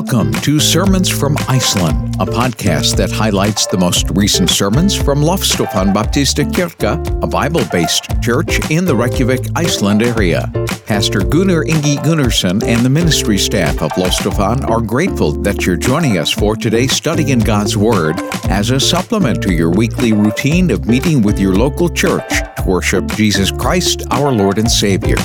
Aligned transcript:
Welcome 0.00 0.32
to 0.32 0.58
Sermons 0.58 1.10
from 1.10 1.36
Iceland, 1.46 2.14
a 2.14 2.24
podcast 2.24 2.96
that 2.96 3.10
highlights 3.10 3.66
the 3.66 3.76
most 3.76 4.08
recent 4.12 4.48
sermons 4.48 4.96
from 4.96 5.20
Loftstofan 5.20 5.92
Baptista 5.92 6.42
Kirka, 6.44 7.22
a 7.22 7.26
Bible 7.26 7.64
based 7.70 8.08
church 8.22 8.70
in 8.70 8.86
the 8.86 8.96
Reykjavik, 8.96 9.48
Iceland 9.54 10.02
area. 10.02 10.50
Pastor 10.86 11.20
Gunnar 11.20 11.66
Ingi 11.66 11.98
Gunnarsson 11.98 12.64
and 12.64 12.80
the 12.80 12.88
ministry 12.88 13.36
staff 13.36 13.82
of 13.82 13.90
Loftstofan 13.92 14.66
are 14.70 14.80
grateful 14.80 15.32
that 15.32 15.66
you're 15.66 15.76
joining 15.76 16.16
us 16.16 16.30
for 16.30 16.56
today's 16.56 16.92
study 16.92 17.30
in 17.30 17.38
God's 17.38 17.76
Word 17.76 18.18
as 18.48 18.70
a 18.70 18.80
supplement 18.80 19.42
to 19.42 19.52
your 19.52 19.70
weekly 19.70 20.14
routine 20.14 20.70
of 20.70 20.86
meeting 20.86 21.20
with 21.20 21.38
your 21.38 21.54
local 21.54 21.90
church 21.90 22.30
to 22.56 22.64
worship 22.66 23.06
Jesus 23.08 23.52
Christ, 23.52 24.04
our 24.10 24.32
Lord 24.32 24.56
and 24.56 24.70
Savior. 24.70 25.18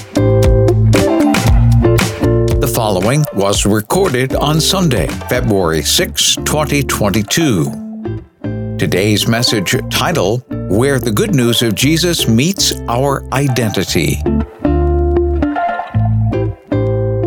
Following 2.86 3.26
was 3.34 3.66
recorded 3.66 4.36
on 4.36 4.62
Sunday, 4.62 5.08
February 5.28 5.82
6, 5.82 6.36
2022. 6.36 8.22
Today's 8.78 9.28
message 9.28 9.76
title 9.90 10.38
Where 10.70 11.00
the 11.00 11.12
Good 11.12 11.34
News 11.34 11.64
of 11.64 11.74
Jesus 11.74 12.28
Meets 12.28 12.74
Our 12.88 13.28
Identity. 13.34 14.22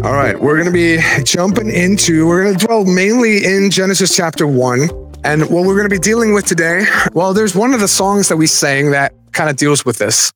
All 0.05 0.15
right, 0.15 0.41
we're 0.41 0.63
going 0.63 0.67
to 0.67 0.71
be 0.71 1.01
jumping 1.25 1.71
into, 1.71 2.29
we're 2.29 2.45
going 2.45 2.57
to 2.57 2.65
dwell 2.65 2.85
mainly 2.85 3.45
in 3.45 3.73
Genesis 3.73 4.15
chapter 4.15 4.47
1. 4.47 4.89
And 5.25 5.43
what 5.51 5.67
we're 5.67 5.75
going 5.75 5.91
to 5.91 5.93
be 5.93 5.99
dealing 5.99 6.35
with 6.35 6.47
today, 6.47 6.87
well, 7.15 7.35
there's 7.35 7.57
one 7.57 7.75
of 7.75 7.81
the 7.81 7.89
songs 7.89 8.29
that 8.29 8.37
we 8.37 8.47
sang 8.47 8.93
that 8.93 9.13
kind 9.33 9.51
of 9.51 9.57
deals 9.57 9.85
with 9.85 9.99
this. 9.99 10.31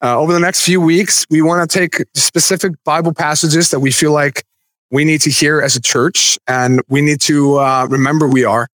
Uh, 0.00 0.16
over 0.16 0.34
the 0.34 0.40
next 0.40 0.62
few 0.62 0.80
weeks, 0.80 1.24
we 1.30 1.40
want 1.40 1.68
to 1.68 1.78
take 1.78 2.04
specific 2.14 2.72
Bible 2.84 3.14
passages 3.14 3.70
that 3.70 3.80
we 3.80 3.90
feel 3.90 4.12
like 4.12 4.44
we 4.90 5.04
need 5.04 5.20
to 5.22 5.30
hear 5.30 5.60
as 5.60 5.76
a 5.76 5.80
church, 5.80 6.38
and 6.46 6.82
we 6.88 7.00
need 7.00 7.20
to 7.22 7.58
uh, 7.58 7.86
remember 7.90 8.26
we 8.28 8.44
are. 8.44 8.68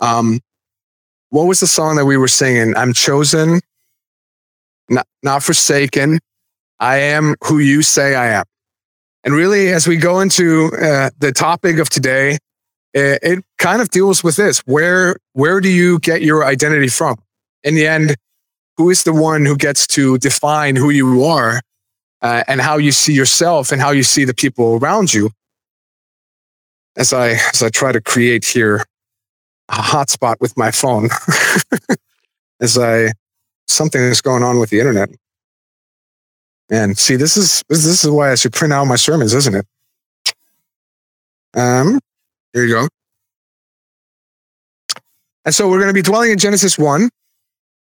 Um, 0.00 0.40
what 1.30 1.44
was 1.44 1.60
the 1.60 1.66
song 1.66 1.96
that 1.96 2.04
we 2.04 2.16
were 2.16 2.28
singing? 2.28 2.76
I'm 2.76 2.92
chosen, 2.92 3.60
not, 4.88 5.06
not 5.22 5.42
forsaken. 5.42 6.18
I 6.78 6.98
am 6.98 7.36
who 7.44 7.58
you 7.58 7.82
say 7.82 8.14
I 8.14 8.28
am. 8.28 8.44
And 9.24 9.34
really, 9.34 9.68
as 9.68 9.86
we 9.86 9.96
go 9.96 10.20
into 10.20 10.70
uh, 10.80 11.10
the 11.18 11.32
topic 11.32 11.78
of 11.78 11.88
today, 11.88 12.38
it, 12.92 13.18
it 13.22 13.44
kind 13.58 13.80
of 13.80 13.88
deals 13.90 14.22
with 14.22 14.36
this: 14.36 14.58
where 14.60 15.16
where 15.32 15.60
do 15.60 15.68
you 15.68 15.98
get 16.00 16.22
your 16.22 16.44
identity 16.44 16.88
from? 16.88 17.16
In 17.62 17.74
the 17.76 17.86
end, 17.86 18.16
who 18.76 18.90
is 18.90 19.04
the 19.04 19.12
one 19.12 19.44
who 19.44 19.56
gets 19.56 19.86
to 19.88 20.18
define 20.18 20.76
who 20.76 20.90
you 20.90 21.24
are 21.24 21.60
uh, 22.22 22.44
and 22.46 22.60
how 22.60 22.78
you 22.78 22.92
see 22.92 23.12
yourself 23.12 23.72
and 23.72 23.80
how 23.80 23.90
you 23.90 24.02
see 24.02 24.24
the 24.24 24.34
people 24.34 24.76
around 24.76 25.12
you. 25.12 25.30
As 26.96 27.12
i 27.12 27.30
as 27.30 27.62
i 27.62 27.68
try 27.70 27.90
to 27.90 28.00
create 28.00 28.44
here 28.44 28.84
a 29.68 29.74
hotspot 29.74 30.36
with 30.40 30.56
my 30.58 30.70
phone 30.70 31.08
as 32.60 32.76
i 32.76 33.12
something 33.66 34.00
is 34.00 34.20
going 34.20 34.42
on 34.42 34.58
with 34.58 34.70
the 34.70 34.78
internet. 34.78 35.10
And 36.70 36.96
see 36.96 37.16
this 37.16 37.36
is 37.36 37.62
this 37.68 38.04
is 38.04 38.10
why 38.10 38.30
i 38.30 38.34
should 38.34 38.52
print 38.52 38.72
out 38.72 38.84
my 38.84 38.96
sermons 38.96 39.34
isn't 39.34 39.54
it? 39.54 39.66
Um 41.54 41.98
here 42.52 42.64
you 42.64 42.74
go. 42.74 42.88
And 45.44 45.54
so 45.54 45.68
we're 45.68 45.78
going 45.78 45.88
to 45.88 45.94
be 45.94 46.02
dwelling 46.02 46.30
in 46.30 46.38
genesis 46.38 46.78
1 46.78 47.08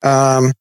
um 0.03 0.52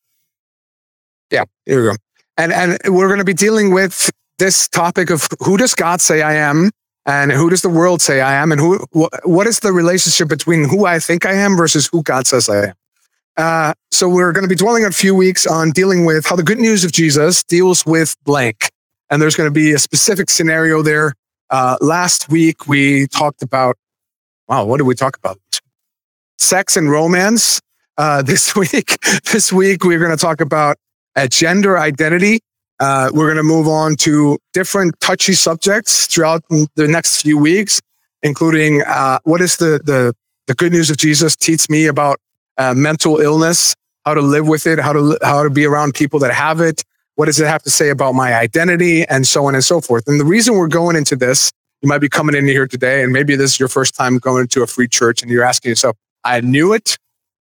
yeah, 1.30 1.44
here 1.64 1.82
we 1.82 1.90
go. 1.90 2.03
And 2.36 2.52
and 2.52 2.78
we're 2.86 3.08
going 3.08 3.18
to 3.18 3.24
be 3.24 3.34
dealing 3.34 3.72
with 3.72 4.10
this 4.38 4.68
topic 4.68 5.10
of 5.10 5.28
who 5.40 5.56
does 5.56 5.74
God 5.74 6.00
say 6.00 6.22
I 6.22 6.34
am, 6.34 6.70
and 7.06 7.30
who 7.30 7.50
does 7.50 7.62
the 7.62 7.68
world 7.68 8.02
say 8.02 8.20
I 8.20 8.34
am, 8.34 8.50
and 8.50 8.60
who 8.60 8.78
wh- 8.92 9.26
what 9.26 9.46
is 9.46 9.60
the 9.60 9.72
relationship 9.72 10.28
between 10.28 10.68
who 10.68 10.86
I 10.86 10.98
think 10.98 11.26
I 11.26 11.32
am 11.34 11.56
versus 11.56 11.88
who 11.92 12.02
God 12.02 12.26
says 12.26 12.48
I 12.48 12.66
am. 12.68 12.74
Uh, 13.36 13.74
so 13.90 14.08
we're 14.08 14.32
going 14.32 14.44
to 14.44 14.48
be 14.48 14.54
dwelling 14.54 14.84
a 14.84 14.90
few 14.90 15.14
weeks 15.14 15.46
on 15.46 15.70
dealing 15.70 16.04
with 16.04 16.26
how 16.26 16.36
the 16.36 16.42
good 16.42 16.58
news 16.58 16.84
of 16.84 16.92
Jesus 16.92 17.42
deals 17.44 17.84
with 17.86 18.16
blank, 18.24 18.70
and 19.10 19.22
there's 19.22 19.36
going 19.36 19.48
to 19.48 19.54
be 19.54 19.72
a 19.72 19.78
specific 19.78 20.30
scenario 20.30 20.82
there. 20.82 21.14
Uh, 21.50 21.76
last 21.80 22.28
week 22.28 22.66
we 22.66 23.06
talked 23.08 23.42
about 23.42 23.76
wow, 24.48 24.64
what 24.64 24.78
did 24.78 24.84
we 24.84 24.94
talk 24.94 25.16
about? 25.16 25.38
Sex 26.38 26.76
and 26.76 26.90
romance. 26.90 27.60
Uh, 27.96 28.22
this 28.26 28.56
week, 28.56 28.98
this 29.32 29.52
week 29.52 29.84
we're 29.84 29.98
going 29.98 30.10
to 30.10 30.16
talk 30.16 30.40
about 30.40 30.76
at 31.16 31.30
gender 31.30 31.78
identity. 31.78 32.40
Uh, 32.80 33.10
we're 33.12 33.26
going 33.26 33.36
to 33.36 33.42
move 33.42 33.68
on 33.68 33.96
to 33.96 34.38
different 34.52 34.98
touchy 35.00 35.32
subjects 35.32 36.06
throughout 36.06 36.42
the 36.48 36.88
next 36.88 37.22
few 37.22 37.38
weeks, 37.38 37.80
including 38.22 38.82
uh, 38.82 39.18
what 39.24 39.40
is 39.40 39.56
the, 39.56 39.80
the, 39.84 40.14
the 40.46 40.54
good 40.54 40.72
news 40.72 40.90
of 40.90 40.96
Jesus 40.96 41.36
teach 41.36 41.70
me 41.70 41.86
about 41.86 42.18
uh, 42.58 42.74
mental 42.74 43.20
illness, 43.20 43.74
how 44.04 44.14
to 44.14 44.20
live 44.20 44.48
with 44.48 44.66
it, 44.66 44.78
how 44.78 44.92
to, 44.92 45.16
how 45.22 45.42
to 45.42 45.50
be 45.50 45.64
around 45.64 45.94
people 45.94 46.18
that 46.20 46.32
have 46.32 46.60
it. 46.60 46.82
What 47.14 47.26
does 47.26 47.38
it 47.38 47.46
have 47.46 47.62
to 47.62 47.70
say 47.70 47.90
about 47.90 48.12
my 48.12 48.34
identity 48.34 49.04
and 49.06 49.24
so 49.24 49.46
on 49.46 49.54
and 49.54 49.62
so 49.62 49.80
forth? 49.80 50.08
And 50.08 50.18
the 50.18 50.24
reason 50.24 50.54
we're 50.54 50.66
going 50.66 50.96
into 50.96 51.14
this, 51.14 51.52
you 51.80 51.88
might 51.88 51.98
be 51.98 52.08
coming 52.08 52.34
in 52.34 52.46
here 52.46 52.66
today 52.66 53.04
and 53.04 53.12
maybe 53.12 53.36
this 53.36 53.52
is 53.52 53.60
your 53.60 53.68
first 53.68 53.94
time 53.94 54.18
going 54.18 54.48
to 54.48 54.62
a 54.62 54.66
free 54.66 54.88
church 54.88 55.22
and 55.22 55.30
you're 55.30 55.44
asking 55.44 55.70
yourself, 55.70 55.96
I 56.24 56.40
knew 56.40 56.72
it. 56.72 56.98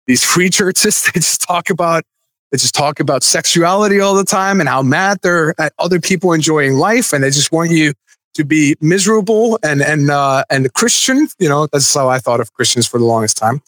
These 0.06 0.24
free 0.24 0.50
churches, 0.50 1.04
they 1.14 1.20
just 1.20 1.42
talk 1.42 1.70
about 1.70 2.04
they 2.52 2.58
just 2.58 2.76
talk 2.76 3.00
about 3.00 3.24
sexuality 3.24 4.00
all 4.00 4.16
the 4.16 4.24
time 4.24 4.60
and 4.60 4.70
how 4.70 4.82
mad 4.82 5.20
they're 5.22 5.54
at 5.60 5.74
other 5.80 6.00
people 6.00 6.34
enjoying 6.34 6.74
life, 6.74 7.14
and 7.14 7.24
they 7.24 7.30
just 7.30 7.52
want 7.52 7.72
you 7.72 7.94
to 8.36 8.46
be 8.46 8.76
miserable 8.80 9.60
and 9.64 9.82
and 9.82 10.10
uh, 10.10 10.44
and 10.50 10.74
Christian. 10.74 11.28
You 11.40 11.50
know, 11.50 11.68
that's 11.68 11.94
how 11.94 12.10
I 12.10 12.20
thought 12.20 12.40
of 12.40 12.54
Christians 12.54 12.88
for 12.88 13.00
the 13.00 13.06
longest 13.06 13.38
time, 13.38 13.62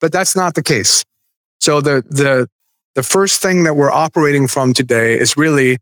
but 0.00 0.12
that's 0.12 0.36
not 0.36 0.54
the 0.54 0.62
case. 0.62 1.04
So 1.60 1.80
the 1.80 2.04
the 2.08 2.48
the 2.94 3.02
first 3.02 3.40
thing 3.40 3.64
that 3.64 3.74
we're 3.74 3.92
operating 3.92 4.48
from 4.48 4.74
today 4.74 5.18
is 5.18 5.36
really 5.36 5.78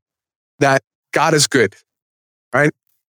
that 0.60 0.82
God 1.12 1.34
is 1.34 1.46
good, 1.46 1.74
right? 2.52 2.70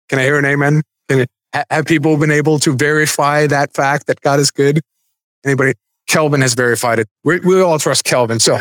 Can 0.09 0.19
I 0.19 0.24
hear 0.24 0.38
an 0.38 0.45
amen? 0.45 0.84
Can 1.09 1.25
have 1.69 1.85
people 1.85 2.18
been 2.18 2.31
able 2.31 2.59
to 2.59 2.75
verify 2.75 3.47
that 3.47 3.74
fact 3.74 4.07
that 4.07 4.22
God 4.22 4.40
is 4.40 4.51
good? 4.51 4.81
Anybody? 5.45 5.74
Kelvin 6.07 6.41
has 6.41 6.53
verified 6.53 6.99
it. 6.99 7.07
we 7.23 7.39
we 7.39 7.61
all 7.61 7.79
trust 7.79 8.03
Kelvin. 8.03 8.39
So, 8.39 8.55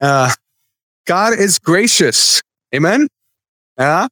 uh, 0.00 0.30
God 1.06 1.38
is 1.38 1.58
gracious. 1.58 2.42
Amen. 2.74 3.08
Yeah. 3.78 4.08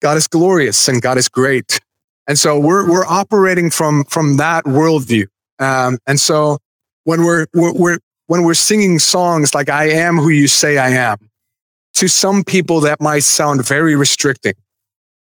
God 0.00 0.16
is 0.16 0.26
glorious 0.26 0.88
and 0.88 1.00
God 1.02 1.18
is 1.18 1.28
great. 1.28 1.80
And 2.26 2.38
so 2.38 2.58
we're, 2.58 2.88
we're 2.88 3.06
operating 3.06 3.70
from, 3.70 4.04
from 4.04 4.36
that 4.38 4.64
worldview. 4.64 5.26
Um, 5.58 5.98
and 6.06 6.18
so 6.18 6.58
when 7.04 7.24
we're, 7.24 7.46
we're, 7.54 7.72
we're, 7.72 7.98
when 8.26 8.44
we're 8.44 8.54
singing 8.54 8.98
songs 8.98 9.54
like 9.54 9.68
I 9.68 9.90
am 9.90 10.16
who 10.16 10.28
you 10.28 10.46
say 10.46 10.78
I 10.78 10.90
am, 10.90 11.18
to 11.94 12.08
some 12.08 12.44
people 12.44 12.80
that 12.80 13.00
might 13.00 13.24
sound 13.24 13.66
very 13.66 13.96
restricting. 13.96 14.54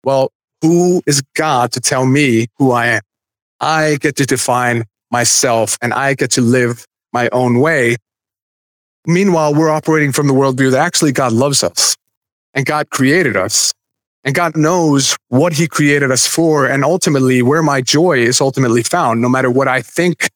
Well, 0.05 0.33
who 0.63 1.01
is 1.07 1.23
God 1.37 1.73
to 1.73 1.81
tell 1.81 2.07
me 2.07 2.49
who 2.59 2.73
I 2.73 2.87
am? 2.87 3.03
I 3.61 3.99
get 4.01 4.17
to 4.17 4.27
define 4.27 4.85
myself 5.11 5.77
and 5.83 5.93
I 5.93 6.15
get 6.15 6.31
to 6.33 6.41
live 6.41 6.85
my 7.13 7.29
own 7.31 7.61
way. 7.61 7.97
Meanwhile, 9.07 9.55
we're 9.55 9.71
operating 9.71 10.13
from 10.13 10.29
the 10.29 10.35
worldview 10.35 10.71
that 10.73 10.81
actually 10.81 11.13
God 11.13 11.33
loves 11.33 11.63
us 11.65 11.97
and 12.55 12.67
God 12.67 12.91
created 12.91 13.37
us 13.37 13.73
and 14.25 14.35
God 14.35 14.57
knows 14.57 15.17
what 15.29 15.55
he 15.55 15.67
created 15.67 16.11
us 16.11 16.27
for 16.27 16.67
and 16.67 16.85
ultimately 16.85 17.43
where 17.43 17.63
my 17.63 17.81
joy 17.81 18.19
is 18.19 18.41
ultimately 18.41 18.83
found. 18.83 19.21
No 19.21 19.29
matter 19.29 19.51
what 19.51 19.69
I 19.69 19.81
think 19.83 20.29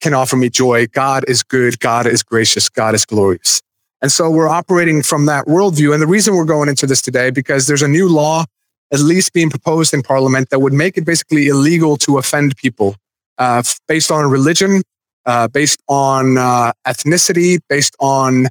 can 0.00 0.14
offer 0.14 0.36
me 0.36 0.48
joy, 0.48 0.86
God 0.86 1.24
is 1.28 1.42
good. 1.42 1.78
God 1.80 2.06
is 2.06 2.22
gracious. 2.22 2.68
God 2.68 2.94
is 2.94 3.04
glorious. 3.04 3.60
And 4.00 4.10
so 4.10 4.30
we're 4.30 4.48
operating 4.48 5.02
from 5.02 5.26
that 5.26 5.46
worldview. 5.46 5.92
And 5.92 6.02
the 6.02 6.06
reason 6.06 6.34
we're 6.34 6.44
going 6.44 6.68
into 6.68 6.86
this 6.86 7.02
today, 7.02 7.30
because 7.30 7.66
there's 7.66 7.82
a 7.82 7.88
new 7.88 8.08
law 8.08 8.44
at 8.92 9.00
least 9.00 9.32
being 9.32 9.50
proposed 9.50 9.94
in 9.94 10.02
parliament 10.02 10.50
that 10.50 10.60
would 10.60 10.72
make 10.72 10.96
it 10.98 11.04
basically 11.04 11.48
illegal 11.48 11.96
to 11.96 12.18
offend 12.18 12.56
people 12.56 12.94
uh, 13.38 13.62
based 13.88 14.10
on 14.10 14.30
religion, 14.30 14.82
uh, 15.24 15.48
based 15.48 15.82
on 15.88 16.36
uh, 16.36 16.72
ethnicity, 16.86 17.58
based 17.68 17.96
on 18.00 18.48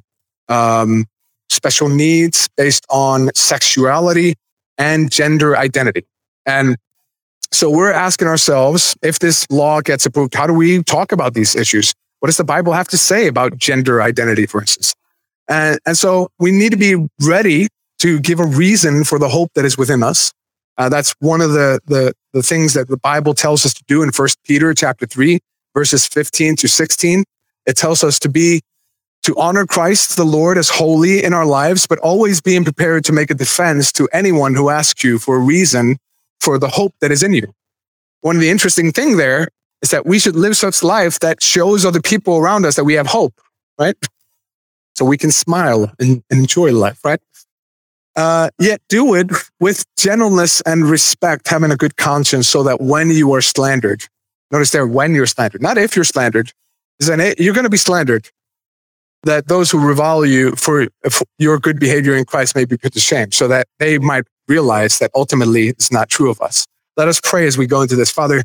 um, 0.48 1.06
special 1.48 1.88
needs, 1.88 2.48
based 2.56 2.84
on 2.90 3.30
sexuality 3.34 4.34
and 4.78 5.10
gender 5.10 5.56
identity. 5.56 6.04
And 6.44 6.76
so 7.52 7.70
we're 7.70 7.92
asking 7.92 8.28
ourselves 8.28 8.96
if 9.02 9.18
this 9.18 9.46
law 9.50 9.80
gets 9.80 10.06
approved, 10.06 10.34
how 10.34 10.46
do 10.46 10.54
we 10.54 10.82
talk 10.82 11.12
about 11.12 11.34
these 11.34 11.54
issues? 11.54 11.94
What 12.20 12.26
does 12.26 12.36
the 12.36 12.44
Bible 12.44 12.72
have 12.72 12.88
to 12.88 12.98
say 12.98 13.26
about 13.26 13.58
gender 13.58 14.02
identity, 14.02 14.46
for 14.46 14.60
instance? 14.60 14.94
And, 15.48 15.78
and 15.86 15.96
so 15.96 16.28
we 16.38 16.50
need 16.50 16.70
to 16.70 16.78
be 16.78 17.06
ready 17.20 17.68
to 18.02 18.18
give 18.18 18.40
a 18.40 18.44
reason 18.44 19.04
for 19.04 19.16
the 19.16 19.28
hope 19.28 19.52
that 19.54 19.64
is 19.64 19.78
within 19.78 20.02
us. 20.02 20.32
Uh, 20.76 20.88
that's 20.88 21.14
one 21.20 21.40
of 21.40 21.52
the, 21.52 21.78
the, 21.86 22.12
the 22.32 22.42
things 22.42 22.74
that 22.74 22.88
the 22.88 22.96
Bible 22.96 23.32
tells 23.32 23.64
us 23.64 23.72
to 23.74 23.84
do 23.86 24.02
in 24.02 24.10
First 24.10 24.42
Peter 24.42 24.74
chapter 24.74 25.06
3, 25.06 25.38
verses 25.72 26.08
15 26.08 26.56
to 26.56 26.68
16. 26.68 27.22
It 27.64 27.76
tells 27.76 28.02
us 28.02 28.18
to 28.18 28.28
be 28.28 28.62
to 29.22 29.36
honor 29.38 29.66
Christ 29.66 30.16
the 30.16 30.24
Lord 30.24 30.58
as 30.58 30.68
holy 30.68 31.22
in 31.22 31.32
our 31.32 31.46
lives, 31.46 31.86
but 31.86 32.00
always 32.00 32.40
being 32.40 32.64
prepared 32.64 33.04
to 33.04 33.12
make 33.12 33.30
a 33.30 33.34
defense 33.34 33.92
to 33.92 34.08
anyone 34.12 34.56
who 34.56 34.68
asks 34.68 35.04
you 35.04 35.20
for 35.20 35.36
a 35.36 35.40
reason 35.40 35.96
for 36.40 36.58
the 36.58 36.70
hope 36.70 36.94
that 37.00 37.12
is 37.12 37.22
in 37.22 37.32
you. 37.32 37.54
One 38.22 38.34
of 38.34 38.42
the 38.42 38.50
interesting 38.50 38.90
thing 38.90 39.16
there 39.16 39.46
is 39.80 39.90
that 39.90 40.06
we 40.06 40.18
should 40.18 40.34
live 40.34 40.56
such 40.56 40.82
life 40.82 41.20
that 41.20 41.40
shows 41.40 41.84
other 41.84 42.00
people 42.00 42.36
around 42.36 42.66
us 42.66 42.74
that 42.74 42.84
we 42.84 42.94
have 42.94 43.06
hope, 43.06 43.40
right? 43.78 43.94
So 44.96 45.04
we 45.04 45.16
can 45.16 45.30
smile 45.30 45.92
and, 46.00 46.24
and 46.30 46.40
enjoy 46.40 46.72
life, 46.72 47.04
right? 47.04 47.20
Uh, 48.14 48.50
yet 48.58 48.80
do 48.88 49.14
it 49.14 49.30
with 49.58 49.86
gentleness 49.96 50.60
and 50.62 50.84
respect, 50.88 51.48
having 51.48 51.70
a 51.70 51.76
good 51.76 51.96
conscience 51.96 52.46
so 52.48 52.62
that 52.62 52.80
when 52.80 53.10
you 53.10 53.32
are 53.32 53.40
slandered, 53.40 54.04
notice 54.50 54.70
there, 54.70 54.86
when 54.86 55.14
you're 55.14 55.26
slandered, 55.26 55.62
not 55.62 55.78
if 55.78 55.96
you're 55.96 56.04
slandered, 56.04 56.52
is 57.00 57.08
you're 57.38 57.54
going 57.54 57.64
to 57.64 57.70
be 57.70 57.78
slandered 57.78 58.28
that 59.24 59.48
those 59.48 59.70
who 59.70 59.78
revile 59.78 60.26
you 60.26 60.52
for, 60.56 60.88
for, 61.10 61.24
your 61.38 61.58
good 61.58 61.78
behavior 61.78 62.16
in 62.16 62.24
Christ 62.24 62.54
may 62.54 62.64
be 62.64 62.76
put 62.76 62.92
to 62.92 63.00
shame, 63.00 63.32
so 63.32 63.48
that 63.48 63.66
they 63.78 63.98
might 63.98 64.24
realize 64.48 64.98
that 64.98 65.10
ultimately 65.14 65.68
it's 65.68 65.92
not 65.92 66.08
true 66.08 66.30
of 66.30 66.40
us. 66.40 66.66
Let 66.96 67.08
us 67.08 67.20
pray 67.22 67.46
as 67.46 67.56
we 67.56 67.66
go 67.66 67.82
into 67.82 67.96
this. 67.96 68.10
Father, 68.10 68.42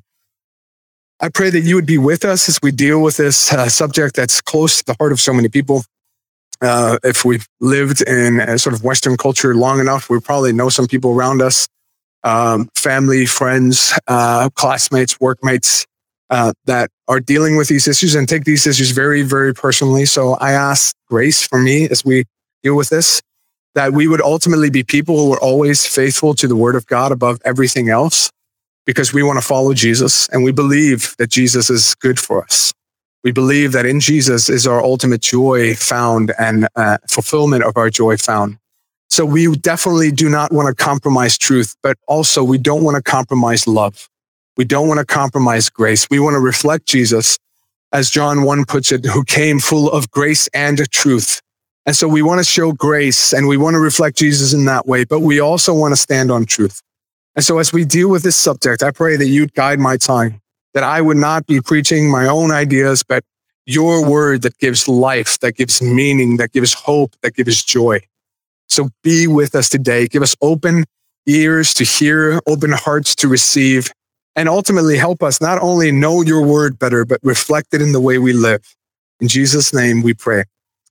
I 1.19 1.29
pray 1.29 1.49
that 1.49 1.61
you 1.61 1.75
would 1.75 1.87
be 1.87 1.97
with 1.97 2.23
us 2.23 2.47
as 2.47 2.59
we 2.61 2.71
deal 2.71 3.01
with 3.01 3.17
this 3.17 3.51
uh, 3.51 3.69
subject 3.69 4.15
that's 4.15 4.39
close 4.39 4.77
to 4.77 4.85
the 4.85 4.95
heart 4.99 5.11
of 5.11 5.19
so 5.19 5.33
many 5.33 5.49
people. 5.49 5.83
Uh, 6.61 6.97
if 7.03 7.23
we've 7.23 7.47
lived 7.59 8.01
in 8.01 8.39
a 8.39 8.57
sort 8.57 8.73
of 8.73 8.83
Western 8.83 9.17
culture 9.17 9.53
long 9.55 9.79
enough, 9.79 10.09
we 10.09 10.19
probably 10.19 10.53
know 10.53 10.69
some 10.69 10.87
people 10.87 11.11
around 11.11 11.41
us, 11.41 11.67
um, 12.23 12.69
family, 12.75 13.25
friends, 13.25 13.93
uh, 14.07 14.49
classmates, 14.55 15.19
workmates, 15.19 15.85
uh, 16.29 16.51
that 16.65 16.89
are 17.07 17.19
dealing 17.19 17.55
with 17.55 17.67
these 17.67 17.87
issues 17.87 18.15
and 18.15 18.27
take 18.27 18.43
these 18.43 18.67
issues 18.67 18.91
very, 18.91 19.21
very 19.21 19.53
personally. 19.53 20.05
So 20.05 20.33
I 20.33 20.51
ask 20.51 20.95
grace 21.07 21.45
for 21.45 21.59
me 21.59 21.87
as 21.87 22.03
we 22.03 22.25
deal 22.63 22.75
with 22.75 22.89
this, 22.89 23.21
that 23.75 23.93
we 23.93 24.07
would 24.07 24.21
ultimately 24.21 24.69
be 24.69 24.83
people 24.83 25.17
who 25.17 25.33
are 25.33 25.39
always 25.39 25.85
faithful 25.85 26.33
to 26.33 26.47
the 26.47 26.55
word 26.55 26.75
of 26.75 26.85
God 26.87 27.11
above 27.11 27.39
everything 27.45 27.89
else, 27.89 28.31
because 28.85 29.13
we 29.13 29.21
want 29.21 29.37
to 29.39 29.45
follow 29.45 29.73
Jesus 29.73 30.27
and 30.29 30.43
we 30.43 30.51
believe 30.51 31.15
that 31.17 31.29
Jesus 31.29 31.69
is 31.69 31.93
good 31.95 32.19
for 32.19 32.43
us. 32.43 32.73
We 33.23 33.31
believe 33.31 33.71
that 33.71 33.85
in 33.85 33.99
Jesus 33.99 34.49
is 34.49 34.67
our 34.67 34.81
ultimate 34.81 35.21
joy 35.21 35.75
found 35.75 36.33
and 36.39 36.67
uh, 36.75 36.97
fulfillment 37.07 37.63
of 37.63 37.75
our 37.75 37.89
joy 37.89 38.17
found. 38.17 38.57
So 39.09 39.25
we 39.25 39.53
definitely 39.55 40.11
do 40.11 40.29
not 40.29 40.51
want 40.51 40.67
to 40.67 40.83
compromise 40.83 41.37
truth, 41.37 41.75
but 41.81 41.97
also 42.07 42.43
we 42.43 42.57
don't 42.57 42.83
want 42.83 42.95
to 42.95 43.01
compromise 43.01 43.67
love. 43.67 44.09
We 44.57 44.65
don't 44.65 44.87
want 44.87 44.99
to 44.99 45.05
compromise 45.05 45.69
grace. 45.69 46.09
We 46.09 46.19
want 46.19 46.33
to 46.33 46.39
reflect 46.39 46.87
Jesus, 46.87 47.37
as 47.91 48.09
John 48.09 48.43
1 48.43 48.65
puts 48.65 48.91
it, 48.91 49.05
who 49.05 49.23
came 49.23 49.59
full 49.59 49.89
of 49.89 50.11
grace 50.11 50.47
and 50.53 50.79
truth. 50.91 51.41
And 51.85 51.95
so 51.95 52.07
we 52.07 52.21
want 52.21 52.39
to 52.39 52.43
show 52.43 52.73
grace 52.73 53.33
and 53.33 53.47
we 53.47 53.55
want 53.55 53.75
to 53.75 53.79
reflect 53.79 54.17
Jesus 54.17 54.53
in 54.53 54.65
that 54.65 54.85
way, 54.85 55.05
but 55.05 55.21
we 55.21 55.39
also 55.39 55.73
want 55.73 55.93
to 55.93 55.95
stand 55.95 56.29
on 56.29 56.45
truth. 56.45 56.81
And 57.35 57.45
so 57.45 57.59
as 57.59 57.71
we 57.71 57.85
deal 57.85 58.09
with 58.09 58.23
this 58.23 58.35
subject, 58.35 58.83
I 58.83 58.91
pray 58.91 59.15
that 59.15 59.27
you'd 59.27 59.53
guide 59.53 59.79
my 59.79 59.95
tongue, 59.95 60.41
that 60.77 60.83
I 60.83 61.01
would 61.01 61.17
not 61.17 61.47
be 61.47 61.59
preaching 61.59 62.07
my 62.07 62.27
own 62.27 62.51
ideas, 62.51 63.01
but 63.01 63.23
your 63.65 64.07
word 64.07 64.43
that 64.43 64.59
gives 64.59 64.87
life, 64.87 65.39
that 65.39 65.53
gives 65.53 65.81
meaning, 65.81 66.37
that 66.37 66.51
gives 66.51 66.71
hope, 66.71 67.15
that 67.23 67.33
gives 67.33 67.63
joy. 67.63 68.01
So 68.67 68.89
be 69.01 69.25
with 69.25 69.55
us 69.55 69.69
today. 69.69 70.07
Give 70.07 70.21
us 70.21 70.35
open 70.39 70.83
ears 71.25 71.73
to 71.73 71.83
hear, 71.83 72.39
open 72.45 72.73
hearts 72.73 73.15
to 73.15 73.27
receive, 73.27 73.91
and 74.35 74.47
ultimately 74.47 74.97
help 74.97 75.23
us 75.23 75.41
not 75.41 75.59
only 75.63 75.91
know 75.91 76.21
your 76.21 76.45
word 76.45 76.77
better, 76.77 77.05
but 77.05 77.19
reflect 77.23 77.73
it 77.73 77.81
in 77.81 77.91
the 77.91 77.99
way 77.99 78.19
we 78.19 78.31
live. 78.31 78.75
In 79.19 79.27
Jesus' 79.27 79.73
name 79.73 80.03
we 80.03 80.13
pray. 80.13 80.43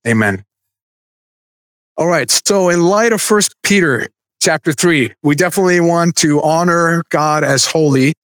Amen. 0.04 0.44
All 1.96 2.08
right. 2.08 2.28
So 2.28 2.70
in 2.70 2.82
light 2.82 3.12
of 3.12 3.22
first 3.22 3.54
Peter 3.62 4.08
chapter 4.40 4.72
three, 4.72 5.14
we 5.22 5.36
definitely 5.36 5.78
want 5.78 6.16
to 6.16 6.42
honor 6.42 7.04
God 7.08 7.44
as 7.44 7.66
holy. 7.66 8.14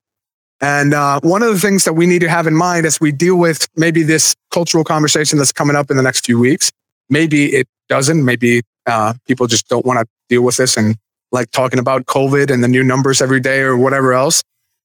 And 0.62 0.94
uh, 0.94 1.18
one 1.24 1.42
of 1.42 1.52
the 1.52 1.58
things 1.58 1.84
that 1.84 1.94
we 1.94 2.06
need 2.06 2.20
to 2.20 2.28
have 2.28 2.46
in 2.46 2.54
mind 2.54 2.86
as 2.86 3.00
we 3.00 3.10
deal 3.10 3.36
with 3.36 3.68
maybe 3.76 4.04
this 4.04 4.36
cultural 4.52 4.84
conversation 4.84 5.36
that's 5.36 5.52
coming 5.52 5.74
up 5.74 5.90
in 5.90 5.96
the 5.96 6.04
next 6.04 6.24
few 6.24 6.38
weeks, 6.38 6.70
maybe 7.10 7.52
it 7.52 7.66
doesn't. 7.88 8.24
Maybe 8.24 8.62
uh, 8.86 9.14
people 9.26 9.48
just 9.48 9.68
don't 9.68 9.84
want 9.84 9.98
to 9.98 10.06
deal 10.28 10.42
with 10.42 10.56
this 10.56 10.76
and 10.76 10.96
like 11.32 11.50
talking 11.50 11.80
about 11.80 12.06
COVID 12.06 12.48
and 12.48 12.62
the 12.62 12.68
new 12.68 12.84
numbers 12.84 13.20
every 13.20 13.40
day 13.40 13.60
or 13.60 13.76
whatever 13.76 14.12
else. 14.12 14.44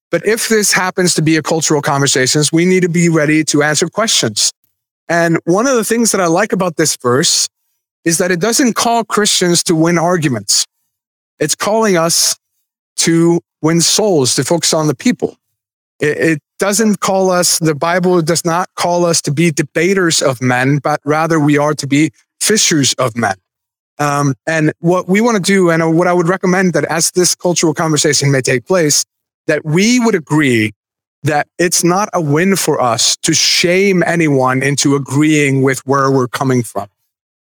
But 0.10 0.26
if 0.26 0.50
this 0.50 0.74
happens 0.74 1.14
to 1.14 1.22
be 1.22 1.36
a 1.36 1.44
cultural 1.44 1.82
conversation, 1.82 2.42
we 2.52 2.66
need 2.66 2.82
to 2.82 2.90
be 2.90 3.08
ready 3.08 3.44
to 3.46 3.62
answer 3.62 3.88
questions. 3.88 4.52
And 5.08 5.38
one 5.46 5.68
of 5.68 5.76
the 5.76 5.84
things 5.84 6.12
that 6.12 6.22
I 6.22 6.28
like 6.28 6.54
about 6.54 6.78
this 6.78 6.98
verse 6.98 7.48
is 8.04 8.18
that 8.18 8.32
it 8.32 8.40
doesn't 8.40 8.74
call 8.74 9.04
Christians 9.04 9.64
to 9.64 9.76
win 9.76 10.00
arguments. 10.00 10.66
It's 11.40 11.56
calling 11.56 11.98
us 11.98 12.36
to 12.98 13.42
win 13.62 13.82
souls, 13.82 14.36
to 14.36 14.44
focus 14.44 14.74
on 14.74 14.88
the 14.88 14.96
people. 14.96 15.38
It, 16.00 16.18
it 16.18 16.42
doesn't 16.60 17.00
call 17.00 17.30
us, 17.32 17.60
the 17.60 17.76
Bible 17.76 18.22
does 18.22 18.46
not 18.46 18.70
call 18.76 19.06
us 19.06 19.22
to 19.24 19.32
be 19.32 19.52
debaters 19.52 20.22
of 20.22 20.42
men, 20.42 20.78
but 20.78 21.00
rather 21.04 21.40
we 21.40 21.58
are 21.58 21.74
to 21.76 21.88
be 21.88 22.12
fishers 22.40 22.94
of 22.96 23.16
men. 23.16 23.36
Um, 24.00 24.36
and 24.46 24.74
what 24.80 25.08
we 25.08 25.22
want 25.22 25.38
to 25.38 25.42
do, 25.42 25.70
and 25.72 25.98
what 25.98 26.08
I 26.08 26.14
would 26.14 26.28
recommend 26.28 26.74
that 26.74 26.86
as 26.86 27.12
this 27.12 27.34
cultural 27.36 27.74
conversation 27.74 28.32
may 28.32 28.42
take 28.42 28.66
place, 28.66 29.06
that 29.48 29.66
we 29.66 30.00
would 30.00 30.14
agree 30.14 30.74
that 31.24 31.48
it's 31.58 31.84
not 31.84 32.10
a 32.14 32.22
win 32.22 32.56
for 32.56 32.80
us 32.80 33.18
to 33.18 33.34
shame 33.34 34.04
anyone 34.06 34.62
into 34.62 34.96
agreeing 34.96 35.64
with 35.64 35.80
where 35.86 36.12
we're 36.12 36.28
coming 36.28 36.62
from 36.62 36.88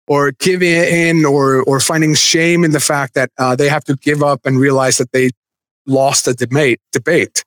or 0.07 0.31
giving 0.31 0.69
in 0.69 1.24
or, 1.24 1.62
or 1.63 1.80
finding 1.80 2.16
shame 2.16 2.63
in 2.63 2.72
the 2.72 2.80
fact 2.80 3.13
that 3.13 3.30
uh, 3.38 3.56
they 3.56 3.69
have 3.69 3.84
to 3.84 3.95
give 3.95 4.24
up 4.24 4.45
and 4.45 4.60
realize 4.60 4.98
that 4.98 5.12
they 5.12 5.30
lost 5.86 6.28
a 6.28 6.34
debate. 6.34 6.80
debate. 6.92 7.44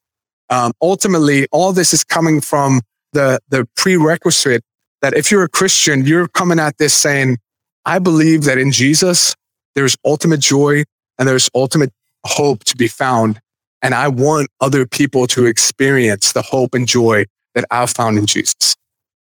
Um, 0.52 0.72
ultimately, 0.82 1.46
all 1.50 1.72
this 1.72 1.94
is 1.94 2.04
coming 2.04 2.43
from 2.43 2.82
the, 3.14 3.40
the 3.49 3.66
prerequisite 3.75 4.62
that 5.00 5.14
if 5.14 5.31
you're 5.31 5.44
a 5.44 5.49
Christian, 5.49 6.04
you're 6.04 6.28
coming 6.28 6.58
at 6.58 6.76
this 6.76 6.93
saying, 6.93 7.38
I 7.87 7.99
believe 7.99 8.44
that 8.44 8.58
in 8.58 8.70
Jesus, 8.70 9.34
there's 9.75 9.96
ultimate 10.04 10.40
joy 10.40 10.84
and 11.19 11.26
there's 11.26 11.49
ultimate 11.54 11.90
hope 12.26 12.64
to 12.64 12.76
be 12.76 12.87
found 12.87 13.40
and 13.81 13.94
I 13.94 14.08
want 14.08 14.49
other 14.60 14.87
people 14.87 15.26
to 15.28 15.46
experience 15.46 16.32
the 16.32 16.43
hope 16.43 16.75
and 16.75 16.87
joy 16.87 17.25
that 17.55 17.64
I've 17.70 17.90
found 17.90 18.19
in 18.19 18.26
Jesus. 18.26 18.76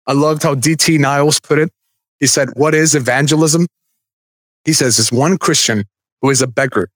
I 0.06 0.12
loved 0.12 0.42
how 0.42 0.56
D.T. 0.56 0.98
Niles 0.98 1.38
put 1.40 1.58
it. 1.58 1.70
He 2.18 2.26
said, 2.26 2.50
What 2.56 2.74
is 2.74 2.94
evangelism? 2.94 3.66
He 4.64 4.72
says, 4.72 4.98
It's 4.98 5.12
one 5.12 5.38
Christian 5.38 5.84
who 6.20 6.30
is 6.30 6.42
a 6.42 6.46
beggar, 6.46 6.90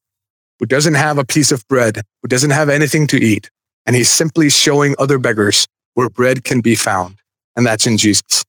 who 0.59 0.67
doesn't 0.67 0.95
have 0.95 1.19
a 1.19 1.25
piece 1.25 1.53
of 1.53 1.67
bread, 1.69 2.03
who 2.23 2.29
doesn't 2.29 2.51
have 2.51 2.69
anything 2.69 3.07
to 3.07 3.17
eat. 3.17 3.49
And 3.87 3.95
he's 3.95 4.11
simply 4.11 4.49
showing 4.51 4.95
other 4.99 5.19
beggars 5.19 5.67
where 5.95 6.09
bread 6.09 6.45
can 6.45 6.61
be 6.61 6.75
found. 6.75 7.17
And 7.57 7.67
that's 7.67 7.87
in 7.87 7.97
Jesus. 7.97 8.45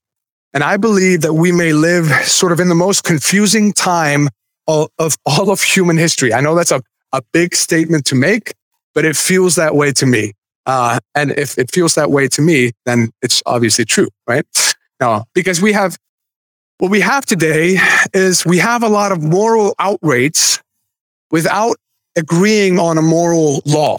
And 0.53 0.63
I 0.63 0.77
believe 0.77 1.21
that 1.21 1.33
we 1.33 1.51
may 1.51 1.73
live 1.73 2.07
sort 2.25 2.51
of 2.51 2.59
in 2.59 2.69
the 2.69 2.75
most 2.75 3.03
confusing 3.03 3.73
time 3.73 4.29
of, 4.67 4.89
all 5.25 5.51
of 5.51 5.61
human 5.61 5.97
history. 5.97 6.33
I 6.33 6.41
know 6.41 6.55
that's 6.55 6.71
a, 6.71 6.81
a 7.11 7.21
big 7.33 7.55
statement 7.55 8.05
to 8.07 8.15
make, 8.15 8.53
but 8.93 9.05
it 9.05 9.15
feels 9.15 9.55
that 9.55 9.75
way 9.75 9.91
to 9.93 10.05
me. 10.05 10.31
Uh, 10.65 10.99
and 11.13 11.31
if 11.31 11.57
it 11.57 11.71
feels 11.71 11.95
that 11.95 12.09
way 12.09 12.27
to 12.29 12.41
me, 12.41 12.71
then 12.85 13.11
it's 13.21 13.43
obviously 13.45 13.85
true, 13.85 14.07
right? 14.27 14.45
No, 14.99 15.25
because 15.33 15.61
we 15.61 15.73
have 15.73 15.97
what 16.77 16.91
we 16.91 17.01
have 17.01 17.25
today 17.25 17.77
is 18.13 18.45
we 18.45 18.57
have 18.57 18.83
a 18.83 18.89
lot 18.89 19.11
of 19.11 19.23
moral 19.23 19.75
outrage 19.79 20.59
without 21.31 21.77
agreeing 22.17 22.79
on 22.79 22.97
a 22.97 23.01
moral 23.01 23.61
law, 23.65 23.97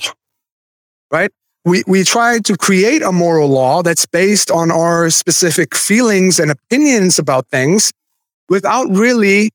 right? 1.11 1.31
We, 1.65 1.83
we 1.87 2.05
try 2.05 2.39
to 2.39 2.57
create 2.57 3.03
a 3.03 3.11
moral 3.11 3.49
law 3.49 3.83
that's 3.83 4.07
based 4.07 4.51
on 4.51 4.71
our 4.71 5.11
specific 5.11 5.75
feelings 5.75 6.39
and 6.39 6.51
opinions 6.51 7.19
about 7.19 7.49
things 7.49 7.93
without 8.49 8.89
really 8.91 9.51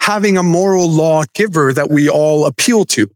having 0.00 0.38
a 0.38 0.42
moral 0.42 0.88
law 0.88 1.24
giver 1.34 1.72
that 1.72 1.90
we 1.90 2.08
all 2.08 2.46
appeal 2.46 2.84
to. 2.84 3.10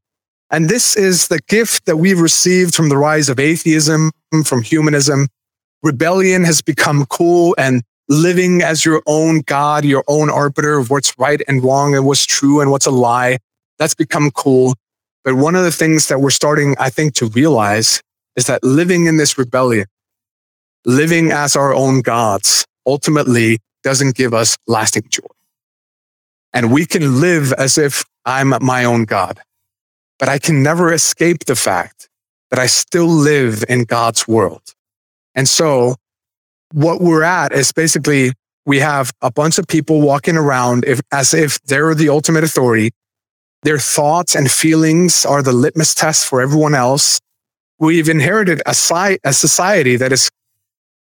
And 0.50 0.68
this 0.68 0.96
is 0.96 1.28
the 1.28 1.38
gift 1.48 1.86
that 1.86 1.96
we've 1.96 2.20
received 2.20 2.74
from 2.74 2.88
the 2.88 2.98
rise 2.98 3.28
of 3.28 3.38
atheism, 3.38 4.10
from 4.44 4.62
humanism. 4.62 5.28
Rebellion 5.82 6.44
has 6.44 6.60
become 6.60 7.06
cool 7.06 7.54
and 7.56 7.82
living 8.08 8.62
as 8.62 8.84
your 8.84 9.02
own 9.06 9.40
God, 9.40 9.84
your 9.84 10.04
own 10.08 10.28
arbiter 10.28 10.76
of 10.78 10.90
what's 10.90 11.18
right 11.18 11.40
and 11.48 11.62
wrong 11.62 11.94
and 11.94 12.04
what's 12.04 12.26
true 12.26 12.60
and 12.60 12.70
what's 12.70 12.86
a 12.86 12.90
lie. 12.90 13.38
That's 13.78 13.94
become 13.94 14.30
cool. 14.32 14.74
But 15.24 15.34
one 15.34 15.54
of 15.54 15.64
the 15.64 15.72
things 15.72 16.08
that 16.08 16.20
we're 16.20 16.30
starting, 16.30 16.74
I 16.78 16.90
think, 16.90 17.14
to 17.14 17.26
realize 17.26 18.00
is 18.36 18.46
that 18.46 18.64
living 18.64 19.06
in 19.06 19.16
this 19.16 19.38
rebellion, 19.38 19.86
living 20.84 21.30
as 21.30 21.54
our 21.54 21.74
own 21.74 22.00
gods, 22.00 22.64
ultimately 22.86 23.58
doesn't 23.82 24.16
give 24.16 24.34
us 24.34 24.56
lasting 24.66 25.04
joy. 25.08 25.22
And 26.52 26.72
we 26.72 26.86
can 26.86 27.20
live 27.20 27.52
as 27.52 27.78
if 27.78 28.04
I'm 28.24 28.54
my 28.60 28.84
own 28.84 29.04
God 29.04 29.40
but 30.22 30.28
I 30.28 30.38
can 30.38 30.62
never 30.62 30.92
escape 30.92 31.46
the 31.46 31.56
fact 31.56 32.08
that 32.50 32.60
I 32.60 32.66
still 32.66 33.08
live 33.08 33.64
in 33.68 33.82
God's 33.82 34.28
world. 34.28 34.62
And 35.34 35.48
so 35.48 35.96
what 36.72 37.00
we're 37.00 37.24
at 37.24 37.50
is 37.50 37.72
basically 37.72 38.30
we 38.64 38.78
have 38.78 39.10
a 39.20 39.32
bunch 39.32 39.58
of 39.58 39.66
people 39.66 40.00
walking 40.00 40.36
around 40.36 40.84
if, 40.84 41.00
as 41.10 41.34
if 41.34 41.60
they're 41.62 41.92
the 41.96 42.08
ultimate 42.08 42.44
authority. 42.44 42.92
Their 43.62 43.78
thoughts 43.78 44.34
and 44.34 44.50
feelings 44.50 45.24
are 45.24 45.42
the 45.42 45.52
litmus 45.52 45.94
test 45.94 46.26
for 46.26 46.40
everyone 46.40 46.74
else. 46.74 47.20
We've 47.78 48.08
inherited 48.08 48.60
a, 48.66 48.74
a 49.24 49.32
society 49.32 49.96
that 49.96 50.12
is 50.12 50.30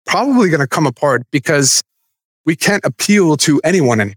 probably 0.05 0.49
going 0.49 0.61
to 0.61 0.67
come 0.67 0.85
apart 0.85 1.23
because 1.31 1.83
we 2.45 2.55
can't 2.55 2.85
appeal 2.85 3.37
to 3.37 3.59
anyone 3.63 3.99
anymore. 3.99 4.15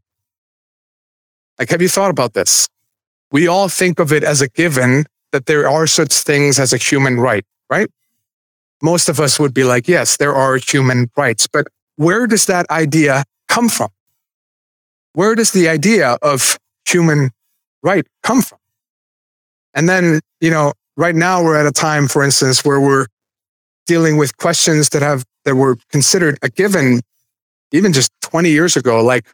Like, 1.58 1.70
have 1.70 1.82
you 1.82 1.88
thought 1.88 2.10
about 2.10 2.34
this? 2.34 2.68
We 3.32 3.48
all 3.48 3.68
think 3.68 3.98
of 3.98 4.12
it 4.12 4.22
as 4.22 4.40
a 4.40 4.48
given 4.48 5.06
that 5.32 5.46
there 5.46 5.68
are 5.68 5.86
such 5.86 6.12
things 6.12 6.58
as 6.58 6.72
a 6.72 6.76
human 6.76 7.18
right, 7.18 7.44
right? 7.68 7.90
Most 8.80 9.08
of 9.08 9.18
us 9.18 9.40
would 9.40 9.52
be 9.52 9.64
like, 9.64 9.88
yes, 9.88 10.16
there 10.18 10.34
are 10.34 10.56
human 10.56 11.10
rights, 11.16 11.48
but 11.48 11.66
where 11.96 12.26
does 12.26 12.46
that 12.46 12.70
idea 12.70 13.24
come 13.48 13.68
from? 13.68 13.88
Where 15.14 15.34
does 15.34 15.50
the 15.50 15.68
idea 15.68 16.16
of 16.22 16.58
human 16.86 17.30
right 17.82 18.06
come 18.22 18.42
from? 18.42 18.58
And 19.74 19.88
then, 19.88 20.20
you 20.40 20.50
know, 20.50 20.72
right 20.96 21.14
now 21.14 21.42
we're 21.42 21.56
at 21.56 21.66
a 21.66 21.72
time, 21.72 22.08
for 22.08 22.22
instance, 22.22 22.64
where 22.64 22.80
we're 22.80 23.06
dealing 23.86 24.16
with 24.16 24.36
questions 24.36 24.90
that 24.90 25.02
have, 25.02 25.24
that 25.44 25.54
were 25.54 25.76
considered 25.90 26.38
a 26.42 26.48
given 26.48 27.00
even 27.72 27.92
just 27.92 28.10
20 28.22 28.50
years 28.50 28.76
ago, 28.76 29.02
like, 29.02 29.26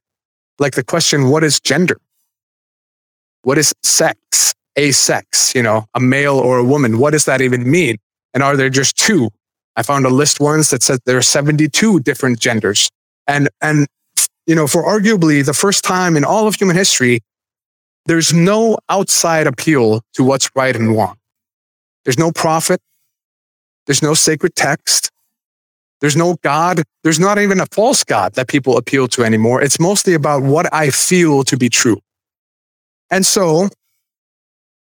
like 0.59 0.75
the 0.75 0.85
question, 0.85 1.29
what 1.29 1.45
is 1.45 1.61
gender? 1.61 1.99
What 3.43 3.59
is 3.59 3.73
sex? 3.83 4.55
A 4.77 4.91
sex, 4.91 5.55
you 5.55 5.63
know, 5.63 5.87
a 5.95 6.01
male 6.01 6.37
or 6.37 6.59
a 6.59 6.65
woman. 6.65 6.99
What 6.99 7.13
does 7.13 7.27
that 7.27 7.41
even 7.41 7.71
mean? 7.71 7.97
And 8.33 8.43
are 8.43 8.57
there 8.57 8.71
just 8.71 8.97
two? 8.97 9.31
I 9.77 9.83
found 9.83 10.05
a 10.05 10.11
list 10.11 10.41
once 10.41 10.71
that 10.71 10.83
said 10.83 10.99
there 11.05 11.17
are 11.17 11.23
72 11.23 12.01
different 12.01 12.41
genders. 12.41 12.91
And, 13.29 13.49
and, 13.61 13.87
you 14.47 14.55
know, 14.55 14.67
for 14.67 14.83
arguably 14.83 15.45
the 15.47 15.55
first 15.55 15.85
time 15.85 16.17
in 16.17 16.25
all 16.25 16.49
of 16.49 16.57
human 16.57 16.77
history, 16.77 17.21
there's 18.07 18.33
no 18.33 18.79
outside 18.89 19.47
appeal 19.47 20.03
to 20.15 20.25
what's 20.25 20.51
right 20.55 20.75
and 20.75 20.97
wrong. 20.97 21.17
There's 22.05 22.19
no 22.19 22.33
prophet. 22.33 22.81
There's 23.87 24.03
no 24.03 24.15
sacred 24.15 24.55
text. 24.55 25.11
There's 26.01 26.17
no 26.17 26.37
God. 26.43 26.83
There's 27.03 27.21
not 27.21 27.39
even 27.39 27.61
a 27.61 27.67
false 27.73 28.05
God 28.05 28.35
that 28.35 28.49
people 28.49 28.77
appeal 28.77 29.09
to 29.09 29.25
anymore. 29.25 29.63
It's 29.63 29.81
mostly 29.81 30.15
about 30.15 30.43
what 30.43 30.73
I 30.73 30.91
feel 30.91 31.45
to 31.45 31.57
be 31.57 31.69
true. 31.69 31.99
And 33.11 33.25
so 33.25 33.69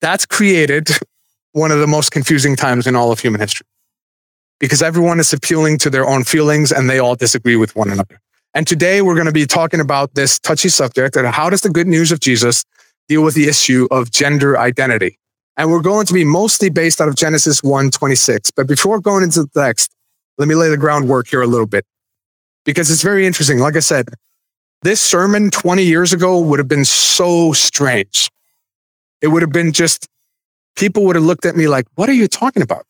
that's 0.02 0.26
created 0.26 0.90
one 1.54 1.72
of 1.72 1.80
the 1.80 1.88
most 1.88 2.12
confusing 2.12 2.56
times 2.56 2.88
in 2.88 2.96
all 2.96 3.12
of 3.12 3.20
human 3.20 3.40
history 3.40 3.68
because 4.60 4.82
everyone 4.82 5.20
is 5.20 5.32
appealing 5.32 5.78
to 5.78 5.90
their 5.90 6.08
own 6.08 6.24
feelings 6.24 6.72
and 6.72 6.90
they 6.90 7.00
all 7.00 7.16
disagree 7.16 7.56
with 7.56 7.76
one 7.76 7.90
another. 7.90 8.20
And 8.54 8.68
today 8.68 9.02
we're 9.02 9.16
going 9.16 9.28
to 9.28 9.32
be 9.32 9.46
talking 9.46 9.80
about 9.80 10.16
this 10.16 10.40
touchy 10.40 10.70
subject 10.70 11.16
and 11.16 11.28
how 11.28 11.50
does 11.50 11.62
the 11.62 11.70
good 11.70 11.88
news 11.88 12.12
of 12.12 12.20
Jesus 12.20 12.66
deal 13.08 13.24
with 13.24 13.36
the 13.36 13.48
issue 13.48 13.88
of 13.92 14.12
gender 14.12 14.58
identity? 14.58 15.20
And 15.56 15.70
we're 15.70 15.82
going 15.82 16.06
to 16.08 16.14
be 16.14 16.26
mostly 16.26 16.70
based 16.70 17.00
out 17.00 17.08
of 17.08 17.16
Genesis 17.16 17.62
1 17.62 17.92
26. 17.92 18.52
But 18.52 18.68
before 18.68 19.00
going 19.00 19.24
into 19.24 19.44
the 19.44 19.50
text, 19.62 19.92
let 20.38 20.48
me 20.48 20.56
lay 20.56 20.70
the 20.70 20.78
groundwork 20.78 21.28
here 21.28 21.42
a 21.42 21.48
little 21.48 21.68
bit 21.68 21.86
because 22.66 22.90
it's 22.90 23.04
very 23.04 23.28
interesting. 23.28 23.60
Like 23.60 23.76
I 23.76 23.80
said, 23.80 24.10
this 24.82 25.02
sermon 25.02 25.52
20 25.52 25.84
years 25.84 26.12
ago 26.12 26.40
would 26.40 26.60
have 26.60 26.68
been 26.68 26.86
so 26.86 27.54
strange. 27.54 28.30
It 29.22 29.28
would 29.28 29.42
have 29.42 29.52
been 29.52 29.72
just, 29.72 30.08
people 30.76 31.06
would 31.06 31.16
have 31.16 31.24
looked 31.24 31.46
at 31.46 31.56
me 31.56 31.68
like, 31.68 31.86
what 31.96 32.10
are 32.10 32.14
you 32.14 32.28
talking 32.28 32.64
about? 32.64 32.86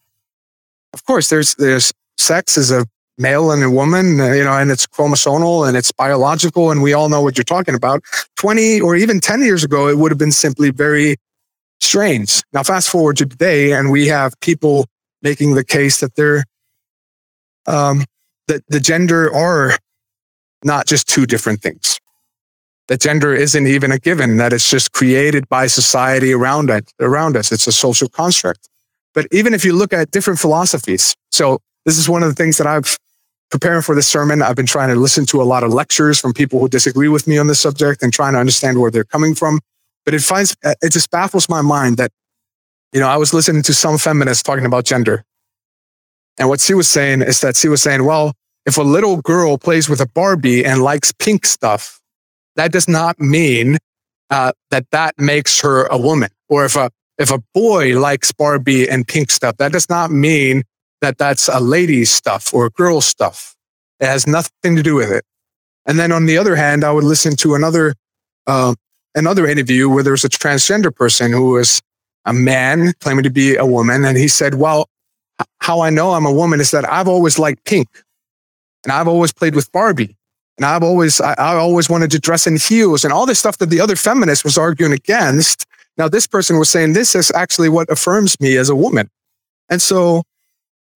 Of 0.94 1.06
course, 1.06 1.30
there's, 1.30 1.54
there's 1.56 1.92
sex 2.18 2.58
is 2.58 2.72
a 2.72 2.86
male 3.18 3.52
and 3.52 3.64
a 3.64 3.70
woman, 3.70 4.20
uh, 4.20 4.32
you 4.32 4.44
know, 4.44 4.58
and 4.58 4.72
it's 4.72 4.88
chromosomal 4.88 5.68
and 5.68 5.78
it's 5.78 5.92
biological. 5.92 6.72
And 6.72 6.82
we 6.82 6.94
all 6.94 7.10
know 7.10 7.22
what 7.22 7.38
you're 7.38 7.44
talking 7.44 7.76
about. 7.76 8.04
20 8.38 8.82
or 8.82 8.96
even 8.96 9.20
10 9.20 9.42
years 9.42 9.64
ago, 9.64 9.88
it 9.88 9.98
would 9.98 10.12
have 10.12 10.18
been 10.18 10.32
simply 10.32 10.72
very 10.72 11.18
strange. 11.80 12.42
Now, 12.54 12.64
fast 12.64 12.90
forward 12.90 13.18
to 13.18 13.26
today, 13.26 13.74
and 13.74 13.92
we 13.92 14.08
have 14.08 14.40
people 14.40 14.88
making 15.22 15.54
the 15.54 15.64
case 15.64 16.00
that 16.00 16.16
they're, 16.16 16.44
um, 17.68 18.06
that 18.48 18.64
the 18.68 18.80
gender 18.80 19.34
are 19.34 19.78
not 20.64 20.88
just 20.88 21.08
two 21.08 21.26
different 21.26 21.62
things. 21.62 22.00
That 22.88 23.00
gender 23.00 23.34
isn't 23.34 23.68
even 23.68 23.92
a 23.92 24.00
given, 24.00 24.38
that 24.38 24.52
it's 24.52 24.70
just 24.70 24.92
created 24.92 25.48
by 25.48 25.68
society 25.68 26.34
around 26.34 26.70
it, 26.70 26.92
around 27.00 27.38
us. 27.38 27.52
It's 27.52 27.68
a 27.68 27.72
social 27.72 28.10
construct. 28.10 28.68
But 29.14 29.28
even 29.32 29.54
if 29.54 29.64
you 29.64 29.74
look 29.74 29.94
at 29.94 30.12
different 30.12 30.40
philosophies, 30.40 31.16
so 31.32 31.60
this 31.86 31.98
is 31.98 32.08
one 32.08 32.24
of 32.24 32.30
the 32.30 32.36
things 32.36 32.58
that 32.58 32.68
I've 32.68 32.98
preparing 33.54 33.84
for 33.84 33.94
this 33.94 34.08
sermon. 34.08 34.42
I've 34.42 34.56
been 34.56 34.66
trying 34.66 34.90
to 34.90 34.96
listen 34.96 35.28
to 35.28 35.40
a 35.40 35.44
lot 35.44 35.64
of 35.64 35.72
lectures 35.72 36.20
from 36.20 36.34
people 36.34 36.60
who 36.60 36.68
disagree 36.68 37.08
with 37.08 37.28
me 37.28 37.38
on 37.38 37.46
this 37.46 37.60
subject 37.60 38.02
and 38.02 38.12
trying 38.12 38.34
to 38.34 38.40
understand 38.40 38.80
where 38.80 38.90
they're 38.90 39.04
coming 39.04 39.36
from. 39.36 39.60
But 40.06 40.16
it 40.16 40.22
finds, 40.22 40.56
it 40.64 40.92
just 40.92 41.12
baffles 41.12 41.48
my 41.48 41.62
mind 41.62 41.98
that, 41.98 42.12
you 42.94 43.00
know, 43.00 43.08
I 43.08 43.18
was 43.18 43.32
listening 43.32 43.62
to 43.64 43.74
some 43.76 44.00
feminists 44.00 44.42
talking 44.42 44.66
about 44.66 44.86
gender. 44.86 45.24
And 46.40 46.50
what 46.50 46.62
she 46.62 46.74
was 46.74 46.88
saying 46.88 47.22
is 47.22 47.42
that 47.42 47.56
she 47.56 47.68
was 47.68 47.82
saying, 47.84 48.04
well, 48.04 48.34
if 48.66 48.78
a 48.78 48.82
little 48.82 49.22
girl 49.22 49.60
plays 49.60 49.88
with 49.88 50.02
a 50.02 50.08
Barbie 50.08 50.66
and 50.66 50.82
likes 50.82 51.12
pink 51.12 51.46
stuff, 51.46 52.02
that 52.56 52.72
does 52.72 52.88
not 52.88 53.20
mean 53.20 53.78
uh, 54.32 54.54
that 54.72 54.90
that 54.90 55.20
makes 55.20 55.62
her 55.62 55.86
a 55.86 55.98
woman. 55.98 56.32
Or 56.50 56.66
if 56.66 56.76
a 56.76 56.90
if 57.20 57.30
a 57.30 57.40
boy 57.54 58.00
likes 58.00 58.32
Barbie 58.32 58.90
and 58.90 59.08
pink 59.08 59.30
stuff, 59.30 59.58
that 59.58 59.72
does 59.72 59.90
not 59.90 60.10
mean 60.10 60.64
that 61.04 61.18
that's 61.18 61.50
a 61.50 61.60
lady's 61.60 62.10
stuff 62.10 62.54
or 62.54 62.70
girl 62.70 63.02
stuff. 63.02 63.56
It 64.00 64.06
has 64.06 64.26
nothing 64.26 64.76
to 64.78 64.82
do 64.82 64.96
with 64.96 65.12
it. 65.12 65.26
And 65.86 66.00
then 66.00 66.12
on 66.14 66.26
the 66.26 66.38
other 66.38 66.56
hand, 66.56 66.84
I 66.86 66.92
would 66.92 67.04
listen 67.04 67.36
to 67.38 67.56
another 67.56 67.96
uh, 68.48 68.74
another 69.14 69.46
interview 69.46 69.90
where 69.90 70.02
there 70.04 70.14
was 70.14 70.24
a 70.24 70.30
transgender 70.30 70.96
person 70.96 71.32
who 71.32 71.52
was 71.52 71.82
a 72.26 72.34
man 72.34 72.94
claiming 73.02 73.24
to 73.24 73.30
be 73.30 73.58
a 73.58 73.66
woman, 73.66 74.06
and 74.06 74.18
he 74.18 74.30
said, 74.30 74.56
"Well, 74.56 74.88
how 75.60 75.82
I 75.82 75.90
know 75.90 76.14
I'm 76.14 76.26
a 76.26 76.32
woman 76.32 76.62
is 76.62 76.72
that 76.72 76.90
I've 76.90 77.10
always 77.10 77.38
liked 77.38 77.66
pink, 77.66 77.90
and 78.84 78.94
I've 78.94 79.08
always 79.08 79.34
played 79.34 79.56
with 79.56 79.70
Barbie, 79.74 80.16
and 80.58 80.66
I've 80.66 80.84
always 80.84 81.20
I, 81.20 81.34
I 81.34 81.56
always 81.56 81.90
wanted 81.90 82.12
to 82.12 82.20
dress 82.20 82.48
in 82.48 82.56
heels, 82.56 83.04
and 83.04 83.14
all 83.14 83.26
this 83.26 83.40
stuff 83.40 83.58
that 83.58 83.70
the 83.70 83.82
other 83.82 83.98
feminist 83.98 84.44
was 84.46 84.58
arguing 84.58 84.94
against." 84.94 85.66
Now, 85.96 86.08
this 86.08 86.26
person 86.26 86.58
was 86.58 86.70
saying 86.70 86.94
this 86.94 87.14
is 87.14 87.32
actually 87.36 87.70
what 87.70 87.88
affirms 87.92 88.40
me 88.40 88.58
as 88.58 88.70
a 88.70 88.76
woman, 88.76 89.10
and 89.70 89.82
so 89.82 90.24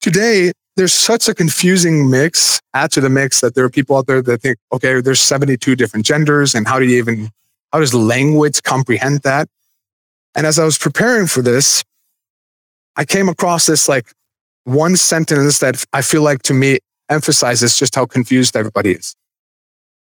today 0.01 0.51
there's 0.77 0.93
such 0.93 1.27
a 1.27 1.33
confusing 1.33 2.09
mix. 2.09 2.61
Add 2.73 2.91
to 2.91 3.01
the 3.01 3.09
mix 3.09 3.41
that 3.41 3.55
there 3.55 3.65
are 3.65 3.69
people 3.69 3.97
out 3.97 4.05
there 4.05 4.21
that 4.21 4.41
think, 4.41 4.57
okay, 4.71 5.01
there's 5.01 5.19
72 5.19 5.75
different 5.75 6.05
genders, 6.05 6.53
and 6.53 6.67
how 6.67 6.79
do 6.79 6.85
you 6.85 6.97
even 6.97 7.29
how 7.73 7.79
does 7.79 7.93
language 7.93 8.63
comprehend 8.63 9.21
that? 9.21 9.49
And 10.35 10.45
as 10.45 10.59
I 10.59 10.63
was 10.63 10.77
preparing 10.77 11.27
for 11.27 11.41
this, 11.41 11.83
I 12.95 13.05
came 13.05 13.27
across 13.27 13.65
this 13.65 13.89
like 13.89 14.11
one 14.63 14.95
sentence 14.95 15.59
that 15.59 15.83
I 15.93 16.01
feel 16.01 16.21
like 16.21 16.43
to 16.43 16.53
me 16.53 16.79
emphasizes 17.09 17.77
just 17.77 17.95
how 17.95 18.05
confused 18.05 18.55
everybody 18.55 18.91
is. 18.91 19.15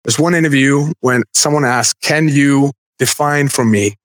There's 0.04 0.20
one 0.20 0.36
interview 0.36 0.94
when 1.02 1.24
someone 1.34 1.66
asked, 1.66 2.02
Can 2.02 2.28
you 2.28 2.72
define 2.98 3.50
for 3.50 3.66
me 3.66 3.96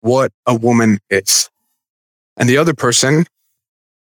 what 0.00 0.32
a 0.46 0.54
woman 0.54 0.98
is? 1.10 1.50
And 2.36 2.48
the 2.48 2.58
other 2.58 2.74
person, 2.74 3.26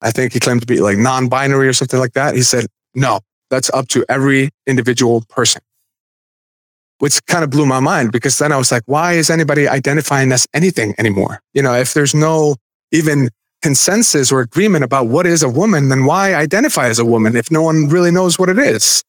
I 0.05 0.11
think 0.11 0.33
he 0.33 0.41
claimed 0.41 0.61
to 0.61 0.67
be 0.67 0.81
like 0.81 0.99
non 0.99 1.29
binary 1.29 1.67
or 1.67 1.73
something 1.73 1.99
like 1.99 2.13
that. 2.13 2.35
He 2.35 2.43
said, 2.43 2.67
No, 2.95 3.21
that's 3.51 3.71
up 3.71 3.89
to 3.89 4.05
every 4.09 4.51
individual 4.67 5.23
person 5.29 5.63
which 6.99 7.25
kind 7.27 7.45
of 7.45 7.51
blew 7.51 7.67
my 7.67 7.81
mind 7.81 8.13
because 8.13 8.39
then 8.39 8.53
I 8.53 8.57
was 8.57 8.71
like, 8.71 8.83
why 8.87 9.13
is 9.13 9.31
anybody 9.31 9.69
identifying 9.69 10.33
as 10.33 10.47
anything 10.55 10.95
anymore? 10.99 11.41
You 11.53 11.63
know, 11.63 11.75
if 11.75 11.93
there's 11.93 12.15
no 12.15 12.57
even 12.93 13.29
consensus 13.63 14.31
or 14.31 14.41
agreement 14.41 14.85
about 14.85 15.09
what 15.09 15.27
is 15.27 15.43
a 15.43 15.49
woman, 15.49 15.89
then 15.89 16.05
why 16.05 16.35
identify 16.35 16.87
as 16.87 16.99
a 16.99 17.05
woman 17.05 17.37
if 17.37 17.51
no 17.51 17.63
one 17.63 17.89
really 17.89 18.11
knows 18.11 18.39
what 18.39 18.49
it 18.49 18.59
is? 18.59 19.03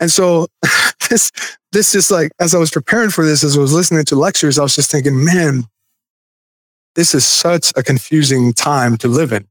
And 0.00 0.10
so 0.10 0.46
this, 1.10 1.30
this 1.72 1.94
is 1.94 2.10
like, 2.10 2.30
as 2.40 2.54
I 2.54 2.58
was 2.58 2.70
preparing 2.70 3.10
for 3.10 3.24
this, 3.24 3.42
as 3.42 3.56
I 3.56 3.60
was 3.60 3.72
listening 3.72 4.04
to 4.06 4.16
lectures, 4.16 4.58
I 4.58 4.62
was 4.62 4.76
just 4.76 4.90
thinking, 4.90 5.24
man, 5.24 5.64
this 6.94 7.14
is 7.14 7.26
such 7.26 7.72
a 7.76 7.82
confusing 7.82 8.52
time 8.52 8.96
to 8.98 9.08
live 9.08 9.32
in 9.32 9.46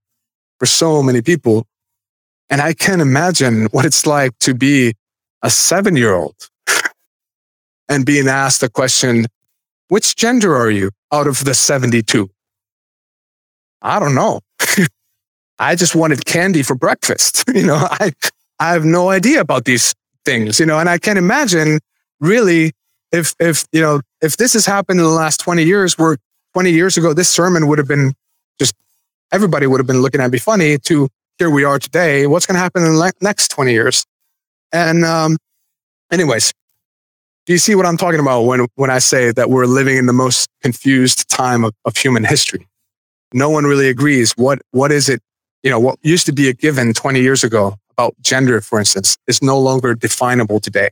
for 0.60 0.66
so 0.66 1.04
many 1.04 1.22
people. 1.22 1.66
And 2.50 2.62
I 2.62 2.74
can't 2.74 3.02
imagine 3.02 3.66
what 3.72 3.86
it's 3.86 4.06
like 4.06 4.38
to 4.40 4.54
be 4.54 4.94
a 5.44 5.50
seven 5.50 5.96
year 5.96 6.14
old 6.14 6.36
and 7.90 8.06
being 8.06 8.28
asked 8.28 8.62
the 8.62 8.70
question, 8.70 9.26
which 9.90 10.16
gender 10.16 10.56
are 10.56 10.72
you 10.72 10.92
out 11.12 11.28
of 11.28 11.44
the 11.46 11.54
72? 11.54 12.30
I 13.82 14.00
don't 14.00 14.16
know. 14.16 14.42
I 15.60 15.76
just 15.76 15.96
wanted 15.96 16.26
candy 16.26 16.64
for 16.64 16.76
breakfast. 16.76 17.44
you 17.54 17.66
know, 17.66 17.76
I, 17.76 18.12
I 18.60 18.72
have 18.72 18.86
no 18.86 19.10
idea 19.10 19.42
about 19.42 19.66
these 19.66 19.94
things, 20.26 20.60
you 20.60 20.66
know, 20.66 20.80
and 20.80 20.90
I 20.90 20.98
can 20.98 21.18
imagine 21.18 21.80
really 22.20 22.74
if, 23.12 23.34
if, 23.40 23.66
you 23.72 23.82
know, 23.82 24.02
if 24.22 24.38
this 24.38 24.54
has 24.54 24.66
happened 24.66 25.00
in 25.00 25.06
the 25.06 25.12
last 25.12 25.40
20 25.40 25.64
years, 25.64 25.98
where 25.98 26.18
20 26.54 26.72
years 26.72 26.98
ago, 26.98 27.14
this 27.14 27.30
sermon 27.30 27.68
would 27.68 27.78
have 27.78 27.88
been 27.88 28.14
just, 28.60 28.76
everybody 29.31 29.67
would 29.67 29.79
have 29.79 29.88
been 29.88 30.01
looking 30.01 30.22
at 30.22 30.31
me 30.31 30.38
funny 30.38 30.77
to 30.79 31.10
here 31.38 31.50
we 31.50 31.63
are 31.63 31.79
today. 31.79 32.27
What's 32.27 32.46
going 32.46 32.55
to 32.55 32.60
happen 32.60 32.84
in 32.84 32.93
the 32.93 33.13
next 33.22 33.50
20 33.50 33.72
years? 33.72 34.05
And, 34.72 35.05
um, 35.05 35.38
anyways, 36.12 36.51
Do 37.48 37.53
you 37.53 37.60
see 37.60 37.75
what 37.75 37.86
I'm 37.86 37.96
talking 37.96 38.19
about 38.19 38.41
when, 38.41 38.67
when 38.75 38.89
I 38.89 39.00
say 39.00 39.31
that 39.31 39.50
we're 39.50 39.67
living 39.67 39.96
in 39.96 40.05
the 40.05 40.12
most 40.13 40.50
confused 40.62 41.29
time 41.29 41.63
of, 41.63 41.74
of 41.86 41.96
human 41.96 42.25
history? 42.25 42.67
No 43.34 43.50
one 43.50 43.63
really 43.63 43.88
agrees. 43.88 44.34
What, 44.34 44.60
what 44.72 44.91
is 44.91 45.07
it? 45.07 45.22
You 45.63 45.72
know, 45.72 45.79
what 45.79 45.98
used 46.01 46.25
to 46.25 46.34
be 46.34 46.50
a 46.50 46.53
given 46.53 46.93
20 46.93 47.22
years 47.22 47.46
ago 47.46 47.75
about 47.91 48.15
gender, 48.22 48.60
for 48.60 48.79
instance, 48.79 49.17
is 49.27 49.41
no 49.41 49.57
longer 49.57 49.96
definable 49.96 50.60
today. 50.60 50.89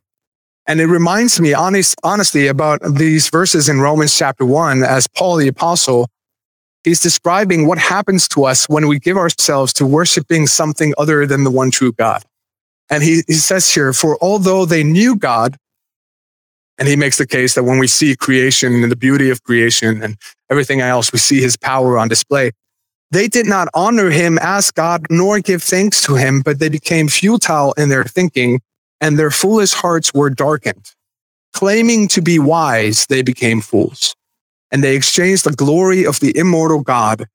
And 0.65 0.79
it 0.79 0.87
reminds 0.87 1.41
me 1.41 1.53
honest, 1.53 1.95
honestly 2.03 2.47
about 2.47 2.79
these 2.89 3.29
verses 3.29 3.67
in 3.67 3.81
Romans 3.81 4.17
chapter 4.17 4.45
one, 4.45 4.81
as 4.81 5.07
Paul 5.07 5.35
the 5.35 5.49
apostle, 5.49 6.07
he's 6.85 7.01
describing 7.01 7.67
what 7.67 7.77
happens 7.77 8.29
to 8.29 8.45
us 8.45 8.69
when 8.69 8.87
we 8.87 8.99
give 8.99 9.17
ourselves 9.17 9.73
to 9.73 9.85
worshiping 9.85 10.47
something 10.47 10.93
other 10.97 11.25
than 11.25 11.43
the 11.43 11.51
one 11.51 11.71
true 11.71 11.91
God. 11.91 12.23
And 12.89 13.03
he, 13.03 13.23
he 13.27 13.33
says 13.33 13.73
here, 13.73 13.91
for 13.91 14.17
although 14.21 14.65
they 14.65 14.83
knew 14.83 15.17
God, 15.17 15.57
and 16.77 16.87
he 16.87 16.95
makes 16.95 17.17
the 17.17 17.27
case 17.27 17.55
that 17.55 17.63
when 17.63 17.79
we 17.79 17.87
see 17.87 18.15
creation 18.15 18.83
and 18.83 18.91
the 18.91 18.95
beauty 18.95 19.29
of 19.29 19.43
creation 19.43 20.03
and 20.03 20.17
everything 20.49 20.81
else, 20.81 21.11
we 21.11 21.19
see 21.19 21.41
his 21.41 21.57
power 21.57 21.97
on 21.97 22.07
display. 22.07 22.51
They 23.11 23.27
did 23.27 23.45
not 23.45 23.69
honor 23.73 24.09
him 24.09 24.37
as 24.41 24.71
God 24.71 25.05
nor 25.09 25.39
give 25.39 25.63
thanks 25.63 26.01
to 26.03 26.15
him, 26.15 26.41
but 26.41 26.59
they 26.59 26.69
became 26.69 27.07
futile 27.07 27.73
in 27.73 27.89
their 27.89 28.03
thinking 28.03 28.61
and 28.99 29.17
their 29.17 29.31
foolish 29.31 29.73
hearts 29.73 30.13
were 30.13 30.29
darkened. 30.29 30.91
Claiming 31.53 32.07
to 32.09 32.21
be 32.21 32.39
wise, 32.39 33.05
they 33.07 33.21
became 33.21 33.61
fools. 33.61 34.15
And 34.71 34.83
they 34.83 34.95
exchanged 34.95 35.45
the 35.45 35.51
glory 35.51 36.05
of 36.05 36.19
the 36.19 36.35
immortal 36.37 36.81
God 36.81 37.27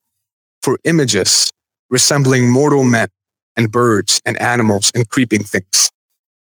for 0.63 0.79
images 0.85 1.51
resembling 1.89 2.49
mortal 2.51 2.85
men 2.85 3.09
and 3.57 3.73
birds 3.73 4.21
and 4.25 4.41
animals 4.41 4.93
and 4.95 5.09
creeping 5.09 5.43
things. 5.43 5.91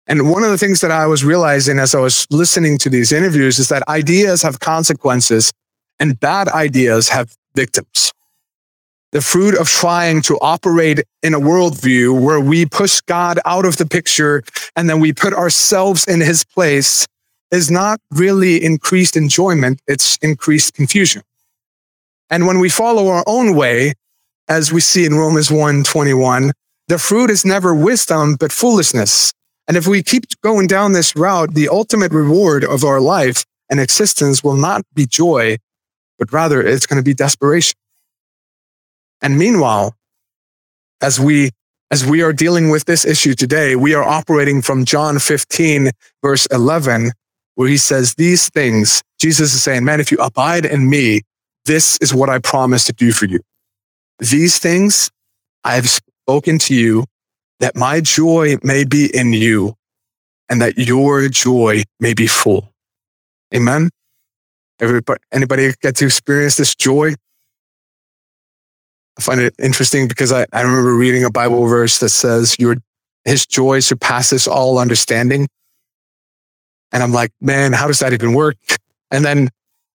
And 0.07 0.31
one 0.31 0.45
of 0.45 0.51
the 0.51 0.59
things 0.59 0.81
that 0.83 0.91
I 0.91 1.07
was 1.07 1.25
realizing 1.25 1.79
as 1.79 1.95
I 1.95 2.01
was 2.01 2.27
listening 2.31 2.79
to 2.79 2.91
these 2.91 3.11
interviews 3.11 3.59
is 3.59 3.69
that 3.69 3.89
ideas 3.89 4.43
have 4.43 4.61
consequences 4.61 5.53
and 5.99 6.21
bad 6.21 6.49
ideas 6.49 7.09
have 7.09 7.35
victims 7.55 8.13
the 9.15 9.21
fruit 9.21 9.57
of 9.57 9.69
trying 9.69 10.21
to 10.21 10.37
operate 10.41 11.05
in 11.23 11.35
a 11.35 11.41
worldview 11.41 12.21
where 12.21 12.41
we 12.41 12.67
push 12.67 13.01
God 13.03 13.39
out 13.45 13.65
of 13.65 13.77
the 13.77 13.87
picture 13.87 14.43
and 14.75 14.91
then 14.91 14.99
we 14.99 15.13
put 15.13 15.33
ourselves 15.33 16.05
in 16.09 16.21
his 16.21 16.45
place 16.45 17.07
is 17.55 17.71
not 17.71 18.01
really 18.11 18.63
increased 18.63 19.17
enjoyment. 19.17 19.81
It's 19.87 20.19
increased 20.19 20.75
confusion. 20.75 21.23
And 22.29 22.47
when 22.47 22.59
we 22.59 22.69
follow 22.69 23.09
our 23.09 23.25
own 23.27 23.55
way, 23.55 23.95
as 24.49 24.73
we 24.73 24.81
see 24.81 25.07
in 25.07 25.15
Romans 25.15 25.51
1 25.51 25.85
21, 25.85 26.53
the 26.89 26.99
fruit 26.99 27.31
is 27.31 27.45
never 27.45 27.75
wisdom, 27.75 28.37
but 28.39 28.53
foolishness. 28.53 29.33
And 29.67 29.77
if 29.77 29.87
we 29.87 30.03
keep 30.03 30.25
going 30.43 30.67
down 30.67 30.93
this 30.93 31.17
route, 31.17 31.55
the 31.55 31.69
ultimate 31.69 32.13
reward 32.13 32.65
of 32.65 32.85
our 32.85 33.01
life 33.01 33.47
and 33.71 33.81
existence 33.81 34.45
will 34.45 34.57
not 34.57 34.83
be 34.93 35.07
joy, 35.07 35.57
but 36.19 36.33
rather 36.33 36.61
it's 36.61 36.87
going 36.87 37.01
to 37.01 37.05
be 37.05 37.15
desperation. 37.15 37.77
And 39.23 39.39
meanwhile, 39.39 39.97
as 41.01 41.19
we 41.19 41.51
as 41.91 42.05
we 42.05 42.23
are 42.23 42.33
dealing 42.33 42.71
with 42.71 42.87
this 42.87 43.05
issue 43.05 43.35
today, 43.35 43.77
we 43.77 43.95
are 43.95 44.03
operating 44.03 44.63
from 44.63 44.85
John 44.85 45.19
15, 45.19 45.91
verse 46.23 46.47
11, 46.51 47.13
where 47.55 47.69
he 47.69 47.77
says, 47.77 48.15
These 48.15 48.49
things, 48.51 49.03
Jesus 49.19 49.55
is 49.55 49.63
saying, 49.63 49.85
Man, 49.85 50.01
if 50.01 50.11
you 50.11 50.19
abide 50.19 50.65
in 50.65 50.89
me, 50.89 51.23
this 51.65 51.99
is 51.99 52.15
what 52.15 52.29
I 52.29 52.39
promise 52.39 52.85
to 52.85 52.93
do 52.93 53.13
for 53.13 53.27
you. 53.27 53.41
These 54.19 54.59
things 54.59 55.11
I 55.65 55.75
have 55.75 55.89
spoken 55.89 56.59
to 56.61 56.75
you 56.75 57.05
that 57.61 57.77
my 57.77 58.01
joy 58.01 58.57
may 58.63 58.85
be 58.85 59.15
in 59.15 59.33
you 59.33 59.75
and 60.49 60.61
that 60.61 60.77
your 60.79 61.29
joy 61.29 61.83
may 62.01 62.15
be 62.15 62.27
full. 62.27 62.71
Amen. 63.55 63.91
Everybody, 64.81 65.21
anybody 65.33 65.73
get 65.81 65.97
to 65.97 66.07
experience 66.07 66.57
this 66.57 66.75
joy? 66.75 67.15
I 69.17 69.23
find 69.23 69.41
it 69.41 69.55
interesting 69.63 70.09
because 70.09 70.33
I, 70.33 70.47
I 70.53 70.63
remember 70.63 70.95
reading 70.95 71.25
a 71.25 71.31
Bible 71.31 71.67
verse 71.67 72.01
that 72.01 72.09
says, 72.09 72.57
Your 72.59 72.77
his 73.25 73.47
joy 73.47 73.81
surpasses 73.81 74.47
all 74.47 74.79
understanding. 74.79 75.49
And 76.93 77.03
I'm 77.03 77.13
like, 77.13 77.33
man, 77.41 77.73
how 77.73 77.87
does 77.87 77.99
that 78.01 78.13
even 78.13 78.35
work? 78.35 78.57
And 79.11 79.25
then 79.25 79.51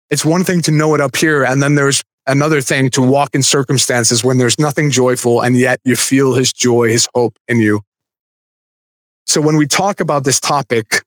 it's 0.09 0.25
one 0.25 0.43
thing 0.43 0.61
to 0.63 0.71
know 0.71 0.95
it 0.95 1.01
up 1.01 1.15
here. 1.15 1.43
And 1.43 1.61
then 1.61 1.75
there's 1.75 2.03
another 2.27 2.61
thing 2.61 2.89
to 2.91 3.01
walk 3.01 3.33
in 3.33 3.43
circumstances 3.43 4.23
when 4.23 4.37
there's 4.37 4.59
nothing 4.59 4.91
joyful 4.91 5.41
and 5.41 5.57
yet 5.57 5.79
you 5.83 5.95
feel 5.95 6.33
his 6.33 6.53
joy, 6.53 6.89
his 6.89 7.07
hope 7.15 7.37
in 7.47 7.59
you. 7.59 7.81
So 9.25 9.41
when 9.41 9.57
we 9.57 9.67
talk 9.67 9.99
about 9.99 10.23
this 10.23 10.39
topic, 10.39 11.03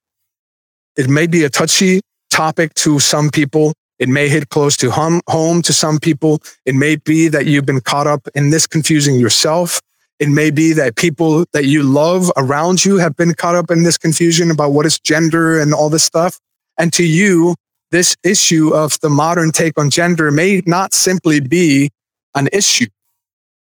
it 0.97 1.09
may 1.09 1.27
be 1.27 1.45
a 1.45 1.51
touchy 1.51 2.01
topic 2.31 2.75
to 2.75 2.99
some 2.99 3.31
people. 3.31 3.73
It 3.99 4.09
may 4.09 4.29
hit 4.29 4.49
close 4.49 4.77
to 4.79 4.91
home, 4.91 5.63
to 5.63 5.73
some 5.73 5.99
people. 5.99 6.43
It 6.65 6.75
may 6.75 6.97
be 6.97 7.29
that 7.29 7.47
you've 7.47 7.67
been 7.67 7.81
caught 7.81 8.07
up 8.07 8.27
in 8.35 8.51
this 8.51 8.67
confusing 8.67 9.17
yourself. 9.17 9.81
It 10.23 10.29
may 10.29 10.53
be 10.53 10.73
that 10.75 10.95
people 10.95 11.47
that 11.53 11.65
you 11.65 11.83
love 11.83 12.31
around 12.37 12.85
you 12.85 12.99
have 12.99 13.17
been 13.17 13.35
caught 13.35 13.57
up 13.57 13.73
in 13.73 13.83
this 13.83 13.99
confusion 13.99 14.53
about 14.53 14.71
what 14.71 14.87
is 14.87 15.01
gender 15.01 15.59
and 15.59 15.75
all 15.75 15.91
this 15.91 16.05
stuff. 16.05 16.39
And 16.79 16.93
to 16.93 17.03
you, 17.03 17.57
this 17.91 18.15
issue 18.23 18.73
of 18.73 19.01
the 19.01 19.11
modern 19.11 19.51
take 19.51 19.77
on 19.77 19.91
gender 19.91 20.31
may 20.31 20.63
not 20.65 20.95
simply 20.95 21.41
be 21.41 21.91
an 22.37 22.49
issue. 22.53 22.87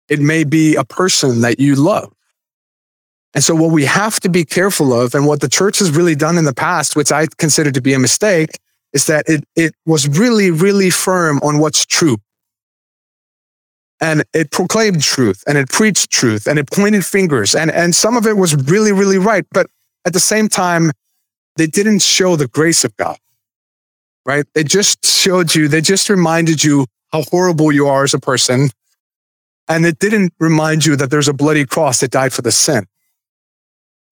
It 0.09 0.21
may 0.21 0.45
be 0.45 0.77
a 0.77 0.85
person 0.85 1.41
that 1.41 1.59
you 1.59 1.75
love. 1.75 2.13
And 3.35 3.43
so 3.43 3.57
what 3.57 3.73
we 3.73 3.85
have 3.85 4.21
to 4.21 4.29
be 4.29 4.45
careful 4.45 4.93
of 4.93 5.17
and 5.17 5.27
what 5.27 5.41
the 5.41 5.49
church 5.49 5.81
has 5.81 5.91
really 5.91 6.15
done 6.15 6.39
in 6.39 6.45
the 6.45 6.55
past, 6.55 6.95
which 6.95 7.11
I 7.11 7.27
consider 7.39 7.73
to 7.73 7.83
be 7.83 7.93
a 7.93 7.99
mistake, 7.99 8.61
is 8.93 9.07
that 9.07 9.29
it, 9.29 9.43
it 9.57 9.75
was 9.85 10.09
really, 10.17 10.53
really 10.53 10.91
firm 10.91 11.41
on 11.43 11.59
what's 11.59 11.85
true. 11.85 12.19
And 14.01 14.25
it 14.35 14.51
proclaimed 14.51 15.03
truth 15.03 15.43
and 15.47 15.57
it 15.57 15.71
preached 15.71 16.11
truth 16.11 16.47
and 16.47 16.59
it 16.59 16.71
pointed 16.71 17.05
fingers. 17.05 17.55
And, 17.55 17.71
and 17.71 17.95
some 17.95 18.17
of 18.17 18.27
it 18.27 18.37
was 18.37 18.55
really, 18.55 18.93
really 18.93 19.19
right. 19.19 19.47
But 19.53 19.69
at 20.05 20.13
the 20.13 20.21
same 20.21 20.49
time, 20.49 20.93
they 21.57 21.67
didn't 21.67 22.03
show 22.03 22.37
the 22.37 22.47
grace 22.47 22.85
of 22.85 22.95
God, 22.97 23.17
right? 24.27 24.45
They 24.55 24.65
just 24.65 25.05
showed 25.07 25.55
you, 25.55 25.69
they 25.69 25.81
just 25.81 26.11
reminded 26.11 26.63
you 26.63 26.87
how 27.11 27.23
horrible 27.31 27.73
you 27.73 27.87
are 27.87 28.05
as 28.05 28.13
a 28.13 28.19
person. 28.19 28.69
And 29.69 29.87
it 29.87 29.99
didn't 29.99 30.35
remind 30.39 30.85
you 30.85 30.95
that 30.97 31.11
there's 31.11 31.29
a 31.29 31.33
bloody 31.33 31.65
cross 31.65 32.01
that 32.01 32.11
died 32.11 32.35
for 32.35 32.43
the 32.43 32.53
sin, 32.53 32.87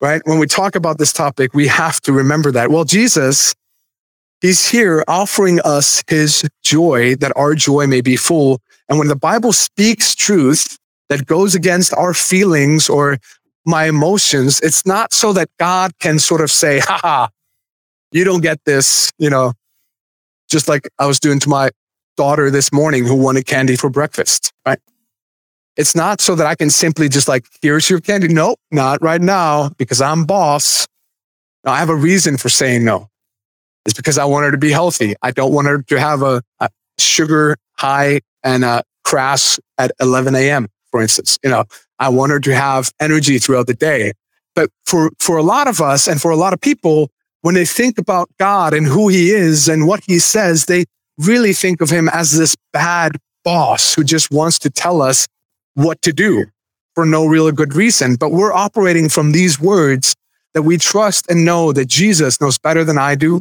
right? 0.01 0.23
When 0.25 0.39
we 0.39 0.47
talk 0.47 0.75
about 0.75 0.99
this 0.99 1.13
topic, 1.13 1.53
we 1.53 1.69
have 1.69 2.01
to 2.03 2.13
remember 2.13 2.51
that. 2.53 2.71
Well, 2.71 2.85
Jesus 2.85 3.55
He's 4.45 4.69
here 4.69 5.03
offering 5.09 5.59
us 5.61 6.05
his 6.07 6.47
joy 6.63 7.15
that 7.17 7.33
our 7.35 7.55
joy 7.55 7.87
may 7.87 8.03
be 8.03 8.15
full. 8.15 8.61
And 8.89 8.99
when 8.99 9.09
the 9.09 9.17
Bible 9.17 9.53
speaks 9.53 10.15
truth 10.15 10.79
that 11.09 11.27
goes 11.27 11.55
against 11.55 11.95
our 11.95 12.15
feelings 12.15 12.89
or 12.89 13.19
my 13.67 13.87
emotions, 13.87 14.61
it's 14.61 14.85
not 14.85 15.13
so 15.13 15.33
that 15.33 15.49
God 15.59 15.93
can 16.01 16.19
sort 16.19 16.41
of 16.41 16.51
say, 16.51 16.81
"Ha 16.81 16.99
ha, 17.03 17.29
you 18.13 18.25
don't 18.25 18.43
get 18.43 18.59
this, 18.65 19.11
you 19.19 19.31
know, 19.31 19.53
just 20.49 20.69
like 20.69 20.89
I 20.99 21.07
was 21.07 21.19
doing 21.19 21.41
to 21.41 21.49
my 21.49 21.71
daughter 22.17 22.51
this 22.51 22.73
morning 22.73 23.05
who 23.05 23.15
wanted 23.15 23.47
candy 23.47 23.77
for 23.77 23.91
breakfast, 23.91 24.53
right? 24.67 24.79
It's 25.77 25.97
not 25.97 26.21
so 26.21 26.37
that 26.37 26.47
I 26.47 26.55
can 26.55 26.71
simply 26.71 27.09
just 27.09 27.27
like, 27.27 27.47
here's 27.61 27.91
your 27.91 28.01
candy. 28.01 28.29
Nope, 28.29 28.61
not 28.71 29.03
right 29.03 29.21
now 29.21 29.71
because 29.71 30.01
I'm 30.01 30.25
boss. 30.25 30.87
Now, 31.65 31.73
I 31.73 31.79
have 31.79 31.89
a 31.89 31.97
reason 31.97 32.37
for 32.37 32.49
saying 32.49 32.85
no. 32.85 33.09
It's 33.85 33.95
because 33.95 34.17
I 34.17 34.25
want 34.27 34.45
her 34.45 34.53
to 34.53 34.59
be 34.59 34.71
healthy. 34.71 35.15
I 35.21 35.31
don't 35.31 35.53
want 35.53 35.67
her 35.67 35.83
to 35.83 36.01
have 36.01 36.23
a, 36.23 36.43
a 36.61 36.71
sugar 36.99 37.57
high 37.73 38.21
and 38.45 38.65
a 38.65 38.85
crash 39.05 39.59
at 39.79 39.91
11 40.01 40.35
a.m., 40.35 40.69
for 40.91 41.03
instance. 41.03 41.39
You 41.43 41.51
know, 41.51 41.65
I 41.99 42.11
want 42.11 42.31
her 42.31 42.41
to 42.41 42.55
have 42.55 42.93
energy 43.01 43.39
throughout 43.39 43.67
the 43.67 43.75
day. 43.75 44.13
But 44.55 44.71
for, 44.85 45.11
for 45.19 45.37
a 45.37 45.43
lot 45.43 45.67
of 45.67 45.81
us 45.81 46.07
and 46.07 46.21
for 46.21 46.31
a 46.31 46.37
lot 46.37 46.53
of 46.53 46.61
people, 46.61 47.11
when 47.41 47.55
they 47.55 47.65
think 47.65 47.99
about 47.99 48.29
God 48.39 48.73
and 48.73 48.87
who 48.87 49.09
he 49.09 49.31
is 49.31 49.69
and 49.69 49.87
what 49.87 50.03
he 50.07 50.19
says, 50.19 50.67
they 50.67 50.85
really 51.19 51.53
think 51.53 51.81
of 51.81 51.91
him 51.91 52.09
as 52.09 52.33
this 52.33 52.57
bad 52.73 53.19
boss 53.45 53.95
who 53.95 54.05
just 54.05 54.31
wants 54.31 54.59
to 54.61 54.71
tell 54.71 55.03
us 55.03 55.27
what 55.75 56.01
to 56.03 56.13
do 56.13 56.47
for 56.95 57.05
no 57.05 57.27
real 57.27 57.51
good 57.53 57.75
reason. 57.75 58.17
But 58.17 58.31
we're 58.31 58.53
operating 58.53 59.09
from 59.09 59.33
these 59.33 59.61
words 59.61 60.15
that 60.55 60.63
we 60.63 60.79
trust 60.79 61.31
and 61.31 61.45
know 61.45 61.73
that 61.73 61.87
Jesus 61.87 62.41
knows 62.41 62.59
better 62.59 62.85
than 62.85 62.99
I 62.99 63.15
do. 63.15 63.41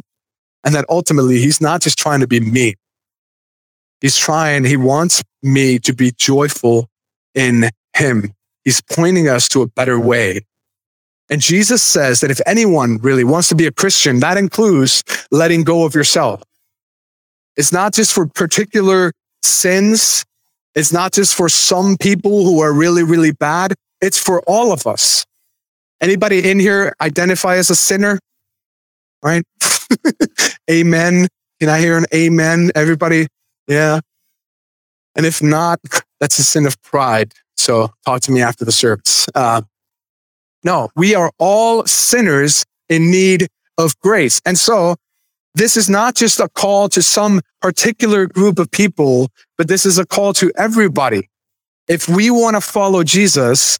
And 0.64 0.74
that 0.74 0.86
ultimately 0.88 1.38
he's 1.38 1.60
not 1.60 1.82
just 1.82 1.98
trying 1.98 2.20
to 2.20 2.26
be 2.26 2.40
me. 2.40 2.74
He's 4.04 4.18
trying, 4.18 4.64
he 4.64 4.76
wants 4.76 5.22
me 5.42 5.78
to 5.78 5.94
be 5.94 6.10
joyful 6.10 6.90
in 7.34 7.70
him. 7.96 8.34
He's 8.62 8.82
pointing 8.82 9.30
us 9.30 9.48
to 9.48 9.62
a 9.62 9.66
better 9.66 9.98
way. 9.98 10.42
And 11.30 11.40
Jesus 11.40 11.82
says 11.82 12.20
that 12.20 12.30
if 12.30 12.38
anyone 12.44 12.98
really 12.98 13.24
wants 13.24 13.48
to 13.48 13.54
be 13.54 13.66
a 13.66 13.72
Christian, 13.72 14.20
that 14.20 14.36
includes 14.36 15.04
letting 15.30 15.64
go 15.64 15.86
of 15.86 15.94
yourself. 15.94 16.42
It's 17.56 17.72
not 17.72 17.94
just 17.94 18.12
for 18.12 18.26
particular 18.26 19.10
sins. 19.42 20.26
It's 20.74 20.92
not 20.92 21.14
just 21.14 21.34
for 21.34 21.48
some 21.48 21.96
people 21.96 22.44
who 22.44 22.60
are 22.60 22.74
really, 22.74 23.04
really 23.04 23.32
bad. 23.32 23.72
It's 24.02 24.18
for 24.18 24.42
all 24.42 24.70
of 24.70 24.86
us. 24.86 25.24
Anybody 26.02 26.50
in 26.50 26.60
here 26.60 26.92
identify 27.00 27.56
as 27.56 27.70
a 27.70 27.74
sinner? 27.74 28.18
Right? 29.22 29.44
amen. 30.70 31.26
Can 31.58 31.70
I 31.70 31.78
hear 31.78 31.96
an 31.96 32.04
amen? 32.12 32.70
Everybody? 32.74 33.28
Yeah. 33.66 34.00
And 35.16 35.24
if 35.26 35.42
not, 35.42 35.80
that's 36.20 36.38
a 36.38 36.44
sin 36.44 36.66
of 36.66 36.80
pride. 36.82 37.32
So 37.56 37.90
talk 38.04 38.20
to 38.22 38.32
me 38.32 38.42
after 38.42 38.64
the 38.64 38.72
service. 38.72 39.26
Uh, 39.34 39.62
no, 40.64 40.88
we 40.96 41.14
are 41.14 41.30
all 41.38 41.84
sinners 41.86 42.64
in 42.88 43.10
need 43.10 43.48
of 43.78 43.98
grace. 44.00 44.40
And 44.44 44.58
so 44.58 44.96
this 45.54 45.76
is 45.76 45.88
not 45.88 46.16
just 46.16 46.40
a 46.40 46.48
call 46.48 46.88
to 46.90 47.02
some 47.02 47.40
particular 47.60 48.26
group 48.26 48.58
of 48.58 48.70
people, 48.70 49.28
but 49.56 49.68
this 49.68 49.86
is 49.86 49.98
a 49.98 50.06
call 50.06 50.32
to 50.34 50.50
everybody. 50.56 51.28
If 51.86 52.08
we 52.08 52.30
want 52.30 52.56
to 52.56 52.60
follow 52.60 53.04
Jesus, 53.04 53.78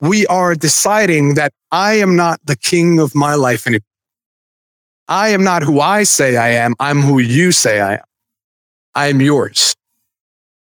we 0.00 0.26
are 0.26 0.54
deciding 0.54 1.34
that 1.34 1.52
I 1.70 1.94
am 1.94 2.16
not 2.16 2.40
the 2.44 2.56
king 2.56 2.98
of 2.98 3.14
my 3.14 3.34
life 3.34 3.66
anymore. 3.66 3.82
I 5.06 5.28
am 5.28 5.44
not 5.44 5.62
who 5.62 5.80
I 5.80 6.04
say 6.04 6.36
I 6.36 6.48
am. 6.48 6.74
I'm 6.80 7.02
who 7.02 7.18
you 7.18 7.52
say 7.52 7.80
I 7.80 7.94
am. 7.94 8.04
I 8.94 9.08
am 9.08 9.20
yours. 9.20 9.74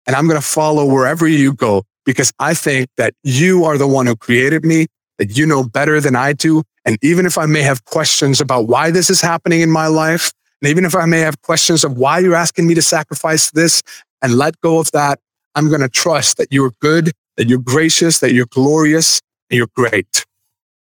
And 0.08 0.16
I'm 0.16 0.28
going 0.28 0.40
to 0.40 0.46
follow 0.46 0.86
wherever 0.86 1.28
you 1.28 1.54
go 1.54 1.84
because 2.06 2.32
I 2.40 2.54
think 2.54 2.90
that 2.98 3.14
you 3.24 3.66
are 3.66 3.78
the 3.78 3.88
one 3.88 4.08
who 4.08 4.16
created 4.16 4.66
me, 4.66 4.88
that 5.20 5.38
you 5.38 5.46
know 5.46 5.64
better 5.64 6.02
than 6.02 6.16
I 6.16 6.34
do. 6.34 6.64
And 6.86 6.98
even 7.04 7.26
if 7.26 7.38
I 7.38 7.46
may 7.46 7.62
have 7.62 7.86
questions 7.86 8.42
about 8.42 8.68
why 8.68 8.90
this 8.92 9.10
is 9.10 9.22
happening 9.22 9.62
in 9.62 9.70
my 9.70 9.88
life, 9.88 10.32
and 10.62 10.70
even 10.70 10.86
if 10.86 10.96
I 10.96 11.06
may 11.06 11.20
have 11.20 11.42
questions 11.42 11.84
of 11.84 11.98
why 11.98 12.20
you're 12.20 12.36
asking 12.36 12.68
me 12.68 12.74
to 12.74 12.82
sacrifice 12.82 13.52
this 13.52 13.84
and 14.22 14.34
let 14.34 14.60
go 14.62 14.80
of 14.80 14.92
that, 14.92 15.20
I'm 15.56 15.70
going 15.70 15.82
to 15.82 15.90
trust 15.90 16.38
that 16.38 16.52
you're 16.52 16.72
good, 16.80 17.12
that 17.38 17.48
you're 17.48 17.60
gracious, 17.60 18.20
that 18.20 18.34
you're 18.34 18.48
glorious, 18.48 19.22
and 19.50 19.58
you're 19.58 19.70
great. 19.76 20.26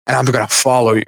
And 0.05 0.15
I'm 0.15 0.25
going 0.25 0.45
to 0.45 0.53
follow 0.53 0.93
you. 0.93 1.03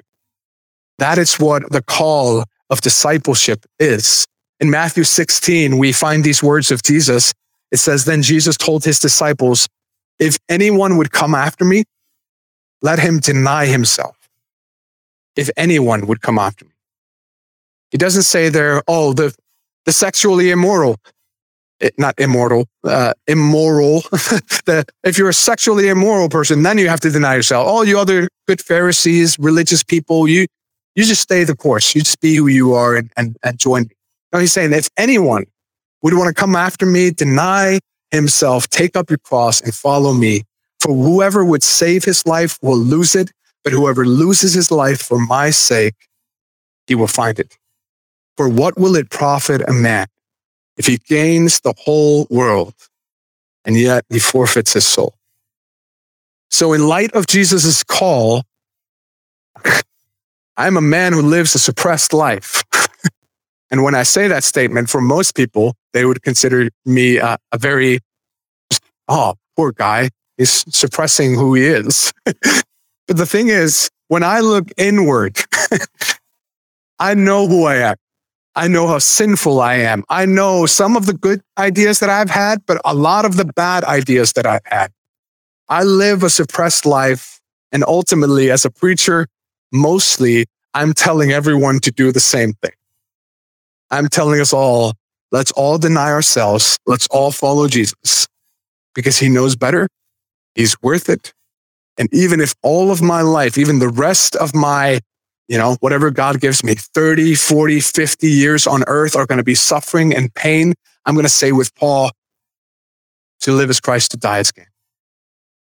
That 0.98 1.18
is 1.18 1.36
what 1.36 1.70
the 1.70 1.82
call 1.82 2.44
of 2.70 2.80
discipleship 2.80 3.66
is. 3.78 4.26
In 4.58 4.70
Matthew 4.70 5.04
16, 5.04 5.76
we 5.78 5.92
find 5.92 6.24
these 6.24 6.42
words 6.42 6.70
of 6.70 6.82
Jesus. 6.82 7.34
It 7.70 7.78
says, 7.78 8.04
Then 8.04 8.22
Jesus 8.22 8.56
told 8.56 8.84
his 8.84 8.98
disciples, 8.98 9.68
If 10.18 10.38
anyone 10.48 10.96
would 10.96 11.12
come 11.12 11.34
after 11.34 11.64
me, 11.64 11.84
let 12.80 12.98
him 12.98 13.18
deny 13.18 13.66
himself. 13.66 14.16
If 15.34 15.50
anyone 15.56 16.06
would 16.06 16.22
come 16.22 16.38
after 16.38 16.64
me. 16.64 16.70
He 17.90 17.98
doesn't 17.98 18.22
say 18.22 18.48
there, 18.48 18.82
oh, 18.88 19.12
the, 19.12 19.34
the 19.84 19.92
sexually 19.92 20.50
immoral, 20.50 20.96
it, 21.78 21.94
not 21.98 22.14
immortal, 22.18 22.66
uh, 22.84 23.12
immoral. 23.26 24.00
the, 24.64 24.86
if 25.04 25.18
you're 25.18 25.28
a 25.28 25.34
sexually 25.34 25.88
immoral 25.88 26.28
person, 26.28 26.62
then 26.62 26.78
you 26.78 26.88
have 26.88 27.00
to 27.00 27.10
deny 27.10 27.34
yourself. 27.34 27.66
All 27.66 27.84
you 27.84 27.98
other 27.98 28.28
good 28.46 28.62
Pharisees, 28.62 29.38
religious 29.38 29.84
people, 29.84 30.26
you, 30.26 30.46
you 30.94 31.04
just 31.04 31.22
stay 31.22 31.44
the 31.44 31.54
course. 31.54 31.94
You 31.94 32.00
just 32.00 32.20
be 32.20 32.34
who 32.34 32.46
you 32.46 32.72
are 32.72 32.96
and, 32.96 33.12
and, 33.16 33.36
and 33.42 33.58
join 33.58 33.82
me. 33.82 33.96
No, 34.32 34.38
he's 34.38 34.52
saying 34.52 34.72
if 34.72 34.88
anyone 34.96 35.46
would 36.02 36.14
want 36.14 36.28
to 36.28 36.34
come 36.34 36.56
after 36.56 36.86
me, 36.86 37.10
deny 37.10 37.78
himself, 38.10 38.68
take 38.68 38.96
up 38.96 39.10
your 39.10 39.18
cross 39.18 39.60
and 39.60 39.74
follow 39.74 40.12
me. 40.12 40.42
For 40.80 40.92
whoever 40.94 41.44
would 41.44 41.62
save 41.62 42.04
his 42.04 42.26
life 42.26 42.58
will 42.62 42.78
lose 42.78 43.14
it, 43.14 43.32
but 43.64 43.72
whoever 43.72 44.04
loses 44.04 44.54
his 44.54 44.70
life 44.70 45.00
for 45.00 45.18
my 45.18 45.50
sake, 45.50 45.94
he 46.86 46.94
will 46.94 47.08
find 47.08 47.38
it. 47.38 47.56
For 48.36 48.48
what 48.48 48.78
will 48.78 48.94
it 48.96 49.10
profit 49.10 49.62
a 49.66 49.72
man 49.72 50.06
if 50.76 50.86
he 50.86 50.98
gains 50.98 51.60
the 51.60 51.74
whole 51.78 52.26
world 52.30 52.74
and 53.64 53.76
yet 53.76 54.04
he 54.10 54.18
forfeits 54.18 54.74
his 54.74 54.86
soul? 54.86 55.14
So 56.50 56.72
in 56.72 56.86
light 56.86 57.12
of 57.12 57.26
Jesus' 57.26 57.82
call, 57.82 58.44
I'm 60.56 60.76
a 60.76 60.82
man 60.82 61.12
who 61.12 61.22
lives 61.22 61.54
a 61.54 61.58
suppressed 61.58 62.12
life. 62.12 62.62
And 63.70 63.82
when 63.82 63.94
I 63.94 64.04
say 64.04 64.28
that 64.28 64.44
statement, 64.44 64.88
for 64.88 65.00
most 65.00 65.34
people, 65.34 65.74
they 65.92 66.04
would 66.04 66.22
consider 66.22 66.68
me 66.84 67.18
uh, 67.18 67.36
a 67.52 67.58
very, 67.58 67.98
oh, 69.08 69.34
poor 69.56 69.72
guy. 69.72 70.10
He's 70.36 70.64
suppressing 70.74 71.34
who 71.34 71.54
he 71.54 71.64
is. 71.64 72.12
but 72.24 73.16
the 73.16 73.26
thing 73.26 73.48
is, 73.48 73.90
when 74.08 74.22
I 74.22 74.40
look 74.40 74.68
inward, 74.76 75.38
I 76.98 77.14
know 77.14 77.48
who 77.48 77.64
I 77.64 77.76
am. 77.76 77.96
I 78.54 78.68
know 78.68 78.86
how 78.86 78.98
sinful 78.98 79.60
I 79.60 79.74
am. 79.74 80.04
I 80.08 80.24
know 80.24 80.64
some 80.64 80.96
of 80.96 81.06
the 81.06 81.12
good 81.12 81.42
ideas 81.58 82.00
that 82.00 82.08
I've 82.08 82.30
had, 82.30 82.64
but 82.66 82.80
a 82.84 82.94
lot 82.94 83.24
of 83.24 83.36
the 83.36 83.44
bad 83.44 83.84
ideas 83.84 84.32
that 84.34 84.46
I've 84.46 84.64
had. 84.64 84.92
I 85.68 85.82
live 85.82 86.22
a 86.22 86.30
suppressed 86.30 86.86
life. 86.86 87.40
And 87.72 87.84
ultimately, 87.84 88.50
as 88.50 88.64
a 88.64 88.70
preacher, 88.70 89.26
mostly 89.72 90.46
I'm 90.72 90.94
telling 90.94 91.32
everyone 91.32 91.80
to 91.80 91.90
do 91.90 92.12
the 92.12 92.20
same 92.20 92.54
thing. 92.54 92.75
I'm 93.90 94.08
telling 94.08 94.40
us 94.40 94.52
all, 94.52 94.94
let's 95.32 95.52
all 95.52 95.78
deny 95.78 96.10
ourselves. 96.10 96.78
Let's 96.86 97.06
all 97.08 97.30
follow 97.30 97.68
Jesus 97.68 98.26
because 98.94 99.18
he 99.18 99.28
knows 99.28 99.56
better. 99.56 99.88
He's 100.54 100.80
worth 100.82 101.08
it. 101.08 101.32
And 101.98 102.08
even 102.12 102.40
if 102.40 102.54
all 102.62 102.90
of 102.90 103.00
my 103.00 103.22
life, 103.22 103.56
even 103.56 103.78
the 103.78 103.88
rest 103.88 104.36
of 104.36 104.54
my 104.54 105.00
you 105.48 105.58
know, 105.58 105.76
whatever 105.80 106.10
God 106.10 106.40
gives 106.40 106.64
me, 106.64 106.74
30, 106.74 107.34
40, 107.34 107.80
50 107.80 108.28
years 108.28 108.66
on 108.66 108.82
earth 108.86 109.14
are 109.14 109.26
going 109.26 109.38
to 109.38 109.44
be 109.44 109.54
suffering 109.54 110.14
and 110.14 110.34
pain. 110.34 110.74
I'm 111.04 111.14
going 111.14 111.24
to 111.24 111.30
say 111.30 111.52
with 111.52 111.74
Paul, 111.76 112.10
to 113.40 113.52
live 113.52 113.70
as 113.70 113.80
Christ, 113.80 114.10
to 114.12 114.16
die 114.16 114.38
as 114.38 114.50
gain. 114.50 114.66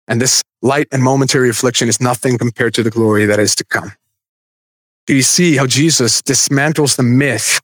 And 0.08 0.22
this 0.22 0.44
light 0.62 0.88
and 0.92 1.04
momentary 1.04 1.50
affliction 1.50 1.90
is 1.90 2.00
nothing 2.00 2.38
compared 2.38 2.74
to 2.76 2.84
the 2.84 2.92
glory 2.92 3.26
that 3.26 3.40
is 3.40 3.56
to 3.56 3.66
come. 3.66 3.92
Do 5.08 5.16
you 5.16 5.24
see 5.24 5.58
how 5.58 5.68
Jesus 5.68 6.22
dismantles 6.22 6.96
the 6.96 7.04
myth 7.04 7.60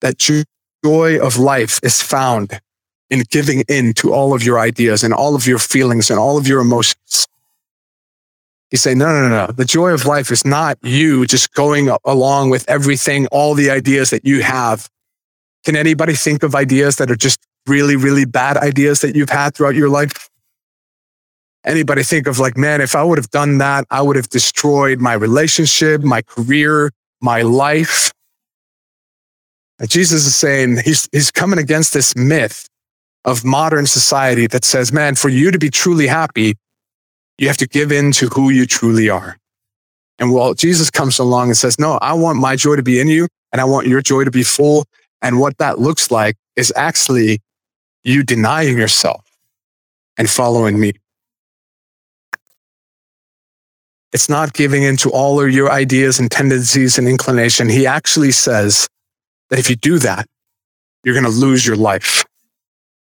that 0.00 0.18
joy 0.18 1.18
of 1.20 1.38
life 1.38 1.80
is 1.82 2.00
found 2.00 2.60
in 3.08 3.24
giving 3.30 3.62
in 3.68 3.92
to 3.94 4.12
all 4.12 4.34
of 4.34 4.42
your 4.42 4.58
ideas 4.58 5.02
and 5.02 5.12
all 5.12 5.34
of 5.34 5.46
your 5.46 5.58
feelings 5.58 6.10
and 6.10 6.18
all 6.18 6.38
of 6.38 6.46
your 6.46 6.60
emotions? 6.60 7.26
He's 8.70 8.82
say, 8.82 8.94
no, 8.94 9.06
no, 9.06 9.28
no, 9.28 9.46
no. 9.46 9.52
The 9.52 9.64
joy 9.64 9.90
of 9.90 10.06
life 10.06 10.30
is 10.30 10.44
not 10.44 10.78
you 10.82 11.26
just 11.26 11.52
going 11.54 11.90
along 12.04 12.50
with 12.50 12.68
everything, 12.68 13.26
all 13.28 13.54
the 13.54 13.68
ideas 13.68 14.10
that 14.10 14.24
you 14.24 14.42
have. 14.42 14.88
Can 15.64 15.74
anybody 15.74 16.14
think 16.14 16.44
of 16.44 16.54
ideas 16.54 16.96
that 16.96 17.10
are 17.10 17.16
just 17.16 17.40
really, 17.66 17.96
really 17.96 18.24
bad 18.24 18.56
ideas 18.56 19.00
that 19.00 19.16
you've 19.16 19.28
had 19.28 19.54
throughout 19.54 19.74
your 19.74 19.88
life? 19.88 20.30
Anybody 21.64 22.04
think 22.04 22.28
of 22.28 22.38
like, 22.38 22.56
man, 22.56 22.80
if 22.80 22.94
I 22.94 23.02
would 23.02 23.18
have 23.18 23.30
done 23.30 23.58
that, 23.58 23.84
I 23.90 24.02
would 24.02 24.16
have 24.16 24.28
destroyed 24.28 25.00
my 25.00 25.14
relationship, 25.14 26.02
my 26.02 26.22
career, 26.22 26.92
my 27.20 27.42
life. 27.42 28.12
Jesus 29.88 30.26
is 30.26 30.36
saying 30.36 30.78
he's, 30.84 31.08
he's 31.10 31.30
coming 31.30 31.58
against 31.58 31.94
this 31.94 32.14
myth 32.14 32.68
of 33.24 33.44
modern 33.44 33.86
society 33.86 34.46
that 34.48 34.64
says, 34.64 34.92
man, 34.92 35.14
for 35.14 35.28
you 35.28 35.50
to 35.50 35.58
be 35.58 35.70
truly 35.70 36.06
happy, 36.06 36.54
you 37.38 37.48
have 37.48 37.56
to 37.58 37.66
give 37.66 37.90
in 37.90 38.12
to 38.12 38.28
who 38.28 38.50
you 38.50 38.66
truly 38.66 39.08
are. 39.08 39.38
And 40.18 40.32
while 40.32 40.52
Jesus 40.52 40.90
comes 40.90 41.18
along 41.18 41.48
and 41.48 41.56
says, 41.56 41.78
no, 41.78 41.92
I 42.02 42.12
want 42.12 42.38
my 42.38 42.56
joy 42.56 42.76
to 42.76 42.82
be 42.82 43.00
in 43.00 43.08
you 43.08 43.26
and 43.52 43.60
I 43.60 43.64
want 43.64 43.86
your 43.86 44.02
joy 44.02 44.24
to 44.24 44.30
be 44.30 44.42
full. 44.42 44.84
And 45.22 45.40
what 45.40 45.56
that 45.58 45.78
looks 45.78 46.10
like 46.10 46.36
is 46.56 46.72
actually 46.76 47.40
you 48.04 48.22
denying 48.22 48.76
yourself 48.76 49.24
and 50.18 50.28
following 50.28 50.78
me. 50.78 50.92
It's 54.12 54.28
not 54.28 54.52
giving 54.52 54.82
in 54.82 54.96
to 54.98 55.10
all 55.10 55.40
of 55.40 55.50
your 55.50 55.70
ideas 55.70 56.18
and 56.18 56.30
tendencies 56.30 56.98
and 56.98 57.08
inclination. 57.08 57.68
He 57.68 57.86
actually 57.86 58.32
says 58.32 58.88
that 59.50 59.58
if 59.58 59.68
you 59.68 59.76
do 59.76 59.98
that, 59.98 60.26
you're 61.04 61.14
going 61.14 61.24
to 61.24 61.30
lose 61.30 61.66
your 61.66 61.76
life. 61.76 62.24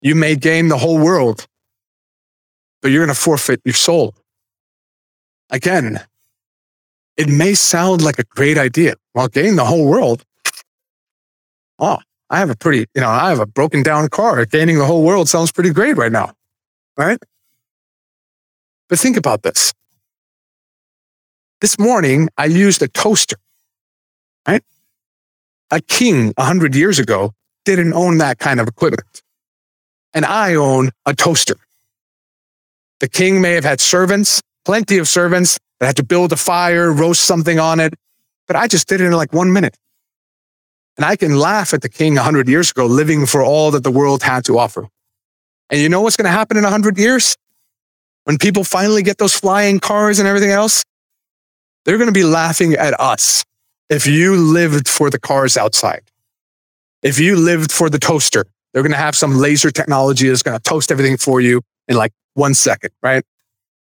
You 0.01 0.15
may 0.15 0.35
gain 0.35 0.67
the 0.67 0.77
whole 0.77 0.97
world, 0.97 1.47
but 2.81 2.91
you're 2.91 3.05
going 3.05 3.15
to 3.15 3.21
forfeit 3.21 3.61
your 3.63 3.75
soul. 3.75 4.15
Again, 5.49 5.99
it 7.17 7.29
may 7.29 7.53
sound 7.53 8.01
like 8.01 8.17
a 8.17 8.23
great 8.23 8.57
idea. 8.57 8.95
Well, 9.13 9.27
gain 9.27 9.55
the 9.55 9.65
whole 9.65 9.85
world. 9.85 10.23
Oh, 11.77 11.99
I 12.29 12.39
have 12.39 12.49
a 12.49 12.55
pretty, 12.55 12.85
you 12.95 13.01
know, 13.01 13.09
I 13.09 13.29
have 13.29 13.39
a 13.39 13.45
broken 13.45 13.83
down 13.83 14.07
car. 14.09 14.45
Gaining 14.45 14.77
the 14.77 14.85
whole 14.85 15.03
world 15.03 15.29
sounds 15.29 15.51
pretty 15.51 15.71
great 15.71 15.97
right 15.97 16.11
now. 16.11 16.33
Right? 16.97 17.19
But 18.87 18.99
think 18.99 19.17
about 19.17 19.43
this. 19.43 19.73
This 21.59 21.77
morning, 21.77 22.29
I 22.37 22.45
used 22.45 22.81
a 22.81 22.87
toaster, 22.87 23.35
right? 24.47 24.63
A 25.71 25.81
king 25.81 26.33
a 26.37 26.43
hundred 26.43 26.75
years 26.75 26.99
ago 26.99 27.33
didn't 27.65 27.93
own 27.93 28.17
that 28.19 28.39
kind 28.39 28.59
of 28.59 28.67
equipment. 28.67 29.21
And 30.13 30.25
I 30.25 30.55
own 30.55 30.91
a 31.05 31.13
toaster. 31.13 31.55
The 32.99 33.07
king 33.07 33.41
may 33.41 33.53
have 33.53 33.63
had 33.63 33.79
servants 33.79 34.41
plenty 34.65 34.97
of 34.97 35.07
servants 35.07 35.57
that 35.79 35.87
had 35.87 35.95
to 35.97 36.03
build 36.03 36.31
a 36.31 36.37
fire, 36.37 36.91
roast 36.91 37.21
something 37.21 37.59
on 37.59 37.79
it. 37.79 37.93
But 38.47 38.55
I 38.55 38.67
just 38.67 38.87
did 38.87 39.01
it 39.01 39.05
in 39.05 39.13
like 39.13 39.33
one 39.33 39.51
minute. 39.53 39.77
And 40.97 41.05
I 41.05 41.15
can 41.15 41.35
laugh 41.35 41.73
at 41.73 41.81
the 41.81 41.89
king 41.89 42.15
100 42.15 42.47
years 42.47 42.71
ago, 42.71 42.85
living 42.85 43.25
for 43.25 43.43
all 43.43 43.71
that 43.71 43.83
the 43.83 43.91
world 43.91 44.23
had 44.23 44.45
to 44.45 44.57
offer. 44.57 44.87
And 45.69 45.79
you 45.79 45.89
know 45.89 46.01
what's 46.01 46.17
going 46.17 46.25
to 46.25 46.31
happen 46.31 46.57
in 46.57 46.63
100 46.63 46.97
years? 46.97 47.37
When 48.25 48.37
people 48.37 48.63
finally 48.63 49.03
get 49.03 49.17
those 49.17 49.33
flying 49.33 49.79
cars 49.79 50.19
and 50.19 50.27
everything 50.27 50.51
else, 50.51 50.83
they're 51.85 51.97
going 51.97 52.09
to 52.09 52.13
be 52.13 52.25
laughing 52.25 52.73
at 52.73 52.99
us 52.99 53.43
if 53.91 54.07
you 54.07 54.37
lived 54.37 54.87
for 54.87 55.09
the 55.09 55.19
cars 55.19 55.57
outside, 55.57 56.01
if 57.03 57.19
you 57.19 57.35
lived 57.35 57.73
for 57.73 57.89
the 57.89 57.99
toaster, 57.99 58.45
they're 58.71 58.83
going 58.83 58.93
to 58.93 58.97
have 58.97 59.15
some 59.15 59.35
laser 59.35 59.69
technology 59.69 60.29
that's 60.29 60.41
going 60.41 60.57
to 60.57 60.63
toast 60.63 60.91
everything 60.91 61.17
for 61.17 61.41
you 61.41 61.61
in 61.89 61.97
like 61.97 62.13
one 62.33 62.53
second, 62.53 62.91
right? 63.03 63.25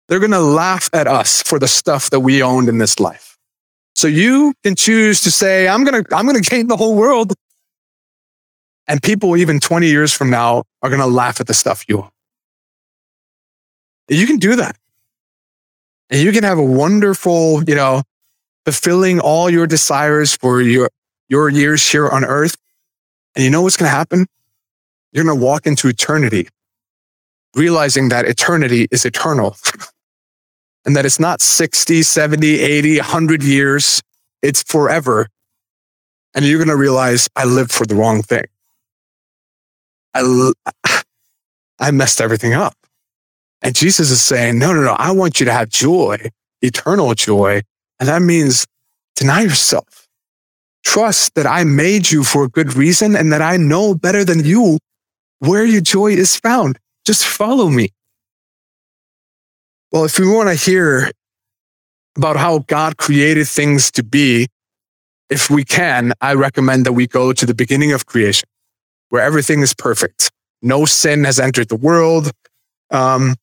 They're 0.07 0.19
going 0.19 0.31
to 0.31 0.39
laugh 0.39 0.87
at 0.93 1.07
us 1.07 1.41
for 1.41 1.57
the 1.57 1.67
stuff 1.67 2.11
that 2.11 2.19
we 2.19 2.43
owned 2.43 2.69
in 2.69 2.77
this 2.77 2.99
life. 2.99 3.37
So 3.95 4.07
you 4.07 4.53
can 4.63 4.75
choose 4.75 5.21
to 5.21 5.31
say, 5.31 5.67
I'm 5.67 5.83
going 5.83 6.03
to, 6.03 6.15
I'm 6.15 6.27
going 6.27 6.41
to 6.41 6.47
gain 6.47 6.67
the 6.67 6.77
whole 6.77 6.95
world. 6.95 7.33
And 8.87 9.01
people, 9.01 9.35
even 9.35 9.59
20 9.59 9.87
years 9.87 10.13
from 10.13 10.29
now, 10.29 10.63
are 10.83 10.89
going 10.89 11.01
to 11.01 11.07
laugh 11.07 11.41
at 11.41 11.47
the 11.47 11.55
stuff 11.55 11.83
you 11.89 12.03
own. 12.03 12.09
You 14.09 14.27
can 14.27 14.37
do 14.37 14.57
that. 14.57 14.77
And 16.11 16.21
you 16.21 16.31
can 16.31 16.43
have 16.43 16.59
a 16.59 16.63
wonderful, 16.63 17.63
you 17.63 17.73
know, 17.75 18.03
fulfilling 18.67 19.21
all 19.21 19.49
your 19.49 19.65
desires 19.65 20.35
for 20.35 20.61
your, 20.61 20.89
your 21.29 21.47
years 21.47 21.89
here 21.89 22.09
on 22.09 22.25
earth. 22.25 22.57
And 23.33 23.45
you 23.45 23.49
know 23.49 23.61
what's 23.61 23.77
going 23.77 23.89
to 23.89 23.95
happen? 23.95 24.25
You're 25.13 25.23
going 25.23 25.39
to 25.39 25.41
walk 25.41 25.65
into 25.65 25.87
eternity, 25.87 26.49
realizing 27.55 28.09
that 28.09 28.25
eternity 28.25 28.89
is 28.91 29.05
eternal 29.05 29.55
and 30.85 30.97
that 30.97 31.05
it's 31.05 31.17
not 31.17 31.39
60, 31.39 32.03
70, 32.03 32.59
80, 32.59 32.97
100 32.97 33.41
years. 33.41 34.01
It's 34.41 34.63
forever. 34.63 35.29
And 36.35 36.43
you're 36.43 36.59
going 36.59 36.67
to 36.67 36.75
realize 36.75 37.29
I 37.37 37.45
lived 37.45 37.71
for 37.71 37.85
the 37.85 37.95
wrong 37.95 38.21
thing. 38.21 38.47
I, 40.13 40.51
I 41.79 41.91
messed 41.91 42.19
everything 42.19 42.51
up. 42.51 42.75
And 43.61 43.73
Jesus 43.73 44.11
is 44.11 44.21
saying, 44.21 44.59
no, 44.59 44.73
no, 44.73 44.81
no, 44.81 44.95
I 44.99 45.11
want 45.11 45.39
you 45.39 45.45
to 45.45 45.53
have 45.53 45.69
joy, 45.69 46.17
eternal 46.61 47.13
joy. 47.13 47.61
And 47.99 48.09
that 48.09 48.21
means 48.21 48.65
deny 49.15 49.41
yourself. 49.41 50.07
Trust 50.83 51.35
that 51.35 51.45
I 51.45 51.63
made 51.63 52.11
you 52.11 52.23
for 52.23 52.43
a 52.43 52.49
good 52.49 52.75
reason 52.75 53.15
and 53.15 53.31
that 53.33 53.41
I 53.41 53.57
know 53.57 53.95
better 53.95 54.23
than 54.23 54.45
you 54.45 54.79
where 55.39 55.65
your 55.65 55.81
joy 55.81 56.11
is 56.11 56.35
found. 56.35 56.79
Just 57.05 57.25
follow 57.25 57.69
me. 57.69 57.89
Well, 59.91 60.05
if 60.05 60.19
we 60.19 60.27
want 60.27 60.49
to 60.49 60.55
hear 60.55 61.11
about 62.15 62.35
how 62.35 62.59
God 62.59 62.97
created 62.97 63.47
things 63.47 63.91
to 63.91 64.03
be, 64.03 64.47
if 65.29 65.49
we 65.49 65.63
can, 65.63 66.13
I 66.21 66.33
recommend 66.33 66.85
that 66.85 66.93
we 66.93 67.07
go 67.07 67.33
to 67.33 67.45
the 67.45 67.53
beginning 67.53 67.91
of 67.91 68.05
creation 68.05 68.47
where 69.09 69.21
everything 69.21 69.61
is 69.61 69.73
perfect. 69.73 70.31
No 70.61 70.85
sin 70.85 71.23
has 71.23 71.39
entered 71.39 71.69
the 71.69 71.75
world. 71.75 72.31
Um, 72.91 73.35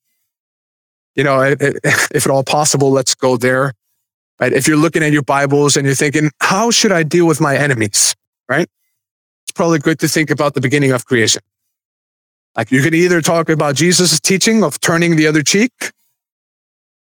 you 1.15 1.25
know, 1.25 1.41
if 1.61 2.27
at 2.27 2.31
all 2.31 2.45
possible, 2.45 2.91
let's 2.91 3.15
go 3.15 3.37
there. 3.37 3.73
Right? 4.41 4.53
If 4.53 4.67
you're 4.67 4.77
looking 4.77 5.03
at 5.03 5.13
your 5.13 5.23
Bibles 5.23 5.77
and 5.77 5.87
you're 5.87 5.95
thinking, 5.95 6.31
how 6.41 6.71
should 6.71 6.93
I 6.93 7.03
deal 7.03 7.27
with 7.27 7.41
my 7.41 7.57
enemies? 7.57 8.15
Right? 8.49 8.69
It's 9.45 9.53
probably 9.55 9.79
good 9.79 9.99
to 10.01 10.09
think 10.09 10.31
about 10.31 10.55
the 10.55 10.61
beginning 10.61 10.93
of 10.93 11.07
creation. 11.07 11.43
Like 12.57 12.71
you 12.71 12.83
can 12.83 12.95
either 12.95 13.21
talk 13.21 13.49
about 13.49 13.75
Jesus' 13.75 14.21
teaching 14.21 14.63
of 14.63 14.81
turning 14.81 15.17
the 15.17 15.27
other 15.27 15.43
cheek, 15.43 15.73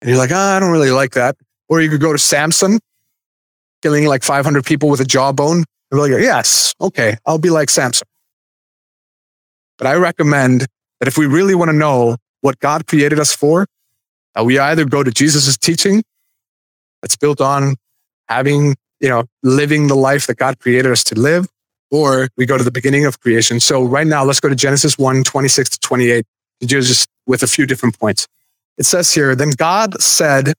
and 0.02 0.10
you're 0.10 0.18
like, 0.18 0.32
oh, 0.32 0.36
I 0.36 0.60
don't 0.60 0.72
really 0.72 0.92
like 0.92 1.12
that. 1.12 1.36
Or 1.68 1.82
you 1.82 1.89
could 1.89 2.02
go 2.02 2.13
to 2.13 2.20
Samson, 2.20 2.80
killing 3.82 4.06
like 4.06 4.24
500 4.24 4.65
people 4.65 4.89
with 4.89 5.00
a 5.02 5.06
jawbone. 5.06 5.63
And 5.92 6.00
like, 6.00 6.12
yes, 6.12 6.74
okay, 6.80 7.18
I'll 7.26 7.39
be 7.39 7.50
like 7.50 7.70
Samson. 7.70 8.08
But 9.78 9.88
I 9.88 9.96
recommend 9.96 10.68
that 11.00 11.08
if 11.08 11.18
we 11.18 11.26
really 11.26 11.56
want 11.56 11.70
to 11.70 11.76
know 11.76 12.18
what 12.42 12.60
God 12.60 12.88
created 12.88 13.20
us 13.20 13.34
for, 13.34 13.65
that 14.36 14.46
we 14.46 14.60
either 14.60 14.86
go 14.86 15.04
to 15.04 15.12
Jesus' 15.12 15.58
teaching 15.58 16.04
that's 17.02 17.18
built 17.18 17.42
on 17.42 17.76
having, 18.28 18.76
you 19.00 19.10
know, 19.10 19.24
living 19.44 19.88
the 19.88 19.96
life 19.96 20.28
that 20.28 20.38
God 20.38 20.60
created 20.60 20.92
us 20.92 21.04
to 21.06 21.20
live, 21.20 21.48
or 21.92 22.30
we 22.38 22.46
go 22.46 22.58
to 22.58 22.64
the 22.64 22.72
beginning 22.72 23.06
of 23.06 23.20
creation. 23.20 23.60
So 23.60 23.84
right 23.84 24.08
now, 24.08 24.24
let's 24.24 24.40
go 24.40 24.50
to 24.50 24.56
Genesis 24.56 24.98
1, 24.98 25.24
26 25.24 25.70
to 25.72 25.80
28, 25.80 26.26
to 26.62 26.68
just 26.68 27.10
with 27.26 27.44
a 27.44 27.48
few 27.48 27.66
different 27.66 28.00
points. 28.00 28.28
It 28.78 28.86
says 28.86 29.14
here, 29.14 29.36
then 29.36 29.52
God 29.52 30.02
said, 30.02 30.54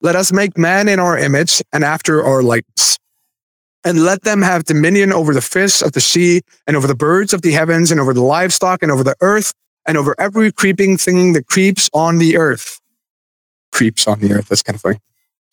let 0.00 0.16
us 0.16 0.32
make 0.32 0.56
man 0.56 0.88
in 0.88 0.98
our 0.98 1.18
image 1.18 1.62
and 1.72 1.84
after 1.84 2.24
our 2.24 2.42
likeness 2.42 2.98
and 3.84 4.02
let 4.02 4.22
them 4.22 4.42
have 4.42 4.64
dominion 4.64 5.12
over 5.12 5.34
the 5.34 5.40
fish 5.40 5.82
of 5.82 5.92
the 5.92 6.00
sea 6.00 6.40
and 6.66 6.76
over 6.76 6.86
the 6.86 6.94
birds 6.94 7.32
of 7.32 7.42
the 7.42 7.52
heavens 7.52 7.90
and 7.90 8.00
over 8.00 8.12
the 8.14 8.22
livestock 8.22 8.82
and 8.82 8.90
over 8.92 9.04
the 9.04 9.16
earth 9.20 9.52
and 9.86 9.96
over 9.96 10.14
every 10.18 10.52
creeping 10.52 10.96
thing 10.96 11.32
that 11.32 11.46
creeps 11.46 11.88
on 11.92 12.18
the 12.18 12.36
earth. 12.36 12.80
Creeps 13.72 14.06
on 14.06 14.20
the 14.20 14.32
earth. 14.32 14.48
That's 14.48 14.62
kind 14.62 14.74
of 14.74 14.82
funny. 14.82 14.98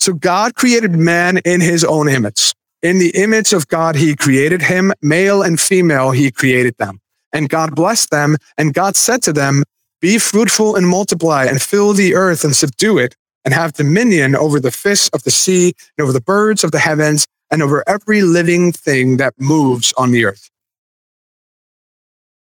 So 0.07 0.13
God 0.13 0.55
created 0.55 0.93
man 0.93 1.39
in 1.39 1.59
his 1.59 1.83
own 1.83 2.07
image. 2.07 2.53
In 2.81 2.97
the 2.97 3.09
image 3.09 3.51
of 3.51 3.67
God, 3.67 3.97
he 3.97 4.15
created 4.15 4.61
him, 4.61 4.93
male 5.01 5.41
and 5.41 5.59
female, 5.59 6.11
he 6.11 6.31
created 6.31 6.77
them. 6.77 7.01
And 7.33 7.49
God 7.49 7.75
blessed 7.75 8.09
them. 8.09 8.37
And 8.57 8.73
God 8.73 8.95
said 8.95 9.21
to 9.23 9.33
them, 9.33 9.65
be 9.99 10.17
fruitful 10.17 10.77
and 10.77 10.87
multiply 10.87 11.43
and 11.43 11.61
fill 11.61 11.91
the 11.91 12.15
earth 12.15 12.45
and 12.45 12.55
subdue 12.55 12.97
it 12.97 13.17
and 13.43 13.53
have 13.53 13.73
dominion 13.73 14.33
over 14.33 14.61
the 14.61 14.71
fish 14.71 15.09
of 15.11 15.23
the 15.23 15.29
sea 15.29 15.73
and 15.97 16.03
over 16.05 16.13
the 16.13 16.21
birds 16.21 16.63
of 16.63 16.71
the 16.71 16.79
heavens 16.79 17.27
and 17.51 17.61
over 17.61 17.83
every 17.85 18.21
living 18.21 18.71
thing 18.71 19.17
that 19.17 19.33
moves 19.37 19.93
on 19.97 20.11
the 20.11 20.23
earth. 20.23 20.49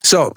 So, 0.03 0.35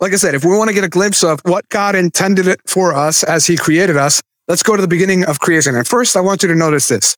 like 0.00 0.14
I 0.14 0.16
said, 0.16 0.34
if 0.34 0.42
we 0.42 0.56
want 0.56 0.68
to 0.68 0.74
get 0.74 0.84
a 0.84 0.88
glimpse 0.88 1.22
of 1.22 1.38
what 1.44 1.68
God 1.68 1.94
intended 1.94 2.46
it 2.46 2.60
for 2.66 2.94
us 2.94 3.22
as 3.24 3.46
he 3.46 3.58
created 3.58 3.98
us, 3.98 4.22
let's 4.48 4.62
go 4.62 4.76
to 4.76 4.82
the 4.82 4.88
beginning 4.88 5.24
of 5.24 5.40
creation. 5.40 5.74
And 5.74 5.86
first, 5.86 6.16
I 6.16 6.20
want 6.20 6.42
you 6.42 6.48
to 6.48 6.54
notice 6.54 6.88
this. 6.88 7.16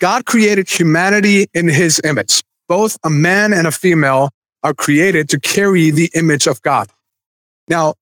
God 0.00 0.26
created 0.26 0.68
humanity 0.68 1.46
in 1.54 1.68
his 1.68 2.00
image. 2.04 2.42
Both 2.68 2.98
a 3.04 3.10
man 3.10 3.52
and 3.52 3.66
a 3.66 3.72
female 3.72 4.30
are 4.62 4.74
created 4.74 5.28
to 5.30 5.40
carry 5.40 5.90
the 5.90 6.10
image 6.14 6.46
of 6.46 6.60
God. 6.62 6.88
Now, 7.68 7.94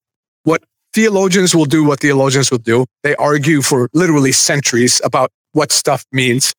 what 0.44 0.62
theologians 0.92 1.54
will 1.54 1.64
do, 1.64 1.84
what 1.84 2.00
theologians 2.00 2.50
will 2.50 2.58
do, 2.58 2.86
they 3.02 3.14
argue 3.16 3.62
for 3.62 3.88
literally 3.92 4.32
centuries 4.32 5.00
about 5.04 5.30
what 5.52 5.72
stuff 5.72 6.04
means. 6.12 6.54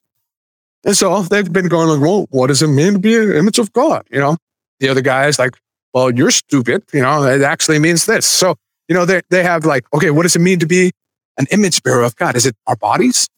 And 0.86 0.96
so 0.96 1.22
they've 1.24 1.52
been 1.52 1.68
going 1.68 1.90
like, 1.90 2.02
well, 2.02 2.28
what 2.30 2.48
does 2.48 2.62
it 2.62 2.68
mean 2.68 2.94
to 2.94 3.00
be 3.00 3.16
an 3.16 3.34
image 3.34 3.60
of 3.60 3.74
God? 3.74 4.08
You 4.12 4.20
know, 4.20 4.38
the 4.80 4.90
other 4.90 5.02
guy 5.02 5.28
is 5.28 5.40
like, 5.40 5.58
well, 5.94 6.12
you're 6.12 6.32
stupid. 6.32 6.84
You 6.94 7.02
know, 7.02 7.24
it 7.24 7.42
actually 7.42 7.80
means 7.80 8.06
this. 8.06 8.26
So, 8.26 8.56
you 8.88 8.96
know, 8.96 9.06
they, 9.06 9.22
they 9.30 9.44
have 9.44 9.66
like, 9.66 9.86
okay, 9.94 10.12
what 10.12 10.24
does 10.24 10.36
it 10.36 10.40
mean 10.40 10.60
to 10.60 10.68
be 10.68 10.92
an 11.38 11.48
image 11.52 11.84
bearer 11.84 12.04
of 12.04 12.16
God? 12.16 12.36
Is 12.36 12.46
it 12.46 12.56
our 12.66 12.76
bodies? 12.76 13.30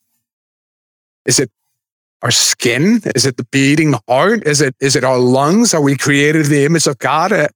Is 1.26 1.40
it 1.40 1.52
our 2.22 2.32
skin? 2.32 3.02
Is 3.16 3.26
it 3.26 3.38
the 3.38 3.46
beating 3.46 3.96
heart? 4.08 4.46
Is 4.46 4.62
it, 4.62 4.76
is 4.80 4.96
it 4.96 5.04
our 5.04 5.18
lungs? 5.18 5.74
Are 5.74 5.82
we 5.82 5.96
created 5.96 6.46
in 6.46 6.52
the 6.52 6.66
image 6.66 6.88
of 6.88 6.98
God? 6.98 7.32
Uh, 7.32 7.48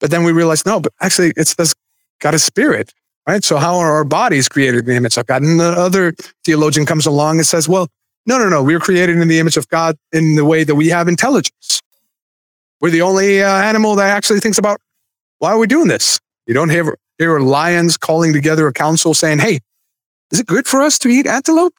but 0.00 0.10
then 0.10 0.24
we 0.24 0.32
realize, 0.32 0.64
no, 0.66 0.80
but 0.80 0.92
actually 1.00 1.32
it's 1.36 1.54
this 1.54 1.74
God 2.20 2.34
is 2.34 2.42
spirit, 2.42 2.92
right? 3.26 3.44
So 3.44 3.58
how 3.58 3.76
are 3.76 3.92
our 3.92 4.04
bodies 4.04 4.48
created 4.48 4.80
in 4.80 4.86
the 4.86 4.96
image 4.96 5.16
of 5.16 5.26
God? 5.26 5.42
And 5.42 5.60
the 5.60 5.70
other 5.70 6.14
theologian 6.44 6.86
comes 6.86 7.06
along 7.06 7.38
and 7.38 7.46
says, 7.46 7.68
well, 7.68 7.88
no, 8.26 8.38
no, 8.38 8.48
no. 8.48 8.62
We're 8.62 8.80
created 8.80 9.16
in 9.16 9.28
the 9.28 9.38
image 9.38 9.56
of 9.56 9.68
God 9.68 9.96
in 10.12 10.36
the 10.36 10.44
way 10.44 10.64
that 10.64 10.74
we 10.74 10.88
have 10.88 11.08
intelligence. 11.08 11.80
We're 12.80 12.90
the 12.90 13.02
only 13.02 13.42
uh, 13.42 13.48
animal 13.48 13.94
that 13.96 14.10
actually 14.10 14.40
thinks 14.40 14.58
about 14.58 14.80
why 15.38 15.52
are 15.52 15.58
we 15.58 15.66
doing 15.66 15.88
this? 15.88 16.20
You 16.46 16.54
don't 16.54 16.70
hear, 16.70 16.96
hear 17.20 17.38
lions 17.38 17.98
calling 17.98 18.32
together 18.32 18.66
a 18.66 18.72
council 18.72 19.12
saying, 19.12 19.38
hey, 19.38 19.60
is 20.32 20.40
it 20.40 20.46
good 20.46 20.66
for 20.66 20.80
us 20.80 20.98
to 21.00 21.08
eat 21.08 21.26
antelope? 21.26 21.74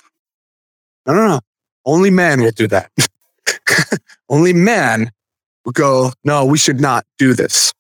No, 1.08 1.15
no, 1.15 1.27
no. 1.27 1.39
Only 1.84 2.12
man 2.12 2.41
will 2.41 2.51
do 2.51 2.67
that. 2.67 2.91
only 4.30 4.54
man 4.54 5.12
will 5.65 5.71
go, 5.71 6.12
no, 6.23 6.45
we 6.45 6.60
should 6.60 6.80
not 6.80 7.06
do 7.17 7.34
this. 7.34 7.73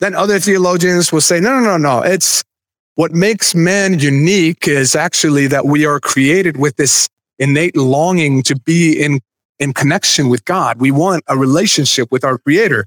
Then 0.00 0.14
other 0.14 0.40
theologians 0.40 1.12
will 1.12 1.20
say, 1.20 1.38
no, 1.38 1.60
no, 1.60 1.76
no, 1.76 1.76
no. 1.76 2.02
It's 2.02 2.42
what 2.94 3.12
makes 3.12 3.54
man 3.54 3.98
unique 3.98 4.66
is 4.66 4.96
actually 4.96 5.48
that 5.48 5.66
we 5.66 5.84
are 5.84 6.00
created 6.00 6.56
with 6.56 6.76
this 6.76 7.10
innate 7.38 7.76
longing 7.76 8.42
to 8.44 8.58
be 8.58 8.98
in, 8.98 9.20
in 9.58 9.74
connection 9.74 10.30
with 10.30 10.46
God. 10.46 10.80
We 10.80 10.92
want 10.92 11.24
a 11.28 11.36
relationship 11.36 12.10
with 12.10 12.24
our 12.24 12.38
creator. 12.38 12.86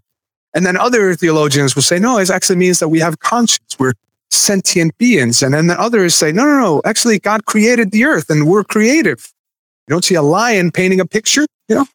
And 0.53 0.65
then 0.65 0.77
other 0.77 1.15
theologians 1.15 1.75
will 1.75 1.83
say, 1.83 1.99
no, 1.99 2.17
it 2.17 2.29
actually 2.29 2.55
means 2.55 2.79
that 2.79 2.89
we 2.89 2.99
have 2.99 3.19
conscience. 3.19 3.77
We're 3.77 3.93
sentient 4.31 4.97
beings. 4.97 5.43
And 5.43 5.53
then 5.53 5.67
the 5.67 5.79
others 5.79 6.15
say, 6.15 6.31
no, 6.31 6.43
no, 6.43 6.59
no, 6.59 6.81
actually 6.85 7.19
God 7.19 7.45
created 7.45 7.91
the 7.91 8.05
earth 8.05 8.29
and 8.29 8.47
we're 8.47 8.63
creative. 8.63 9.31
You 9.88 9.93
don't 9.93 10.03
see 10.03 10.15
a 10.15 10.21
lion 10.21 10.71
painting 10.71 10.99
a 10.99 11.05
picture, 11.05 11.45
you 11.67 11.75
know? 11.75 11.85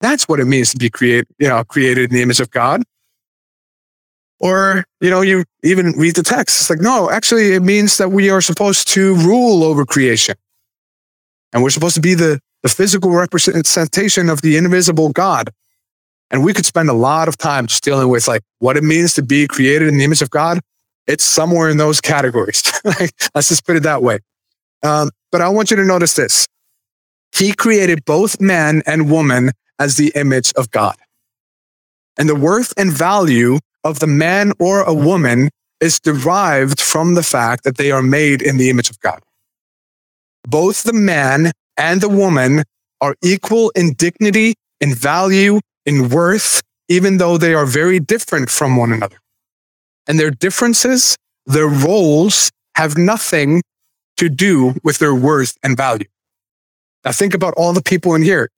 That's 0.00 0.28
what 0.28 0.38
it 0.40 0.44
means 0.44 0.70
to 0.70 0.76
be 0.76 0.90
created, 0.90 1.26
you 1.38 1.48
know, 1.48 1.62
created 1.64 2.10
in 2.10 2.16
the 2.16 2.22
image 2.22 2.40
of 2.40 2.50
God. 2.50 2.82
Or, 4.40 4.84
you 5.00 5.10
know, 5.10 5.20
you 5.20 5.44
even 5.64 5.92
read 5.92 6.14
the 6.14 6.22
text. 6.22 6.60
It's 6.60 6.70
like, 6.70 6.80
no, 6.80 7.10
actually 7.10 7.54
it 7.54 7.62
means 7.62 7.96
that 7.96 8.10
we 8.12 8.30
are 8.30 8.40
supposed 8.40 8.86
to 8.88 9.14
rule 9.16 9.64
over 9.64 9.84
creation. 9.84 10.36
And 11.52 11.62
we're 11.62 11.70
supposed 11.70 11.96
to 11.96 12.00
be 12.00 12.14
the, 12.14 12.38
the 12.62 12.68
physical 12.68 13.10
representation 13.10 14.28
of 14.28 14.42
the 14.42 14.56
invisible 14.56 15.10
God. 15.10 15.50
And 16.30 16.44
we 16.44 16.52
could 16.52 16.66
spend 16.66 16.90
a 16.90 16.94
lot 16.94 17.28
of 17.28 17.38
time 17.38 17.66
just 17.66 17.84
dealing 17.84 18.08
with 18.08 18.28
like 18.28 18.42
what 18.58 18.76
it 18.76 18.84
means 18.84 19.14
to 19.14 19.22
be 19.22 19.46
created 19.46 19.88
in 19.88 19.98
the 19.98 20.04
image 20.04 20.22
of 20.22 20.30
God. 20.30 20.60
It's 21.06 21.24
somewhere 21.24 21.70
in 21.70 21.78
those 21.78 22.00
categories. 22.00 22.62
Let's 22.84 23.48
just 23.48 23.66
put 23.66 23.76
it 23.76 23.84
that 23.84 24.02
way. 24.02 24.18
Um, 24.82 25.10
but 25.32 25.40
I 25.40 25.48
want 25.48 25.70
you 25.70 25.76
to 25.78 25.84
notice 25.84 26.14
this. 26.14 26.46
He 27.32 27.52
created 27.52 28.04
both 28.04 28.40
man 28.40 28.82
and 28.86 29.10
woman 29.10 29.52
as 29.78 29.96
the 29.96 30.12
image 30.14 30.52
of 30.54 30.70
God. 30.70 30.96
And 32.18 32.28
the 32.28 32.34
worth 32.34 32.74
and 32.76 32.92
value 32.92 33.58
of 33.84 34.00
the 34.00 34.06
man 34.06 34.52
or 34.58 34.82
a 34.82 34.92
woman 34.92 35.50
is 35.80 36.00
derived 36.00 36.80
from 36.80 37.14
the 37.14 37.22
fact 37.22 37.64
that 37.64 37.76
they 37.76 37.90
are 37.90 38.02
made 38.02 38.42
in 38.42 38.56
the 38.56 38.70
image 38.70 38.90
of 38.90 38.98
God. 39.00 39.20
Both 40.46 40.82
the 40.82 40.92
man 40.92 41.52
and 41.76 42.00
the 42.00 42.08
woman 42.08 42.64
are 43.00 43.14
equal 43.22 43.70
in 43.70 43.94
dignity, 43.94 44.54
in 44.80 44.94
value, 44.94 45.60
in 45.88 46.10
worth, 46.10 46.60
even 46.88 47.16
though 47.16 47.38
they 47.38 47.54
are 47.54 47.64
very 47.64 47.98
different 47.98 48.50
from 48.50 48.76
one 48.76 48.92
another. 48.92 49.16
And 50.06 50.20
their 50.20 50.30
differences, 50.30 51.16
their 51.46 51.66
roles 51.66 52.50
have 52.74 52.98
nothing 52.98 53.62
to 54.18 54.28
do 54.28 54.74
with 54.84 54.98
their 54.98 55.14
worth 55.14 55.56
and 55.62 55.76
value. 55.76 56.08
Now 57.04 57.12
think 57.12 57.32
about 57.32 57.54
all 57.56 57.72
the 57.72 57.82
people 57.82 58.14
in 58.14 58.22
here, 58.22 58.50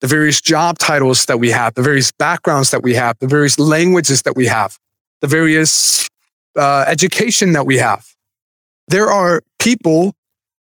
the 0.00 0.06
various 0.06 0.40
job 0.40 0.78
titles 0.78 1.26
that 1.26 1.38
we 1.38 1.50
have, 1.50 1.74
the 1.74 1.82
various 1.82 2.12
backgrounds 2.12 2.70
that 2.70 2.82
we 2.84 2.94
have, 2.94 3.18
the 3.18 3.26
various 3.26 3.58
languages 3.58 4.22
that 4.22 4.36
we 4.36 4.46
have, 4.46 4.78
the 5.20 5.26
various 5.26 6.08
uh, 6.56 6.84
education 6.86 7.52
that 7.54 7.66
we 7.66 7.78
have. 7.78 8.06
There 8.86 9.10
are 9.10 9.42
people 9.58 10.14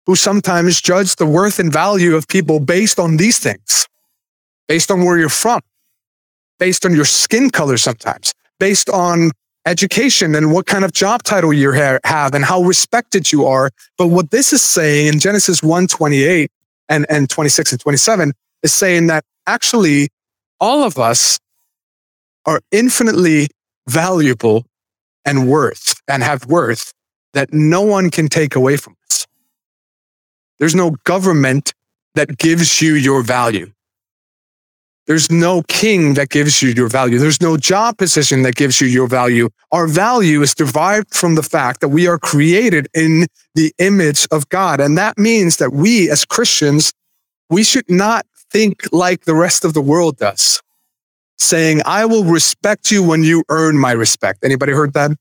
who 0.06 0.14
sometimes 0.14 0.80
judge 0.80 1.16
the 1.16 1.26
worth 1.26 1.58
and 1.58 1.72
value 1.72 2.14
of 2.14 2.28
people 2.28 2.60
based 2.60 3.00
on 3.00 3.16
these 3.16 3.38
things, 3.40 3.88
based 4.68 4.90
on 4.90 5.04
where 5.04 5.18
you're 5.18 5.28
from, 5.28 5.60
based 6.58 6.84
on 6.84 6.94
your 6.94 7.04
skin 7.04 7.50
color 7.50 7.76
sometimes, 7.76 8.32
based 8.58 8.88
on 8.90 9.30
education 9.66 10.34
and 10.34 10.52
what 10.52 10.66
kind 10.66 10.84
of 10.84 10.92
job 10.92 11.22
title 11.22 11.52
you 11.52 11.72
have 11.72 12.34
and 12.34 12.44
how 12.44 12.62
respected 12.62 13.30
you 13.30 13.44
are. 13.44 13.70
But 13.96 14.08
what 14.08 14.30
this 14.30 14.52
is 14.52 14.62
saying 14.62 15.08
in 15.08 15.18
Genesis 15.20 15.62
1 15.62 15.86
28 15.86 16.50
and, 16.88 17.06
and 17.08 17.28
26 17.28 17.72
and 17.72 17.80
27 17.80 18.32
is 18.62 18.74
saying 18.74 19.08
that 19.08 19.24
actually 19.46 20.08
all 20.60 20.82
of 20.84 20.98
us 20.98 21.38
are 22.46 22.60
infinitely 22.72 23.48
valuable 23.88 24.64
and 25.24 25.48
worth 25.48 26.00
and 26.08 26.22
have 26.22 26.46
worth 26.46 26.92
that 27.34 27.52
no 27.52 27.82
one 27.82 28.10
can 28.10 28.28
take 28.28 28.56
away 28.56 28.76
from 28.76 28.96
us. 29.10 29.26
There's 30.58 30.74
no 30.74 30.92
government 31.04 31.72
that 32.14 32.38
gives 32.38 32.80
you 32.80 32.94
your 32.94 33.22
value. 33.22 33.70
There's 35.08 35.30
no 35.32 35.62
king 35.68 36.14
that 36.14 36.28
gives 36.28 36.60
you 36.60 36.68
your 36.68 36.88
value. 36.88 37.18
There's 37.18 37.40
no 37.40 37.56
job 37.56 37.96
position 37.96 38.42
that 38.42 38.56
gives 38.56 38.78
you 38.78 38.86
your 38.86 39.08
value. 39.08 39.48
Our 39.72 39.88
value 39.88 40.42
is 40.42 40.54
derived 40.54 41.14
from 41.14 41.34
the 41.34 41.42
fact 41.42 41.80
that 41.80 41.88
we 41.88 42.06
are 42.06 42.18
created 42.18 42.88
in 42.92 43.26
the 43.54 43.72
image 43.78 44.28
of 44.30 44.50
God. 44.50 44.80
And 44.80 44.98
that 44.98 45.16
means 45.16 45.56
that 45.56 45.72
we 45.72 46.10
as 46.10 46.26
Christians, 46.26 46.92
we 47.48 47.64
should 47.64 47.88
not 47.88 48.26
think 48.52 48.82
like 48.92 49.24
the 49.24 49.34
rest 49.34 49.64
of 49.64 49.72
the 49.72 49.80
world 49.80 50.18
does, 50.18 50.60
saying, 51.38 51.80
I 51.86 52.04
will 52.04 52.24
respect 52.24 52.90
you 52.90 53.02
when 53.02 53.22
you 53.22 53.44
earn 53.48 53.78
my 53.78 53.92
respect. 53.92 54.44
Anybody 54.44 54.72
heard 54.72 54.92
that? 54.92 55.12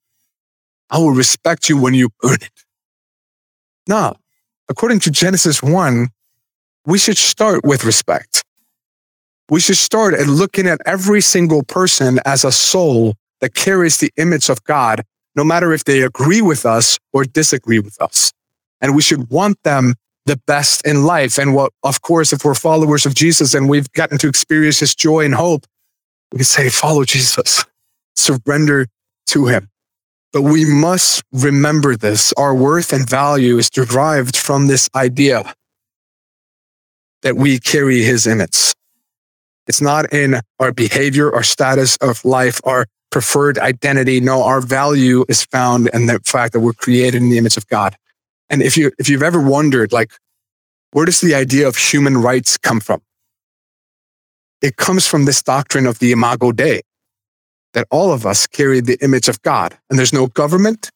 I 0.90 0.98
will 0.98 1.12
respect 1.12 1.70
you 1.70 1.82
when 1.82 1.94
you 1.94 2.10
earn 2.26 2.36
it. 2.42 2.66
No, 3.88 4.16
according 4.68 5.00
to 5.02 5.12
Genesis 5.12 5.64
1, 5.64 6.10
we 6.86 6.98
should 6.98 7.18
start 7.18 7.64
with 7.64 7.86
respect. 7.86 8.44
We 9.50 9.60
should 9.62 9.78
start 9.78 10.14
at 10.14 10.28
looking 10.28 10.68
at 10.68 10.82
every 10.86 11.22
single 11.22 11.64
person 11.64 12.20
as 12.26 12.44
a 12.44 12.52
soul 12.52 13.16
that 13.40 13.54
carries 13.54 13.98
the 13.98 14.12
image 14.18 14.50
of 14.50 14.64
God, 14.64 15.04
no 15.36 15.44
matter 15.44 15.72
if 15.72 15.86
they 15.86 16.02
agree 16.02 16.42
with 16.42 16.66
us 16.66 17.00
or 17.14 17.24
disagree 17.24 17.80
with 17.80 18.02
us. 18.02 18.34
And 18.82 18.96
we 18.96 19.02
should 19.02 19.30
want 19.30 19.58
them 19.64 19.96
the 20.26 20.40
best 20.46 20.86
in 20.86 21.04
life. 21.04 21.38
And 21.40 21.56
what, 21.56 21.72
of 21.84 22.02
course, 22.02 22.34
if 22.34 22.44
we're 22.44 22.56
followers 22.56 23.06
of 23.06 23.16
Jesus 23.16 23.54
and 23.54 23.70
we've 23.70 23.92
gotten 23.94 24.18
to 24.20 24.28
experience 24.28 24.80
his 24.80 24.94
joy 24.94 25.24
and 25.24 25.34
hope, 25.34 25.66
we 26.32 26.40
can 26.40 26.46
say, 26.46 26.70
follow 26.70 27.06
Jesus, 27.06 27.64
surrender 28.16 28.88
to 29.28 29.46
him. 29.46 29.70
But 30.34 30.42
we 30.42 30.66
must 30.66 31.24
remember 31.32 31.96
this. 31.96 32.34
Our 32.34 32.54
worth 32.54 32.92
and 32.92 33.10
value 33.10 33.58
is 33.58 33.70
derived 33.70 34.36
from 34.36 34.68
this 34.68 34.90
idea 34.94 35.54
that 37.22 37.38
we 37.38 37.60
carry 37.60 38.04
his 38.04 38.28
image. 38.28 38.74
It's 39.68 39.82
not 39.82 40.14
in 40.14 40.40
our 40.60 40.72
behavior, 40.72 41.34
our 41.34 41.44
status 41.44 41.98
of 41.98 42.24
life, 42.24 42.62
our 42.64 42.86
preferred 43.12 43.58
identity. 43.58 44.20
No, 44.20 44.44
our 44.44 44.62
value 44.62 45.26
is 45.28 45.44
found 45.44 45.90
in 45.94 46.08
the 46.08 46.20
fact 46.26 46.54
that 46.54 46.60
we're 46.62 46.74
created 46.74 47.22
in 47.22 47.30
the 47.30 47.38
image 47.38 47.58
of 47.58 47.68
God. 47.68 47.96
And 48.50 48.62
if 48.62 48.78
you, 48.78 48.92
if 48.98 49.10
you've 49.10 49.24
ever 49.24 49.42
wondered, 49.42 49.92
like, 49.92 50.12
where 50.92 51.06
does 51.06 51.20
the 51.20 51.36
idea 51.36 51.68
of 51.68 51.76
human 51.76 52.18
rights 52.18 52.58
come 52.58 52.80
from? 52.80 53.02
It 54.62 54.78
comes 54.78 55.06
from 55.06 55.26
this 55.26 55.44
doctrine 55.44 55.86
of 55.86 56.00
the 56.00 56.12
imago 56.12 56.52
Dei, 56.52 56.82
that 57.74 57.88
all 57.92 58.12
of 58.12 58.26
us 58.26 58.48
carry 58.48 58.80
the 58.80 58.98
image 59.02 59.28
of 59.28 59.42
God. 59.42 59.78
And 59.90 60.00
there's 60.00 60.14
no 60.14 60.28
government 60.28 60.90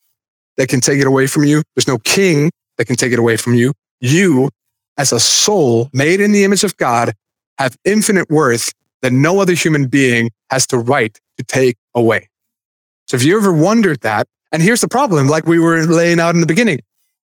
that 0.58 0.70
can 0.70 0.80
take 0.80 1.00
it 1.00 1.08
away 1.08 1.28
from 1.28 1.44
you. 1.44 1.62
There's 1.76 1.88
no 1.88 1.98
king 2.00 2.52
that 2.78 2.86
can 2.86 2.96
take 2.96 3.12
it 3.12 3.20
away 3.20 3.38
from 3.38 3.54
you. 3.54 3.74
You, 4.00 4.50
as 4.98 5.12
a 5.12 5.20
soul 5.20 5.90
made 5.94 6.22
in 6.22 6.32
the 6.32 6.44
image 6.44 6.64
of 6.64 6.76
God, 6.78 7.14
have 7.58 7.78
infinite 7.86 8.30
worth 8.30 8.74
that 9.02 9.12
no 9.12 9.40
other 9.40 9.54
human 9.54 9.88
being 9.88 10.32
has 10.50 10.66
the 10.68 10.78
right 10.78 11.20
to 11.38 11.44
take 11.44 11.78
away. 11.96 12.30
So 13.08 13.16
if 13.18 13.24
you 13.24 13.38
ever 13.38 13.52
wondered 13.52 14.02
that, 14.02 14.28
and 14.52 14.62
here's 14.62 14.82
the 14.82 14.88
problem, 14.88 15.28
like 15.28 15.46
we 15.46 15.60
were 15.60 15.86
laying 15.86 16.20
out 16.20 16.36
in 16.36 16.42
the 16.42 16.48
beginning, 16.48 16.80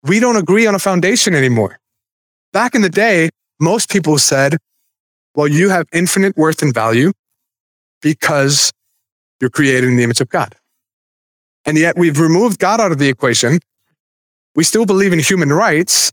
we 0.03 0.19
don't 0.19 0.35
agree 0.35 0.67
on 0.67 0.75
a 0.75 0.79
foundation 0.79 1.35
anymore. 1.35 1.79
Back 2.53 2.75
in 2.75 2.81
the 2.81 2.89
day, 2.89 3.29
most 3.59 3.89
people 3.89 4.17
said, 4.17 4.57
well, 5.35 5.47
you 5.47 5.69
have 5.69 5.87
infinite 5.93 6.35
worth 6.35 6.61
and 6.61 6.73
value 6.73 7.13
because 8.01 8.71
you're 9.39 9.49
created 9.49 9.85
in 9.85 9.95
the 9.95 10.03
image 10.03 10.19
of 10.21 10.29
God. 10.29 10.55
And 11.65 11.77
yet 11.77 11.97
we've 11.97 12.19
removed 12.19 12.59
God 12.59 12.81
out 12.81 12.91
of 12.91 12.97
the 12.97 13.07
equation. 13.07 13.59
We 14.55 14.63
still 14.63 14.85
believe 14.85 15.13
in 15.13 15.19
human 15.19 15.53
rights. 15.53 16.11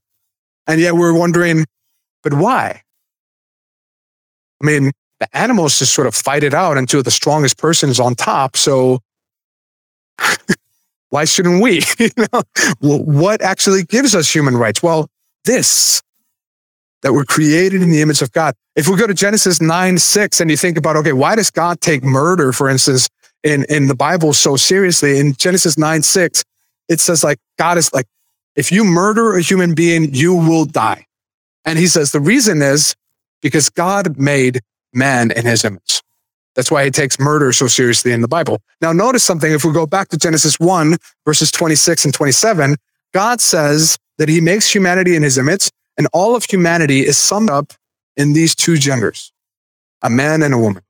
And 0.66 0.80
yet 0.80 0.94
we're 0.94 1.14
wondering, 1.14 1.64
but 2.22 2.34
why? 2.34 2.82
I 4.62 4.66
mean, 4.66 4.92
the 5.20 5.36
animals 5.36 5.78
just 5.78 5.94
sort 5.94 6.06
of 6.06 6.14
fight 6.14 6.44
it 6.44 6.54
out 6.54 6.78
until 6.78 7.02
the 7.02 7.10
strongest 7.10 7.58
person 7.58 7.90
is 7.90 8.00
on 8.00 8.14
top. 8.14 8.56
So 8.56 9.00
why 11.10 11.24
shouldn't 11.24 11.62
we? 11.62 11.82
you 11.98 12.10
know, 12.16 12.42
well, 12.80 13.02
what 13.04 13.42
actually 13.42 13.84
gives 13.84 14.14
us 14.14 14.32
human 14.32 14.56
rights? 14.56 14.82
Well, 14.82 15.08
this 15.44 16.02
that 17.02 17.12
we're 17.12 17.24
created 17.24 17.80
in 17.82 17.90
the 17.90 18.02
image 18.02 18.22
of 18.22 18.32
God. 18.32 18.54
If 18.74 18.88
we 18.88 18.96
go 18.96 19.06
to 19.06 19.14
Genesis 19.14 19.60
9, 19.60 19.98
6, 19.98 20.40
and 20.40 20.50
you 20.50 20.56
think 20.56 20.76
about, 20.76 20.96
okay, 20.96 21.12
why 21.12 21.36
does 21.36 21.50
God 21.50 21.80
take 21.80 22.02
murder, 22.02 22.52
for 22.52 22.68
instance, 22.68 23.08
in, 23.44 23.64
in 23.68 23.86
the 23.86 23.94
Bible 23.94 24.32
so 24.32 24.56
seriously? 24.56 25.18
In 25.18 25.34
Genesis 25.34 25.78
9, 25.78 26.02
6, 26.02 26.44
it 26.88 27.00
says 27.00 27.22
like, 27.22 27.38
God 27.56 27.78
is 27.78 27.92
like, 27.92 28.06
if 28.56 28.72
you 28.72 28.82
murder 28.82 29.36
a 29.36 29.42
human 29.42 29.74
being, 29.74 30.12
you 30.12 30.34
will 30.34 30.64
die. 30.64 31.06
And 31.64 31.78
he 31.78 31.86
says 31.86 32.10
the 32.12 32.20
reason 32.20 32.62
is 32.62 32.96
because 33.42 33.70
God 33.70 34.18
made 34.18 34.60
man 34.92 35.30
in 35.30 35.44
his 35.44 35.64
image. 35.64 36.02
That's 36.54 36.70
why 36.70 36.84
he 36.84 36.90
takes 36.90 37.20
murder 37.20 37.52
so 37.52 37.68
seriously 37.68 38.12
in 38.12 38.20
the 38.20 38.28
Bible. 38.28 38.60
Now, 38.80 38.92
notice 38.92 39.22
something. 39.22 39.52
If 39.52 39.64
we 39.64 39.72
go 39.72 39.86
back 39.86 40.08
to 40.08 40.16
Genesis 40.16 40.58
1, 40.58 40.96
verses 41.24 41.52
26 41.52 42.06
and 42.06 42.14
27, 42.14 42.76
God 43.14 43.40
says 43.40 43.96
that 44.18 44.28
he 44.28 44.40
makes 44.40 44.74
humanity 44.74 45.14
in 45.14 45.22
his 45.22 45.38
image, 45.38 45.70
and 45.96 46.08
all 46.12 46.34
of 46.34 46.44
humanity 46.44 47.06
is 47.06 47.16
summed 47.16 47.50
up 47.50 47.72
in 48.16 48.32
these 48.32 48.54
two 48.54 48.76
genders 48.76 49.32
a 50.02 50.10
man 50.10 50.42
and 50.42 50.54
a 50.54 50.58
woman. 50.58 50.82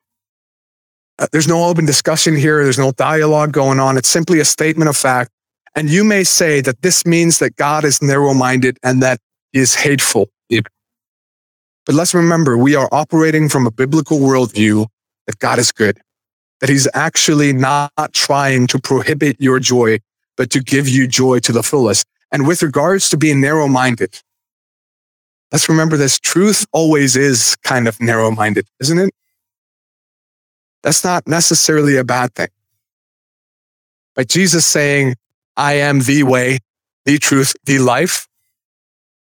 Uh, 1.18 1.26
there's 1.32 1.48
no 1.48 1.64
open 1.64 1.86
discussion 1.86 2.36
here, 2.36 2.62
there's 2.62 2.78
no 2.78 2.92
dialogue 2.92 3.52
going 3.52 3.80
on. 3.80 3.96
It's 3.96 4.08
simply 4.08 4.40
a 4.40 4.44
statement 4.44 4.88
of 4.88 4.96
fact. 4.96 5.30
And 5.74 5.88
you 5.88 6.04
may 6.04 6.24
say 6.24 6.60
that 6.60 6.82
this 6.82 7.06
means 7.06 7.38
that 7.38 7.56
God 7.56 7.84
is 7.84 8.02
narrow 8.02 8.34
minded 8.34 8.78
and 8.82 9.02
that 9.02 9.20
he 9.52 9.60
is 9.60 9.74
hateful, 9.74 10.28
even. 10.48 10.70
But 11.88 11.94
let's 11.94 12.12
remember, 12.12 12.58
we 12.58 12.74
are 12.74 12.86
operating 12.92 13.48
from 13.48 13.66
a 13.66 13.70
biblical 13.70 14.18
worldview 14.18 14.88
that 15.26 15.38
God 15.38 15.58
is 15.58 15.72
good, 15.72 15.98
that 16.60 16.68
he's 16.68 16.86
actually 16.92 17.54
not 17.54 17.90
trying 18.12 18.66
to 18.66 18.78
prohibit 18.78 19.40
your 19.40 19.58
joy, 19.58 20.00
but 20.36 20.50
to 20.50 20.60
give 20.60 20.86
you 20.86 21.06
joy 21.08 21.38
to 21.38 21.50
the 21.50 21.62
fullest. 21.62 22.06
And 22.30 22.46
with 22.46 22.62
regards 22.62 23.08
to 23.08 23.16
being 23.16 23.40
narrow 23.40 23.68
minded, 23.68 24.20
let's 25.50 25.70
remember 25.70 25.96
this 25.96 26.20
truth 26.20 26.66
always 26.72 27.16
is 27.16 27.56
kind 27.64 27.88
of 27.88 27.98
narrow 28.02 28.30
minded, 28.30 28.66
isn't 28.80 28.98
it? 28.98 29.14
That's 30.82 31.02
not 31.02 31.26
necessarily 31.26 31.96
a 31.96 32.04
bad 32.04 32.34
thing. 32.34 32.50
But 34.14 34.28
Jesus 34.28 34.66
saying, 34.66 35.14
I 35.56 35.72
am 35.72 36.00
the 36.00 36.24
way, 36.24 36.58
the 37.06 37.16
truth, 37.16 37.56
the 37.64 37.78
life, 37.78 38.28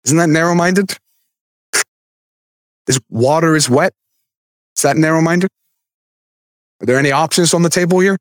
isn't 0.04 0.18
that 0.18 0.28
narrow 0.28 0.56
minded? 0.56 0.98
This 2.90 2.98
water 3.08 3.54
is 3.54 3.70
wet. 3.70 3.92
Is 4.76 4.82
that 4.82 4.96
narrow 4.96 5.20
minded? 5.20 5.48
Are 6.82 6.86
there 6.86 6.98
any 6.98 7.12
options 7.12 7.54
on 7.54 7.62
the 7.62 7.70
table 7.70 8.00
here? 8.00 8.18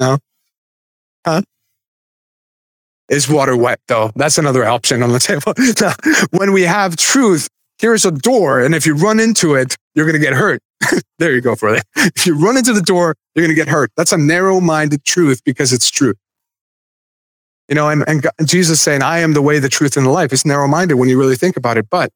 No? 0.00 0.16
Huh? 1.26 1.42
Is 3.10 3.28
water 3.28 3.54
wet 3.54 3.78
though? 3.88 4.10
That's 4.16 4.38
another 4.38 4.64
option 4.64 5.02
on 5.02 5.12
the 5.12 5.18
table. 5.28 5.52
when 6.30 6.54
we 6.54 6.62
have 6.62 6.96
truth, 6.96 7.46
here's 7.78 8.06
a 8.06 8.10
door. 8.10 8.58
And 8.62 8.74
if 8.74 8.86
you 8.86 8.94
run 8.94 9.20
into 9.20 9.54
it, 9.54 9.76
you're 9.94 10.06
going 10.06 10.18
to 10.18 10.26
get 10.26 10.32
hurt. 10.32 10.62
there 11.18 11.34
you 11.34 11.42
go, 11.42 11.54
for 11.54 11.74
it. 11.74 11.82
If 11.94 12.24
you 12.24 12.34
run 12.34 12.56
into 12.56 12.72
the 12.72 12.80
door, 12.80 13.16
you're 13.34 13.44
going 13.44 13.54
to 13.54 13.62
get 13.62 13.68
hurt. 13.68 13.90
That's 13.98 14.12
a 14.12 14.18
narrow 14.18 14.62
minded 14.62 15.04
truth 15.04 15.44
because 15.44 15.74
it's 15.74 15.90
true. 15.90 16.14
You 17.68 17.74
know, 17.74 17.90
and, 17.90 18.02
and 18.08 18.24
Jesus 18.46 18.80
saying, 18.80 19.02
I 19.02 19.18
am 19.18 19.34
the 19.34 19.42
way, 19.42 19.58
the 19.58 19.68
truth, 19.68 19.98
and 19.98 20.06
the 20.06 20.10
life. 20.10 20.32
It's 20.32 20.46
narrow 20.46 20.68
minded 20.68 20.94
when 20.94 21.10
you 21.10 21.18
really 21.18 21.36
think 21.36 21.58
about 21.58 21.76
it. 21.76 21.90
But 21.90 22.10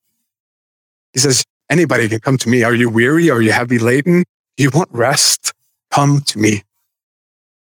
he 1.16 1.20
says, 1.20 1.44
anybody 1.70 2.10
can 2.10 2.20
come 2.20 2.36
to 2.36 2.50
me. 2.50 2.62
Are 2.62 2.74
you 2.74 2.90
weary? 2.90 3.30
Are 3.30 3.40
you 3.40 3.50
heavy 3.50 3.78
laden? 3.78 4.24
You 4.58 4.68
want 4.68 4.90
rest? 4.92 5.54
Come 5.90 6.20
to 6.26 6.38
me. 6.38 6.62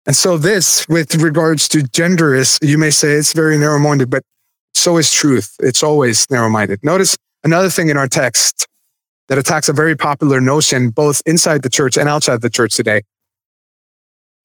And 0.05 0.15
so 0.15 0.37
this, 0.37 0.87
with 0.87 1.15
regards 1.15 1.67
to 1.69 1.81
gender, 1.81 2.35
is 2.35 2.59
you 2.61 2.77
may 2.77 2.91
say 2.91 3.13
it's 3.13 3.33
very 3.33 3.57
narrow 3.57 3.79
minded, 3.79 4.11
but 4.11 4.21
so 4.75 4.97
is 4.97 5.11
truth. 5.11 5.55
It's 5.59 5.81
always 5.81 6.29
narrow 6.29 6.49
minded. 6.49 6.83
Notice 6.83 7.17
another 7.43 7.71
thing 7.71 7.89
in 7.89 7.97
our 7.97 8.07
text 8.07 8.67
that 9.27 9.39
attacks 9.39 9.67
a 9.67 9.73
very 9.73 9.95
popular 9.95 10.39
notion, 10.39 10.91
both 10.91 11.23
inside 11.25 11.63
the 11.63 11.69
church 11.69 11.97
and 11.97 12.07
outside 12.07 12.41
the 12.41 12.49
church 12.49 12.75
today. 12.75 13.01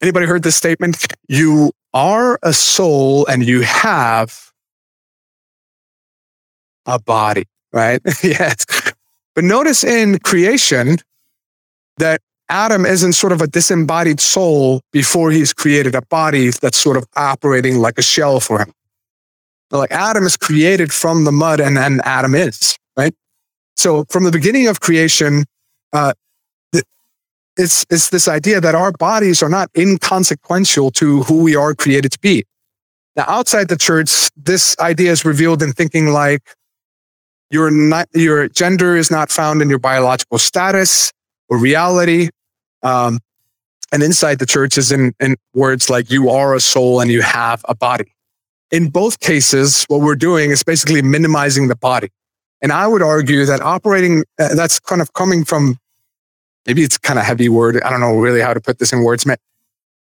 Anybody 0.00 0.24
heard 0.24 0.42
this 0.42 0.56
statement? 0.56 1.06
You 1.28 1.70
are 1.92 2.38
a 2.42 2.54
soul 2.54 3.26
and 3.26 3.44
you 3.44 3.60
have 3.60 4.52
a 6.86 6.98
body, 6.98 7.44
right? 7.74 8.00
yes. 8.22 8.64
But 9.36 9.44
notice 9.44 9.84
in 9.84 10.18
creation 10.20 10.96
that 11.98 12.22
Adam 12.48 12.86
isn't 12.86 13.12
sort 13.12 13.32
of 13.32 13.42
a 13.42 13.46
disembodied 13.46 14.18
soul 14.18 14.80
before 14.92 15.30
he's 15.30 15.52
created 15.52 15.94
a 15.94 16.02
body 16.02 16.48
that's 16.50 16.78
sort 16.78 16.96
of 16.96 17.04
operating 17.16 17.78
like 17.78 17.98
a 17.98 18.02
shell 18.02 18.40
for 18.40 18.60
him. 18.60 18.72
Like 19.70 19.92
Adam 19.92 20.24
is 20.24 20.38
created 20.38 20.90
from 20.92 21.24
the 21.24 21.32
mud 21.32 21.60
and 21.60 21.76
then 21.76 22.00
Adam 22.04 22.34
is, 22.34 22.78
right? 22.96 23.14
So 23.74 24.06
from 24.08 24.24
the 24.24 24.30
beginning 24.30 24.68
of 24.68 24.80
creation, 24.80 25.44
uh, 25.92 26.14
it's, 27.58 27.84
it's 27.90 28.08
this 28.08 28.28
idea 28.28 28.60
that 28.60 28.74
our 28.74 28.92
bodies 28.92 29.42
are 29.42 29.48
not 29.50 29.68
inconsequential 29.76 30.92
to 30.92 31.24
who 31.24 31.42
we 31.42 31.56
are 31.56 31.74
created 31.74 32.12
to 32.12 32.18
be. 32.20 32.44
Now, 33.16 33.24
outside 33.28 33.68
the 33.68 33.76
church, 33.76 34.30
this 34.36 34.76
idea 34.78 35.10
is 35.10 35.24
revealed 35.24 35.62
in 35.62 35.72
thinking 35.72 36.08
like 36.08 36.42
your, 37.50 37.70
not, 37.70 38.08
your 38.14 38.48
gender 38.48 38.96
is 38.96 39.10
not 39.10 39.30
found 39.30 39.62
in 39.62 39.68
your 39.68 39.78
biological 39.78 40.38
status 40.38 41.12
or 41.48 41.58
reality. 41.58 42.28
Um, 42.82 43.20
and 43.92 44.02
inside 44.02 44.38
the 44.38 44.46
church 44.46 44.76
is 44.76 44.90
in, 44.90 45.12
in 45.20 45.36
words 45.54 45.88
like 45.88 46.10
you 46.10 46.28
are 46.28 46.54
a 46.54 46.60
soul 46.60 47.00
and 47.00 47.10
you 47.10 47.22
have 47.22 47.64
a 47.68 47.74
body. 47.74 48.12
In 48.70 48.90
both 48.90 49.20
cases, 49.20 49.84
what 49.88 50.00
we're 50.00 50.16
doing 50.16 50.50
is 50.50 50.64
basically 50.64 51.02
minimizing 51.02 51.68
the 51.68 51.76
body. 51.76 52.10
And 52.60 52.72
I 52.72 52.86
would 52.86 53.02
argue 53.02 53.44
that 53.46 53.60
operating, 53.60 54.24
uh, 54.40 54.54
that's 54.54 54.80
kind 54.80 55.00
of 55.00 55.12
coming 55.12 55.44
from, 55.44 55.78
maybe 56.66 56.82
it's 56.82 56.98
kind 56.98 57.18
of 57.18 57.24
heavy 57.24 57.48
word. 57.48 57.80
I 57.82 57.90
don't 57.90 58.00
know 58.00 58.16
really 58.16 58.40
how 58.40 58.54
to 58.54 58.60
put 58.60 58.78
this 58.78 58.92
in 58.92 59.04
words. 59.04 59.24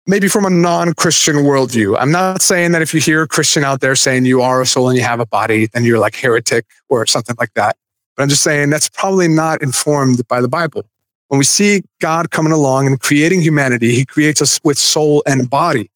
Maybe 0.06 0.28
from 0.28 0.44
a 0.44 0.50
non-Christian 0.50 1.36
worldview. 1.36 1.96
I'm 1.98 2.12
not 2.12 2.42
saying 2.42 2.72
that 2.72 2.82
if 2.82 2.92
you 2.92 3.00
hear 3.00 3.22
a 3.22 3.28
Christian 3.28 3.64
out 3.64 3.80
there 3.80 3.94
saying 3.94 4.26
you 4.26 4.42
are 4.42 4.60
a 4.60 4.66
soul 4.66 4.90
and 4.90 4.98
you 4.98 5.04
have 5.04 5.18
a 5.18 5.26
body, 5.26 5.66
then 5.68 5.84
you're 5.84 5.98
like 5.98 6.14
heretic 6.14 6.66
or 6.90 7.06
something 7.06 7.34
like 7.38 7.54
that. 7.54 7.76
But 8.14 8.22
I'm 8.22 8.28
just 8.28 8.42
saying 8.42 8.68
that's 8.68 8.88
probably 8.88 9.28
not 9.28 9.62
informed 9.62 10.26
by 10.28 10.42
the 10.42 10.48
Bible. 10.48 10.84
When 11.28 11.38
we 11.38 11.44
see 11.44 11.82
God 12.00 12.30
coming 12.30 12.52
along 12.52 12.86
and 12.86 13.00
creating 13.00 13.40
humanity, 13.40 13.94
he 13.94 14.04
creates 14.04 14.42
us 14.42 14.60
with 14.62 14.76
soul 14.76 15.22
and 15.26 15.48
body. 15.48 15.90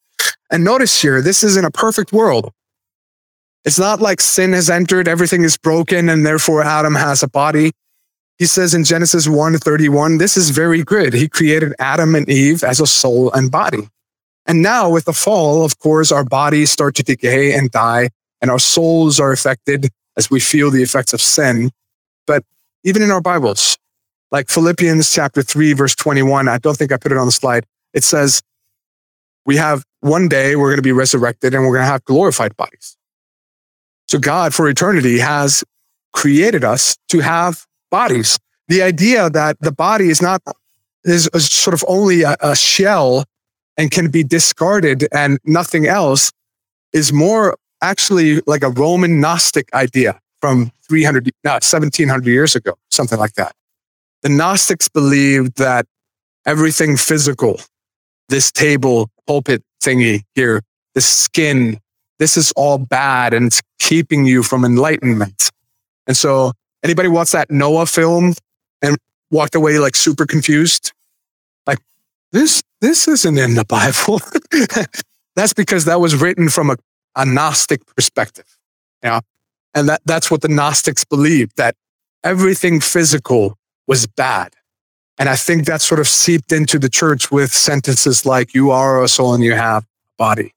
And 0.50 0.64
notice 0.64 1.00
here, 1.00 1.20
this 1.20 1.44
is 1.44 1.56
in 1.58 1.66
a 1.66 1.70
perfect 1.70 2.10
world. 2.10 2.52
It's 3.64 3.78
not 3.78 4.00
like 4.00 4.22
sin 4.22 4.54
has 4.54 4.70
entered, 4.70 5.06
everything 5.06 5.42
is 5.42 5.58
broken, 5.58 6.08
and 6.08 6.24
therefore 6.24 6.62
Adam 6.62 6.94
has 6.94 7.22
a 7.22 7.28
body. 7.28 7.72
He 8.38 8.46
says 8.46 8.72
in 8.72 8.84
Genesis 8.84 9.28
1 9.28 9.58
31, 9.58 10.16
this 10.16 10.38
is 10.38 10.50
very 10.50 10.82
good. 10.82 11.12
He 11.12 11.28
created 11.28 11.74
Adam 11.78 12.14
and 12.14 12.28
Eve 12.30 12.64
as 12.64 12.80
a 12.80 12.86
soul 12.86 13.30
and 13.32 13.50
body. 13.50 13.88
And 14.48 14.62
now 14.62 14.90
with 14.90 15.04
the 15.04 15.12
fall, 15.12 15.64
of 15.64 15.78
course, 15.78 16.10
our 16.10 16.24
bodies 16.24 16.72
start 16.72 16.96
to 16.96 17.04
decay 17.04 17.52
and 17.52 17.70
die, 17.70 18.08
and 18.40 18.50
our 18.50 18.58
souls 18.58 19.20
are 19.20 19.30
affected 19.30 19.90
as 20.16 20.30
we 20.30 20.40
feel 20.40 20.70
the 20.70 20.82
effects 20.82 21.12
of 21.12 21.20
sin. 21.20 21.70
But 22.26 22.42
even 22.82 23.02
in 23.02 23.10
our 23.10 23.20
Bibles, 23.20 23.78
like 24.30 24.48
Philippians 24.48 25.10
chapter 25.10 25.42
3, 25.42 25.72
verse 25.72 25.94
21. 25.94 26.48
I 26.48 26.58
don't 26.58 26.76
think 26.76 26.92
I 26.92 26.96
put 26.96 27.12
it 27.12 27.18
on 27.18 27.26
the 27.26 27.32
slide. 27.32 27.64
It 27.94 28.04
says, 28.04 28.42
we 29.46 29.56
have 29.56 29.84
one 30.00 30.28
day 30.28 30.56
we're 30.56 30.68
going 30.68 30.76
to 30.76 30.82
be 30.82 30.92
resurrected 30.92 31.54
and 31.54 31.64
we're 31.64 31.72
going 31.72 31.86
to 31.86 31.90
have 31.90 32.04
glorified 32.04 32.56
bodies. 32.56 32.96
So 34.08 34.18
God 34.18 34.54
for 34.54 34.68
eternity 34.68 35.18
has 35.18 35.64
created 36.12 36.64
us 36.64 36.96
to 37.08 37.20
have 37.20 37.66
bodies. 37.90 38.38
The 38.68 38.82
idea 38.82 39.30
that 39.30 39.58
the 39.60 39.72
body 39.72 40.10
is 40.10 40.20
not, 40.20 40.42
is, 41.04 41.30
sort 41.34 41.74
of 41.74 41.84
only 41.88 42.22
a, 42.22 42.36
a 42.40 42.54
shell 42.54 43.24
and 43.78 43.90
can 43.90 44.10
be 44.10 44.24
discarded 44.24 45.08
and 45.12 45.38
nothing 45.44 45.86
else 45.86 46.32
is 46.92 47.12
more 47.12 47.56
actually 47.80 48.42
like 48.46 48.62
a 48.62 48.70
Roman 48.70 49.20
Gnostic 49.20 49.72
idea 49.72 50.20
from 50.40 50.72
300, 50.88 51.30
no, 51.44 51.52
1700 51.52 52.26
years 52.26 52.56
ago, 52.56 52.74
something 52.90 53.18
like 53.18 53.34
that. 53.34 53.54
The 54.22 54.28
Gnostics 54.28 54.88
believed 54.88 55.58
that 55.58 55.86
everything 56.44 56.96
physical, 56.96 57.60
this 58.28 58.50
table, 58.50 59.10
pulpit 59.26 59.62
thingy 59.80 60.22
here, 60.34 60.62
the 60.94 61.00
skin, 61.00 61.78
this 62.18 62.36
is 62.36 62.52
all 62.56 62.78
bad 62.78 63.32
and 63.32 63.46
it's 63.46 63.62
keeping 63.78 64.26
you 64.26 64.42
from 64.42 64.64
enlightenment. 64.64 65.50
And 66.08 66.16
so 66.16 66.52
anybody 66.82 67.08
watched 67.08 67.32
that 67.32 67.50
Noah 67.50 67.86
film 67.86 68.34
and 68.82 68.96
walked 69.30 69.54
away 69.54 69.78
like 69.78 69.94
super 69.94 70.26
confused? 70.26 70.92
Like 71.66 71.78
this, 72.32 72.62
this 72.80 73.08
isn't 73.08 73.38
in 73.38 73.54
the 73.54 73.64
Bible. 73.64 74.20
that's 75.36 75.52
because 75.52 75.84
that 75.84 76.00
was 76.00 76.14
written 76.14 76.48
from 76.48 76.70
a, 76.70 76.76
a 77.16 77.24
Gnostic 77.24 77.84
perspective. 77.94 78.58
Yeah. 79.02 79.20
And 79.74 79.88
that, 79.88 80.02
that's 80.04 80.30
what 80.30 80.42
the 80.42 80.48
Gnostics 80.48 81.04
believed 81.04 81.56
that 81.56 81.76
everything 82.24 82.80
physical 82.80 83.56
was 83.86 84.06
bad. 84.06 84.54
And 85.18 85.28
I 85.28 85.36
think 85.36 85.66
that 85.66 85.80
sort 85.80 86.00
of 86.00 86.06
seeped 86.06 86.52
into 86.52 86.78
the 86.78 86.88
church 86.88 87.30
with 87.30 87.52
sentences 87.52 88.24
like, 88.24 88.54
you 88.54 88.70
are 88.70 89.02
a 89.02 89.08
soul 89.08 89.34
and 89.34 89.42
you 89.42 89.54
have 89.54 89.82
a 89.82 89.86
body. 90.16 90.54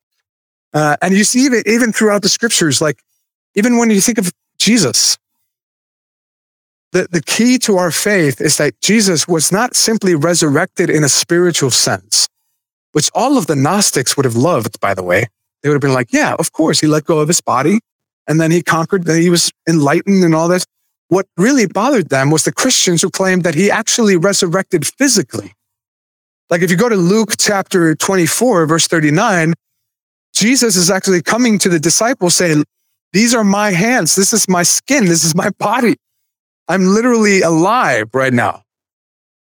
Uh, 0.74 0.97
and 1.01 1.13
you 1.15 1.24
see 1.24 1.45
it 1.45 1.67
even 1.67 1.91
throughout 1.91 2.22
the 2.22 2.30
scriptures, 2.30 2.82
like 2.82 3.01
even 3.55 3.78
when 3.78 3.89
you 3.89 3.99
think 3.99 4.17
of 4.17 4.32
Jesus, 4.57 5.17
the, 6.91 7.07
the 7.09 7.21
key 7.21 7.57
to 7.59 7.77
our 7.77 7.91
faith 7.91 8.41
is 8.41 8.57
that 8.57 8.79
Jesus 8.81 9.27
was 9.27 9.51
not 9.51 9.75
simply 9.75 10.15
resurrected 10.15 10.89
in 10.89 11.03
a 11.03 11.09
spiritual 11.09 11.71
sense, 11.71 12.27
which 12.91 13.09
all 13.15 13.37
of 13.37 13.47
the 13.47 13.55
Gnostics 13.55 14.17
would 14.17 14.25
have 14.25 14.35
loved, 14.35 14.79
by 14.79 14.93
the 14.93 15.03
way. 15.03 15.27
They 15.61 15.69
would 15.69 15.75
have 15.75 15.81
been 15.81 15.93
like, 15.93 16.11
yeah, 16.11 16.35
of 16.37 16.51
course, 16.51 16.79
he 16.79 16.87
let 16.87 17.05
go 17.05 17.19
of 17.19 17.27
his 17.27 17.41
body 17.41 17.79
and 18.27 18.41
then 18.41 18.51
he 18.51 18.61
conquered, 18.61 19.05
then 19.05 19.21
he 19.21 19.29
was 19.29 19.51
enlightened 19.67 20.23
and 20.23 20.35
all 20.35 20.47
this. 20.47 20.65
What 21.07 21.27
really 21.37 21.67
bothered 21.67 22.09
them 22.09 22.31
was 22.31 22.43
the 22.43 22.53
Christians 22.53 23.01
who 23.01 23.09
claimed 23.09 23.43
that 23.43 23.55
he 23.55 23.69
actually 23.69 24.17
resurrected 24.17 24.85
physically. 24.85 25.53
Like 26.49 26.61
if 26.61 26.71
you 26.71 26.77
go 26.77 26.89
to 26.89 26.95
Luke 26.95 27.33
chapter 27.37 27.95
24, 27.95 28.65
verse 28.65 28.87
39, 28.87 29.53
Jesus 30.33 30.75
is 30.75 30.89
actually 30.89 31.21
coming 31.21 31.57
to 31.59 31.69
the 31.69 31.79
disciples 31.79 32.35
saying, 32.35 32.63
These 33.13 33.33
are 33.35 33.43
my 33.43 33.71
hands. 33.71 34.15
This 34.15 34.33
is 34.33 34.47
my 34.49 34.63
skin. 34.63 35.05
This 35.05 35.23
is 35.23 35.35
my 35.35 35.49
body. 35.51 35.95
I'm 36.72 36.86
literally 36.86 37.41
alive 37.41 38.07
right 38.13 38.32
now. 38.32 38.63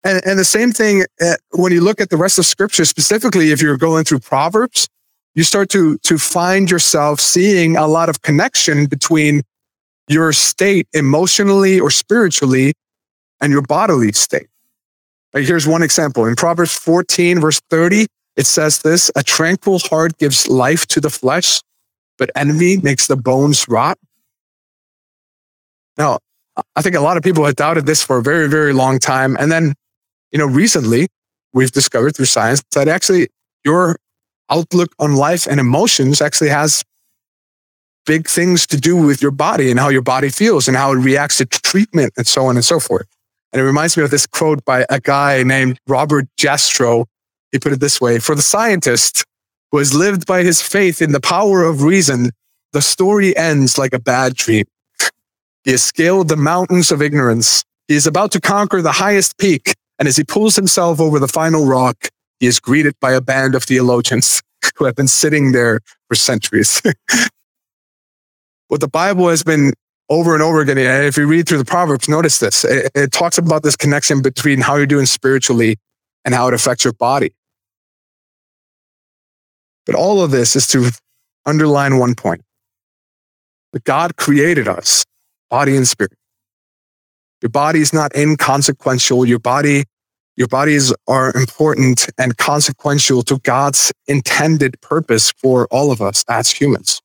And, 0.05 0.25
and 0.25 0.39
the 0.39 0.45
same 0.45 0.71
thing 0.71 1.03
uh, 1.19 1.35
when 1.51 1.73
you 1.73 1.81
look 1.81 1.99
at 1.99 2.09
the 2.09 2.15
rest 2.15 2.39
of 2.39 2.45
scripture, 2.45 2.85
specifically 2.85 3.51
if 3.51 3.61
you're 3.61 3.75
going 3.75 4.05
through 4.05 4.19
Proverbs, 4.19 4.87
you 5.35 5.43
start 5.43 5.69
to, 5.71 5.97
to 5.97 6.17
find 6.17 6.71
yourself 6.71 7.19
seeing 7.19 7.75
a 7.75 7.85
lot 7.85 8.07
of 8.07 8.21
connection 8.21 8.85
between 8.85 9.41
your 10.07 10.31
state 10.31 10.87
emotionally 10.93 11.81
or 11.81 11.91
spiritually 11.91 12.71
and 13.41 13.51
your 13.51 13.61
bodily 13.61 14.13
state. 14.13 14.47
Like 15.33 15.43
here's 15.43 15.67
one 15.67 15.83
example. 15.83 16.25
In 16.25 16.35
Proverbs 16.37 16.79
14, 16.79 17.41
verse 17.41 17.59
30, 17.69 18.07
it 18.37 18.45
says 18.45 18.83
this 18.83 19.11
A 19.17 19.23
tranquil 19.23 19.79
heart 19.79 20.17
gives 20.17 20.47
life 20.47 20.87
to 20.87 21.01
the 21.01 21.09
flesh, 21.09 21.61
but 22.17 22.31
envy 22.37 22.77
makes 22.77 23.07
the 23.07 23.17
bones 23.17 23.67
rot. 23.67 23.97
Now, 25.97 26.19
I 26.75 26.81
think 26.81 26.95
a 26.95 27.01
lot 27.01 27.17
of 27.17 27.23
people 27.23 27.45
have 27.45 27.55
doubted 27.55 27.85
this 27.85 28.03
for 28.03 28.17
a 28.17 28.23
very, 28.23 28.47
very 28.49 28.73
long 28.73 28.99
time. 28.99 29.37
And 29.39 29.51
then, 29.51 29.73
you 30.31 30.39
know, 30.39 30.45
recently 30.45 31.07
we've 31.53 31.71
discovered 31.71 32.15
through 32.15 32.25
science 32.25 32.63
that 32.73 32.87
actually 32.87 33.27
your 33.63 33.97
outlook 34.49 34.93
on 34.99 35.15
life 35.15 35.47
and 35.47 35.59
emotions 35.59 36.21
actually 36.21 36.49
has 36.49 36.83
big 38.05 38.27
things 38.27 38.65
to 38.67 38.77
do 38.77 38.95
with 38.95 39.21
your 39.21 39.31
body 39.31 39.69
and 39.69 39.79
how 39.79 39.89
your 39.89 40.01
body 40.01 40.29
feels 40.29 40.67
and 40.67 40.77
how 40.77 40.93
it 40.93 40.95
reacts 40.95 41.37
to 41.37 41.45
treatment 41.45 42.13
and 42.17 42.25
so 42.25 42.45
on 42.45 42.55
and 42.55 42.63
so 42.63 42.79
forth. 42.79 43.05
And 43.51 43.61
it 43.61 43.65
reminds 43.65 43.97
me 43.97 44.03
of 44.03 44.11
this 44.11 44.25
quote 44.25 44.63
by 44.65 44.85
a 44.89 44.99
guy 44.99 45.43
named 45.43 45.79
Robert 45.87 46.25
Jastrow. 46.39 47.05
He 47.51 47.59
put 47.59 47.73
it 47.73 47.79
this 47.79 47.99
way 48.01 48.19
For 48.19 48.35
the 48.35 48.41
scientist 48.41 49.25
who 49.71 49.77
has 49.77 49.93
lived 49.93 50.25
by 50.25 50.43
his 50.43 50.61
faith 50.61 51.01
in 51.01 51.11
the 51.11 51.19
power 51.19 51.63
of 51.63 51.83
reason, 51.83 52.31
the 52.71 52.81
story 52.81 53.35
ends 53.35 53.77
like 53.77 53.93
a 53.93 53.99
bad 53.99 54.35
dream. 54.35 54.65
He 55.67 55.71
has 55.71 55.83
scaled 55.83 56.29
the 56.29 56.37
mountains 56.37 56.91
of 56.93 57.01
ignorance. 57.01 57.65
He 57.89 57.95
is 57.95 58.07
about 58.07 58.31
to 58.31 58.39
conquer 58.39 58.81
the 58.81 58.93
highest 58.93 59.37
peak. 59.37 59.73
And 59.99 60.07
as 60.07 60.15
he 60.15 60.23
pulls 60.23 60.55
himself 60.55 61.01
over 61.01 61.19
the 61.19 61.27
final 61.27 61.65
rock, 61.65 62.07
he 62.39 62.47
is 62.47 62.61
greeted 62.61 62.93
by 63.01 63.11
a 63.11 63.19
band 63.19 63.53
of 63.53 63.65
theologians 63.65 64.41
who 64.77 64.85
have 64.85 64.95
been 64.95 65.09
sitting 65.09 65.51
there 65.51 65.81
for 66.07 66.15
centuries. 66.15 66.81
what 68.69 68.79
the 68.79 68.87
Bible 68.87 69.27
has 69.27 69.43
been 69.43 69.73
over 70.09 70.33
and 70.33 70.41
over 70.41 70.61
again, 70.61 70.77
and 70.77 71.05
if 71.05 71.17
you 71.17 71.27
read 71.27 71.49
through 71.49 71.57
the 71.57 71.65
Proverbs, 71.65 72.07
notice 72.07 72.39
this. 72.39 72.63
It, 72.63 72.89
it 72.95 73.11
talks 73.11 73.37
about 73.37 73.63
this 73.63 73.75
connection 73.75 74.21
between 74.21 74.61
how 74.61 74.77
you're 74.77 74.85
doing 74.85 75.05
spiritually 75.05 75.75
and 76.23 76.33
how 76.33 76.47
it 76.47 76.53
affects 76.53 76.85
your 76.85 76.93
body. 76.93 77.33
But 79.85 79.95
all 79.95 80.21
of 80.21 80.31
this 80.31 80.55
is 80.55 80.65
to 80.69 80.91
underline 81.45 81.97
one 81.97 82.15
point 82.15 82.41
that 83.73 83.83
God 83.83 84.15
created 84.15 84.69
us 84.69 85.03
body 85.49 85.75
and 85.75 85.87
spirit. 85.87 86.13
Your 87.41 87.49
body 87.49 87.81
is 87.81 87.93
not 87.93 88.15
inconsequential. 88.15 89.25
Your 89.25 89.39
body, 89.39 89.83
your 90.35 90.47
bodies 90.47 90.93
are 91.07 91.35
important 91.35 92.09
and 92.17 92.37
consequential 92.37 93.21
to 93.23 93.37
God's 93.39 93.91
intended 94.07 94.79
purpose 94.81 95.31
for 95.31 95.67
all 95.67 95.91
of 95.91 96.01
us 96.01 96.23
as 96.27 96.51
humans. 96.51 97.01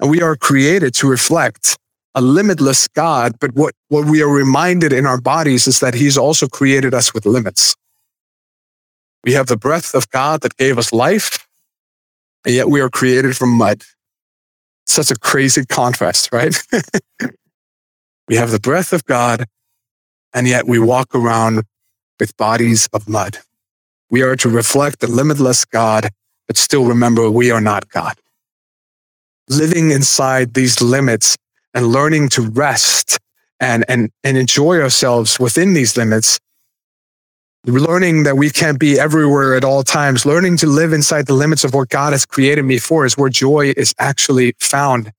And 0.00 0.10
we 0.10 0.22
are 0.22 0.36
created 0.36 0.94
to 0.94 1.08
reflect 1.08 1.76
a 2.14 2.20
limitless 2.20 2.88
God. 2.88 3.34
But 3.40 3.54
what, 3.54 3.74
what 3.88 4.06
we 4.06 4.22
are 4.22 4.28
reminded 4.28 4.92
in 4.92 5.06
our 5.06 5.20
bodies 5.20 5.66
is 5.66 5.80
that 5.80 5.94
he's 5.94 6.16
also 6.16 6.46
created 6.46 6.94
us 6.94 7.12
with 7.12 7.26
limits. 7.26 7.74
We 9.24 9.32
have 9.32 9.46
the 9.46 9.56
breath 9.56 9.94
of 9.94 10.08
God 10.10 10.42
that 10.42 10.56
gave 10.56 10.78
us 10.78 10.92
life, 10.92 11.46
and 12.44 12.54
yet 12.54 12.68
we 12.68 12.80
are 12.80 12.90
created 12.90 13.36
from 13.36 13.50
mud. 13.50 13.82
Such 14.86 15.10
a 15.10 15.18
crazy 15.18 15.64
contrast, 15.64 16.30
right? 16.32 16.54
we 18.28 18.36
have 18.36 18.50
the 18.50 18.60
breath 18.60 18.92
of 18.92 19.04
God, 19.04 19.46
and 20.32 20.46
yet 20.46 20.66
we 20.66 20.78
walk 20.78 21.14
around 21.14 21.64
with 22.20 22.36
bodies 22.36 22.88
of 22.92 23.08
mud. 23.08 23.38
We 24.10 24.22
are 24.22 24.36
to 24.36 24.48
reflect 24.48 25.00
the 25.00 25.06
limitless 25.06 25.64
God, 25.64 26.10
but 26.46 26.56
still 26.56 26.84
remember 26.84 27.30
we 27.30 27.50
are 27.50 27.60
not 27.60 27.88
God. 27.88 28.14
Living 29.48 29.90
inside 29.90 30.54
these 30.54 30.80
limits 30.80 31.36
and 31.74 31.86
learning 31.86 32.28
to 32.30 32.42
rest 32.42 33.18
and, 33.60 33.84
and, 33.88 34.10
and 34.22 34.36
enjoy 34.36 34.80
ourselves 34.80 35.40
within 35.40 35.74
these 35.74 35.96
limits 35.96 36.38
learning 37.64 38.24
that 38.24 38.36
we 38.36 38.50
can't 38.50 38.78
be 38.78 38.98
everywhere 38.98 39.54
at 39.54 39.64
all 39.64 39.82
times, 39.82 40.26
learning 40.26 40.56
to 40.58 40.66
live 40.66 40.92
inside 40.92 41.26
the 41.26 41.32
limits 41.34 41.64
of 41.64 41.74
what 41.74 41.88
God 41.88 42.12
has 42.12 42.26
created 42.26 42.64
me 42.64 42.78
for 42.78 43.06
is 43.06 43.16
where 43.16 43.30
joy 43.30 43.72
is 43.76 43.94
actually 43.98 44.54
found. 44.60 45.12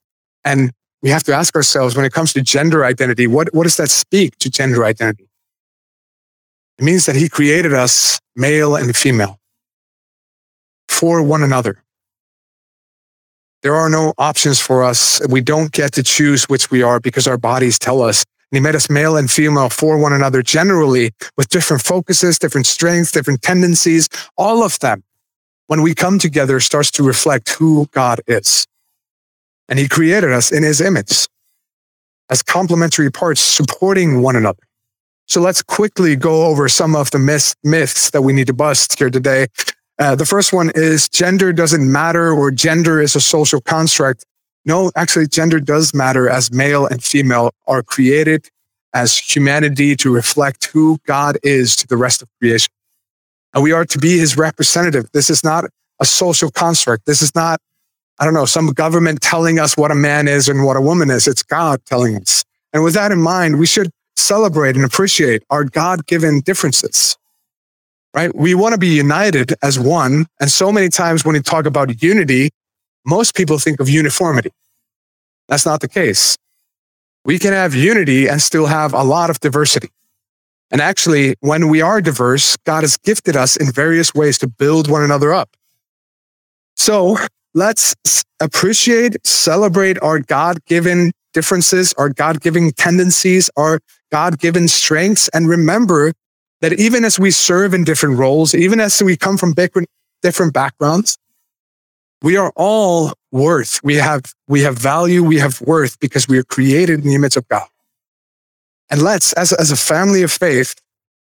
And 0.44 0.72
we 1.02 1.10
have 1.10 1.24
to 1.24 1.34
ask 1.34 1.56
ourselves 1.56 1.96
when 1.96 2.06
it 2.06 2.14
comes 2.14 2.34
to 2.34 2.42
gender 2.42 2.86
identity, 2.86 3.28
what, 3.28 3.54
what 3.54 3.64
does 3.64 3.78
that 3.78 3.90
speak 3.90 4.38
to 4.40 4.50
gender 4.50 4.86
identity? 4.86 5.28
It 6.78 6.84
means 6.84 7.06
that 7.06 7.16
he 7.16 7.30
created 7.30 7.74
us 7.74 8.20
male 8.36 8.76
and 8.76 8.96
female 8.96 9.40
for 10.88 11.24
one 11.24 11.42
another. 11.42 11.84
There 13.64 13.76
are 13.76 13.90
no 13.90 14.14
options 14.18 14.60
for 14.60 14.84
us. 14.84 15.20
We 15.28 15.42
don't 15.42 15.72
get 15.72 15.94
to 15.94 16.04
choose 16.04 16.46
which 16.46 16.70
we 16.70 16.84
are 16.84 17.00
because 17.00 17.28
our 17.28 17.38
bodies 17.38 17.80
tell 17.80 18.02
us 18.02 18.24
and 18.52 18.58
he 18.58 18.62
made 18.62 18.76
us 18.76 18.90
male 18.90 19.18
and 19.18 19.30
female 19.30 19.70
for 19.70 19.98
one 19.98 20.14
another, 20.14 20.42
generally 20.42 21.12
with 21.38 21.50
different 21.50 21.84
focuses, 21.84 22.38
different 22.38 22.68
strengths, 22.68 23.12
different 23.12 23.42
tendencies. 23.42 24.08
All 24.38 24.64
of 24.64 24.80
them, 24.80 25.04
when 25.68 25.82
we 25.82 25.96
come 25.96 26.20
together, 26.20 26.60
starts 26.60 26.92
to 26.92 27.04
reflect 27.04 27.50
who 27.50 27.88
God 27.92 28.22
is. 28.28 28.68
And 29.68 29.80
he 29.80 29.88
created 29.88 30.32
us 30.32 30.52
in 30.52 30.64
his 30.64 30.80
image 30.80 31.28
as 32.30 32.44
complementary 32.44 33.12
parts 33.12 33.42
supporting 33.42 34.22
one 34.22 34.36
another. 34.36 34.62
So 35.28 35.42
let's 35.42 35.64
quickly 35.64 36.16
go 36.16 36.46
over 36.46 36.68
some 36.68 36.96
of 36.96 37.10
the 37.12 37.20
myths, 37.20 37.56
myths 37.64 38.12
that 38.12 38.22
we 38.22 38.32
need 38.32 38.48
to 38.48 38.54
bust 38.54 38.98
here 38.98 39.10
today. 39.10 39.48
Uh, 39.98 40.14
the 40.16 40.26
first 40.26 40.54
one 40.54 40.72
is 40.76 41.10
gender 41.10 41.52
doesn't 41.52 41.92
matter 41.92 42.32
or 42.32 42.52
gender 42.52 43.02
is 43.02 43.16
a 43.16 43.22
social 43.22 43.62
construct. 43.62 44.26
No, 44.66 44.92
actually, 44.96 45.28
gender 45.28 45.60
does 45.60 45.94
matter 45.94 46.28
as 46.28 46.52
male 46.52 46.88
and 46.88 47.04
female 47.04 47.52
are 47.68 47.84
created 47.84 48.50
as 48.94 49.18
humanity 49.18 49.96
to 49.98 50.12
reflect 50.12 50.66
who 50.66 50.98
God 51.06 51.38
is 51.44 51.76
to 51.76 51.88
the 51.88 51.98
rest 51.98 52.22
of 52.22 52.30
creation. 52.40 52.72
And 53.54 53.64
we 53.64 53.72
are 53.72 53.86
to 53.86 54.00
be 54.00 54.18
his 54.18 54.38
representative. 54.38 55.12
This 55.12 55.30
is 55.30 55.44
not 55.44 55.66
a 56.00 56.06
social 56.06 56.50
construct. 56.50 57.06
This 57.06 57.22
is 57.22 57.36
not, 57.36 57.62
I 58.20 58.26
don't 58.26 58.34
know, 58.34 58.46
some 58.46 58.68
government 58.68 59.22
telling 59.22 59.60
us 59.60 59.78
what 59.78 59.92
a 59.92 59.96
man 59.96 60.28
is 60.28 60.50
and 60.50 60.66
what 60.66 60.78
a 60.78 60.82
woman 60.82 61.10
is. 61.10 61.28
It's 61.28 61.44
God 61.44 61.82
telling 61.86 62.18
us. 62.18 62.44
And 62.74 62.84
with 62.84 62.96
that 62.96 63.12
in 63.12 63.22
mind, 63.22 63.60
we 63.60 63.66
should 63.66 63.92
celebrate 64.16 64.76
and 64.76 64.84
appreciate 64.84 65.44
our 65.50 65.64
God 65.64 66.08
given 66.08 66.42
differences, 66.42 67.18
right? 68.14 68.34
We 68.36 68.56
want 68.56 68.74
to 68.74 68.80
be 68.80 68.88
united 68.88 69.54
as 69.62 69.78
one. 69.78 70.26
And 70.40 70.50
so 70.50 70.72
many 70.72 70.90
times 70.90 71.24
when 71.24 71.34
we 71.34 71.42
talk 71.42 71.66
about 71.66 72.02
unity, 72.02 72.50
most 73.06 73.36
people 73.36 73.60
think 73.60 73.80
of 73.80 73.90
uniformity. 73.90 74.52
That's 75.48 75.66
not 75.66 75.82
the 75.82 75.88
case. 75.88 76.38
We 77.24 77.40
can 77.40 77.54
have 77.54 77.74
unity 77.74 78.28
and 78.28 78.42
still 78.42 78.68
have 78.68 78.94
a 78.94 79.04
lot 79.04 79.30
of 79.30 79.40
diversity. 79.40 79.90
And 80.72 80.82
actually, 80.82 81.36
when 81.40 81.70
we 81.70 81.82
are 81.82 82.02
diverse, 82.02 82.58
God 82.66 82.82
has 82.82 82.98
gifted 82.98 83.36
us 83.36 83.56
in 83.56 83.72
various 83.72 84.14
ways 84.14 84.38
to 84.40 84.48
build 84.48 84.90
one 84.90 85.04
another 85.04 85.34
up. 85.34 85.56
So 86.76 87.18
let's 87.54 87.96
appreciate, 88.40 89.16
celebrate 89.26 90.02
our 90.02 90.20
God 90.20 90.64
given 90.66 91.12
differences, 91.34 91.94
our 91.94 92.10
God 92.10 92.42
given 92.42 92.72
tendencies, 92.72 93.50
our 93.56 93.80
God 94.12 94.40
given 94.40 94.68
strengths, 94.68 95.28
and 95.30 95.48
remember 95.48 96.14
that 96.62 96.74
even 96.74 97.06
as 97.06 97.20
we 97.20 97.32
serve 97.32 97.74
in 97.74 97.84
different 97.84 98.18
roles, 98.18 98.56
even 98.56 98.80
as 98.80 99.02
we 99.04 99.18
come 99.18 99.38
from 99.38 99.54
different 99.54 100.54
backgrounds, 100.54 101.18
we 102.26 102.38
are 102.38 102.52
all 102.56 103.14
worth. 103.32 103.80
We 103.84 103.98
have, 103.98 104.24
we 104.48 104.62
have 104.62 104.80
value. 104.80 105.24
We 105.24 105.38
have 105.38 105.62
worth 105.62 106.00
because 106.00 106.28
we 106.28 106.40
are 106.40 106.44
created 106.44 107.02
in 107.02 107.06
the 107.06 107.14
image 107.14 107.38
of 107.38 107.48
God. 107.50 107.68
And 108.90 109.04
let's, 109.04 109.32
as, 109.34 109.54
as 109.54 109.70
a 109.70 109.76
family 109.76 110.24
of 110.24 110.32
faith, 110.32 110.74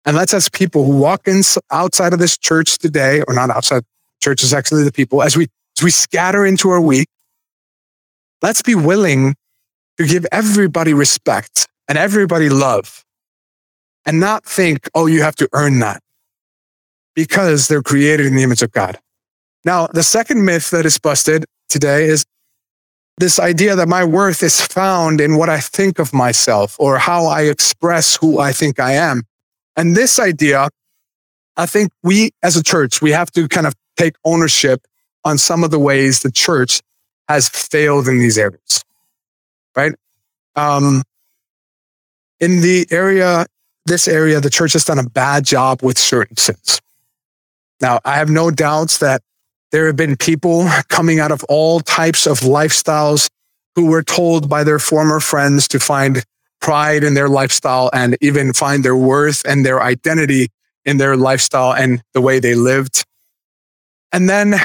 and 0.04 0.18
let's 0.18 0.34
as 0.34 0.50
people 0.50 0.84
who 0.84 0.98
walk 0.98 1.26
in 1.26 1.42
outside 1.72 2.12
of 2.12 2.20
this 2.20 2.38
church 2.38 2.80
today, 2.80 3.24
or 3.30 3.34
not 3.34 3.50
outside, 3.50 3.84
church 4.22 4.44
is 4.44 4.54
actually 4.54 4.84
the 4.84 4.92
people, 4.92 5.24
as 5.24 5.38
we, 5.38 5.48
as 5.78 5.84
we 5.86 5.90
scatter 5.90 6.46
into 6.46 6.70
our 6.70 6.82
week, 6.82 7.08
let's 8.42 8.62
be 8.62 8.76
willing 8.76 9.36
to 9.98 10.06
give 10.06 10.26
everybody 10.34 10.94
respect 10.94 11.70
and 11.88 11.98
everybody 11.98 12.50
love 12.50 13.06
and 14.06 14.20
not 14.20 14.44
think, 14.44 14.90
oh, 14.94 15.06
you 15.06 15.22
have 15.22 15.36
to 15.38 15.48
earn 15.54 15.80
that 15.80 16.04
because 17.16 17.70
they're 17.70 17.82
created 17.82 18.26
in 18.26 18.36
the 18.36 18.44
image 18.44 18.62
of 18.62 18.74
God. 18.74 19.00
Now, 19.66 19.88
the 19.88 20.04
second 20.04 20.46
myth 20.46 20.70
that 20.72 20.86
is 20.86 21.00
busted 21.00 21.46
today 21.68 22.06
is 22.06 22.26
this 23.18 23.40
idea 23.40 23.76
that 23.76 23.90
my 23.90 24.06
worth 24.06 24.42
is 24.42 24.62
found 24.62 25.20
in 25.20 25.36
what 25.36 25.50
I 25.50 25.60
think 25.60 26.00
of 26.00 26.14
myself 26.14 26.76
or 26.80 26.98
how 26.98 27.26
I 27.26 27.44
express 27.44 28.16
who 28.16 28.40
I 28.40 28.54
think 28.54 28.80
I 28.80 28.94
am. 28.94 29.24
And 29.76 29.96
this 29.96 30.20
idea, 30.20 30.70
I 31.58 31.66
think 31.66 31.92
we 32.02 32.32
as 32.42 32.56
a 32.56 32.64
church, 32.64 33.02
we 33.02 33.12
have 33.12 33.30
to 33.32 33.48
kind 33.50 33.68
of 33.68 33.76
take 33.98 34.16
ownership 34.24 34.88
on 35.26 35.38
some 35.38 35.66
of 35.66 35.72
the 35.72 35.80
ways 35.80 36.22
the 36.22 36.32
church 36.32 36.82
has 37.28 37.50
failed 37.50 38.08
in 38.08 38.20
these 38.20 38.38
areas, 38.38 38.84
right? 39.76 39.94
Um, 40.56 41.04
in 42.40 42.62
the 42.62 42.88
area, 42.90 43.46
this 43.86 44.08
area, 44.08 44.40
the 44.40 44.50
church 44.50 44.74
has 44.74 44.86
done 44.86 44.98
a 44.98 45.04
bad 45.04 45.44
job 45.44 45.84
with 45.84 45.98
certain 45.98 46.38
sins. 46.38 46.82
Now, 47.82 48.00
I 48.06 48.16
have 48.16 48.30
no 48.30 48.50
doubts 48.50 49.00
that 49.00 49.22
there 49.72 49.88
have 49.88 49.96
been 49.96 50.16
people 50.16 50.68
coming 50.88 51.20
out 51.20 51.32
of 51.32 51.44
all 51.46 51.80
types 51.80 52.26
of 52.26 52.40
lifestyles 52.40 53.28
who 53.76 53.86
were 53.86 54.04
told 54.04 54.50
by 54.50 54.64
their 54.64 54.80
former 54.80 55.20
friends 55.20 55.68
to 55.70 55.80
find 55.80 56.24
pride 56.60 57.04
in 57.04 57.14
their 57.14 57.30
lifestyle 57.30 57.90
and 57.94 58.18
even 58.22 58.54
find 58.54 58.84
their 58.84 58.96
worth 58.96 59.46
and 59.46 59.66
their 59.66 59.82
identity 59.82 60.50
in 60.86 60.98
their 60.98 61.16
lifestyle 61.16 61.74
and 61.74 62.02
the 62.14 62.22
way 62.22 62.40
they 62.40 62.56
lived. 62.56 63.06
And 64.12 64.28
then 64.28 64.56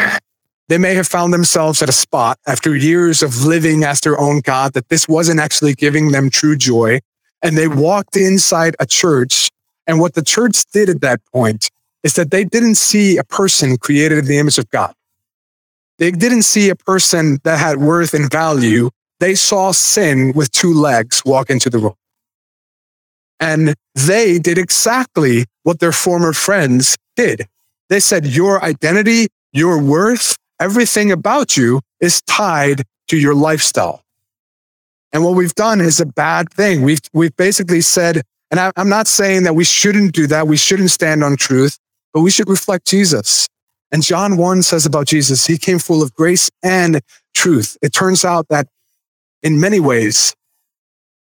they 0.68 0.78
may 0.78 0.94
have 0.94 1.06
found 1.06 1.32
themselves 1.32 1.82
at 1.82 1.88
a 1.88 1.92
spot 1.92 2.38
after 2.46 2.74
years 2.74 3.22
of 3.22 3.44
living 3.44 3.84
as 3.84 4.00
their 4.00 4.18
own 4.18 4.40
God 4.40 4.72
that 4.72 4.88
this 4.88 5.06
wasn't 5.06 5.40
actually 5.40 5.74
giving 5.74 6.10
them 6.10 6.30
true 6.30 6.56
joy. 6.56 7.00
And 7.42 7.58
they 7.58 7.68
walked 7.68 8.16
inside 8.16 8.74
a 8.80 8.86
church. 8.86 9.50
And 9.86 10.00
what 10.00 10.14
the 10.14 10.22
church 10.22 10.64
did 10.72 10.88
at 10.88 11.02
that 11.02 11.20
point 11.32 11.70
is 12.04 12.14
that 12.14 12.30
they 12.30 12.44
didn't 12.44 12.76
see 12.76 13.16
a 13.16 13.24
person 13.24 13.76
created 13.76 14.18
in 14.18 14.26
the 14.26 14.38
image 14.38 14.58
of 14.58 14.70
God. 14.70 14.94
They 15.98 16.10
didn't 16.10 16.42
see 16.42 16.68
a 16.68 16.76
person 16.76 17.38
that 17.44 17.58
had 17.58 17.78
worth 17.78 18.14
and 18.14 18.30
value. 18.30 18.90
They 19.20 19.34
saw 19.34 19.72
sin 19.72 20.32
with 20.34 20.50
two 20.50 20.72
legs 20.72 21.22
walk 21.24 21.50
into 21.50 21.70
the 21.70 21.78
room. 21.78 21.94
And 23.40 23.74
they 23.94 24.38
did 24.38 24.58
exactly 24.58 25.46
what 25.62 25.80
their 25.80 25.92
former 25.92 26.32
friends 26.32 26.96
did. 27.16 27.46
They 27.88 28.00
said, 28.00 28.26
Your 28.26 28.62
identity, 28.62 29.28
your 29.52 29.82
worth, 29.82 30.36
everything 30.60 31.10
about 31.10 31.56
you 31.56 31.80
is 32.00 32.22
tied 32.22 32.82
to 33.08 33.16
your 33.16 33.34
lifestyle. 33.34 34.02
And 35.12 35.24
what 35.24 35.34
we've 35.34 35.54
done 35.54 35.80
is 35.80 36.00
a 36.00 36.06
bad 36.06 36.50
thing. 36.50 36.82
We've, 36.82 37.00
we've 37.12 37.36
basically 37.36 37.80
said, 37.80 38.22
and 38.50 38.58
I, 38.58 38.72
I'm 38.76 38.88
not 38.88 39.06
saying 39.06 39.44
that 39.44 39.54
we 39.54 39.64
shouldn't 39.64 40.12
do 40.12 40.26
that. 40.26 40.48
We 40.48 40.56
shouldn't 40.56 40.90
stand 40.90 41.22
on 41.22 41.36
truth, 41.36 41.78
but 42.14 42.20
we 42.20 42.30
should 42.30 42.48
reflect 42.48 42.86
Jesus. 42.86 43.48
And 43.92 44.02
John 44.02 44.36
1 44.36 44.62
says 44.62 44.86
about 44.86 45.06
Jesus, 45.06 45.46
he 45.46 45.58
came 45.58 45.78
full 45.78 46.02
of 46.02 46.14
grace 46.14 46.50
and 46.62 47.00
truth. 47.34 47.76
It 47.82 47.92
turns 47.92 48.24
out 48.24 48.46
that 48.48 48.68
in 49.42 49.60
many 49.60 49.80
ways, 49.80 50.34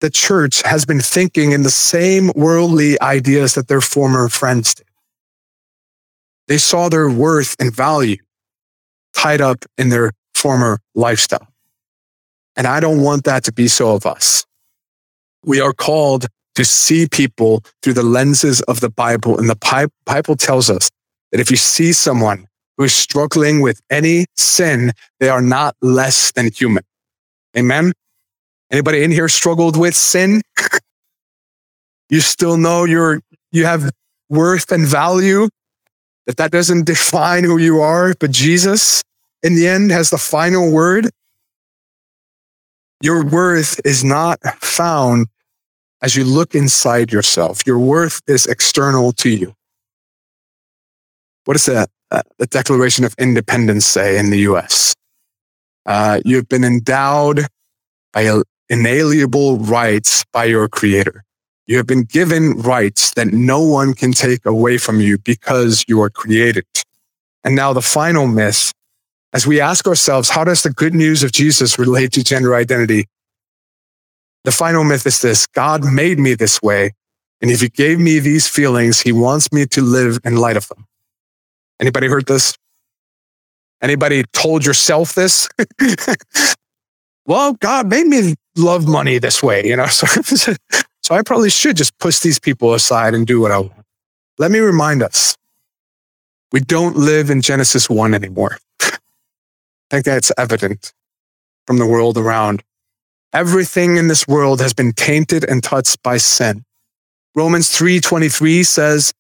the 0.02 0.10
church 0.10 0.64
has 0.64 0.86
been 0.86 1.00
thinking 1.00 1.52
in 1.52 1.62
the 1.62 1.70
same 1.70 2.32
worldly 2.36 3.00
ideas 3.00 3.54
that 3.54 3.68
their 3.68 3.82
former 3.82 4.28
friends 4.28 4.74
did. 4.74 4.88
They 6.48 6.58
saw 6.58 6.90
their 6.90 7.10
worth 7.10 7.56
and 7.60 7.74
value 7.74 8.18
tied 9.16 9.42
up 9.42 9.64
in 9.78 9.90
their 9.90 10.12
former 10.34 10.80
lifestyle. 10.96 11.48
And 12.56 12.68
I 12.68 12.80
don't 12.80 13.02
want 13.02 13.24
that 13.26 13.44
to 13.46 13.54
be 13.54 13.68
so 13.68 13.96
of 13.96 14.06
us. 14.06 14.46
We 15.44 15.62
are 15.62 15.74
called 15.74 16.26
to 16.62 16.66
see 16.66 17.08
people 17.08 17.64
through 17.82 17.94
the 17.94 18.04
lenses 18.04 18.62
of 18.64 18.82
the 18.82 18.90
Bible. 18.90 19.40
And 19.40 19.50
the 19.50 19.90
Bible 20.06 20.36
tells 20.36 20.70
us 20.70 20.92
that 21.32 21.40
if 21.40 21.50
you 21.50 21.58
see 21.58 21.92
someone 21.92 22.48
who 22.78 22.84
is 22.84 22.94
struggling 22.94 23.62
with 23.62 23.82
any 23.90 24.28
sin, 24.38 24.92
they 25.20 25.30
are 25.30 25.42
not 25.42 25.76
less 25.82 26.32
than 26.34 26.52
human. 26.52 26.84
Amen. 27.58 27.94
Anybody 28.70 29.02
in 29.04 29.10
here 29.10 29.28
struggled 29.28 29.76
with 29.76 29.96
sin? 29.96 30.44
you 32.12 32.22
still 32.22 32.58
know 32.58 32.84
you're, 32.84 33.22
you 33.52 33.66
have 33.66 33.90
worth 34.30 34.72
and 34.72 34.86
value, 34.86 35.50
that 36.28 36.38
that 36.38 36.52
doesn't 36.52 36.86
define 36.86 37.44
who 37.44 37.58
you 37.58 37.82
are, 37.82 38.14
but 38.20 38.30
Jesus 38.30 39.02
in 39.42 39.56
the 39.56 39.68
end 39.68 39.90
has 39.90 40.12
the 40.12 40.20
final 40.20 40.72
word. 40.72 41.10
Your 43.02 43.26
worth 43.26 43.82
is 43.84 44.04
not 44.04 44.40
found 44.60 45.26
as 46.02 46.16
you 46.16 46.24
look 46.24 46.56
inside 46.56 47.12
yourself. 47.12 47.66
Your 47.66 47.80
worth 47.80 48.22
is 48.28 48.46
external 48.46 49.12
to 49.14 49.30
you. 49.30 49.54
What 51.46 51.54
does 51.54 51.66
that, 51.66 51.90
uh, 52.12 52.24
the 52.38 52.48
Declaration 52.48 53.06
of 53.06 53.16
Independence 53.18 53.86
say 53.86 54.18
in 54.18 54.30
the 54.30 54.40
US? 54.40 54.94
Uh, 55.86 56.22
you've 56.26 56.50
been 56.50 56.64
endowed 56.64 57.48
by 58.14 58.42
inalienable 58.70 59.58
rights 59.58 60.24
by 60.32 60.46
your 60.46 60.68
creator. 60.68 61.24
You 61.68 61.78
have 61.78 61.88
been 61.88 62.04
given 62.04 62.54
rights 62.54 63.14
that 63.14 63.28
no 63.28 63.62
one 63.62 63.94
can 63.94 64.12
take 64.12 64.46
away 64.46 64.78
from 64.78 65.00
you 65.00 65.18
because 65.18 65.86
you 65.88 66.02
are 66.02 66.10
created. 66.10 66.66
And 67.44 67.56
now 67.56 67.74
the 67.74 67.82
final 67.82 68.28
myth 68.28 68.74
as 69.34 69.48
we 69.48 69.62
ask 69.62 69.88
ourselves, 69.88 70.30
how 70.30 70.44
does 70.44 70.64
the 70.64 70.70
good 70.70 70.94
news 70.94 71.24
of 71.24 71.32
Jesus 71.32 71.80
relate 71.80 72.12
to 72.14 72.24
gender 72.24 72.54
identity? 72.54 73.08
The 74.44 74.52
final 74.52 74.84
myth 74.84 75.06
is 75.06 75.22
this 75.22 75.48
God 75.48 75.84
made 75.84 76.20
me 76.20 76.34
this 76.34 76.62
way. 76.62 76.94
And 77.42 77.50
if 77.50 77.62
he 77.62 77.70
gave 77.70 78.00
me 78.00 78.20
these 78.20 78.48
feelings, 78.48 79.02
he 79.02 79.12
wants 79.12 79.52
me 79.52 79.66
to 79.68 79.82
live 79.82 80.20
in 80.24 80.36
light 80.36 80.58
of 80.58 80.68
them. 80.68 80.86
Anybody 81.80 82.08
heard 82.08 82.28
this? 82.28 82.56
Anybody 83.82 84.24
told 84.32 84.64
yourself 84.64 85.16
this? 85.16 85.50
well, 87.26 87.54
God 87.54 87.88
made 87.88 88.06
me 88.06 88.36
love 88.56 88.88
money 88.88 89.18
this 89.18 89.42
way, 89.42 89.66
you 89.66 89.76
know, 89.76 89.86
so, 89.88 90.06
so 91.02 91.16
I 91.16 91.24
probably 91.24 91.50
should 91.50 91.78
just 91.78 91.98
push 91.98 92.20
these 92.20 92.40
people 92.40 92.76
aside 92.76 93.16
and 93.16 93.26
do 93.26 93.42
what 93.42 93.52
I 93.52 93.60
want. 93.60 93.86
Let 94.38 94.52
me 94.52 94.60
remind 94.60 95.02
us, 95.02 95.36
we 96.52 96.60
don't 96.60 96.96
live 96.96 97.30
in 97.30 97.42
Genesis 97.42 97.90
1 97.90 98.14
anymore. 98.14 98.58
I 98.82 98.90
think 99.90 100.06
that's 100.06 100.32
evident 100.38 100.94
from 101.66 101.78
the 101.78 101.88
world 101.88 102.18
around. 102.18 102.62
Everything 103.34 103.98
in 103.98 104.08
this 104.08 104.28
world 104.28 104.60
has 104.60 104.74
been 104.74 104.92
tainted 104.94 105.44
and 105.50 105.64
touched 105.64 106.02
by 106.04 106.18
sin. 106.18 106.64
Romans 107.36 107.70
3:23 107.70 108.66
says, 108.66 109.14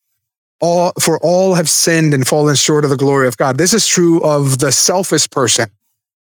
all, 0.61 0.93
for 0.99 1.17
all 1.19 1.55
have 1.55 1.69
sinned 1.69 2.13
and 2.13 2.27
fallen 2.27 2.55
short 2.55 2.83
of 2.83 2.89
the 2.89 2.97
glory 2.97 3.27
of 3.27 3.35
God. 3.35 3.57
This 3.57 3.73
is 3.73 3.87
true 3.87 4.21
of 4.21 4.59
the 4.59 4.71
selfish 4.71 5.29
person. 5.29 5.69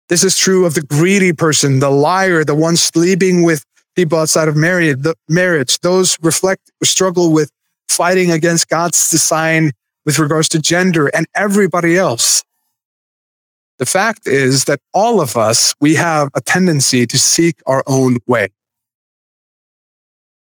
This 0.09 0.23
is 0.23 0.37
true 0.37 0.65
of 0.65 0.75
the 0.75 0.83
greedy 0.83 1.33
person, 1.33 1.79
the 1.79 1.89
liar, 1.89 2.43
the 2.43 2.55
one 2.55 2.75
sleeping 2.75 3.43
with 3.43 3.65
people 3.95 4.19
outside 4.19 4.47
of 4.47 4.55
marriage, 4.55 5.01
the 5.01 5.15
marriage. 5.27 5.79
Those 5.79 6.17
reflect, 6.21 6.71
struggle 6.83 7.31
with 7.31 7.51
fighting 7.89 8.31
against 8.31 8.69
God's 8.69 9.09
design 9.09 9.71
with 10.05 10.19
regards 10.19 10.49
to 10.49 10.59
gender 10.59 11.07
and 11.07 11.25
everybody 11.35 11.97
else. 11.97 12.43
The 13.81 13.87
fact 13.87 14.27
is 14.27 14.65
that 14.65 14.79
all 14.93 15.19
of 15.19 15.35
us, 15.35 15.73
we 15.81 15.95
have 15.95 16.29
a 16.35 16.41
tendency 16.41 17.07
to 17.07 17.17
seek 17.17 17.55
our 17.65 17.83
own 17.87 18.17
way. 18.27 18.49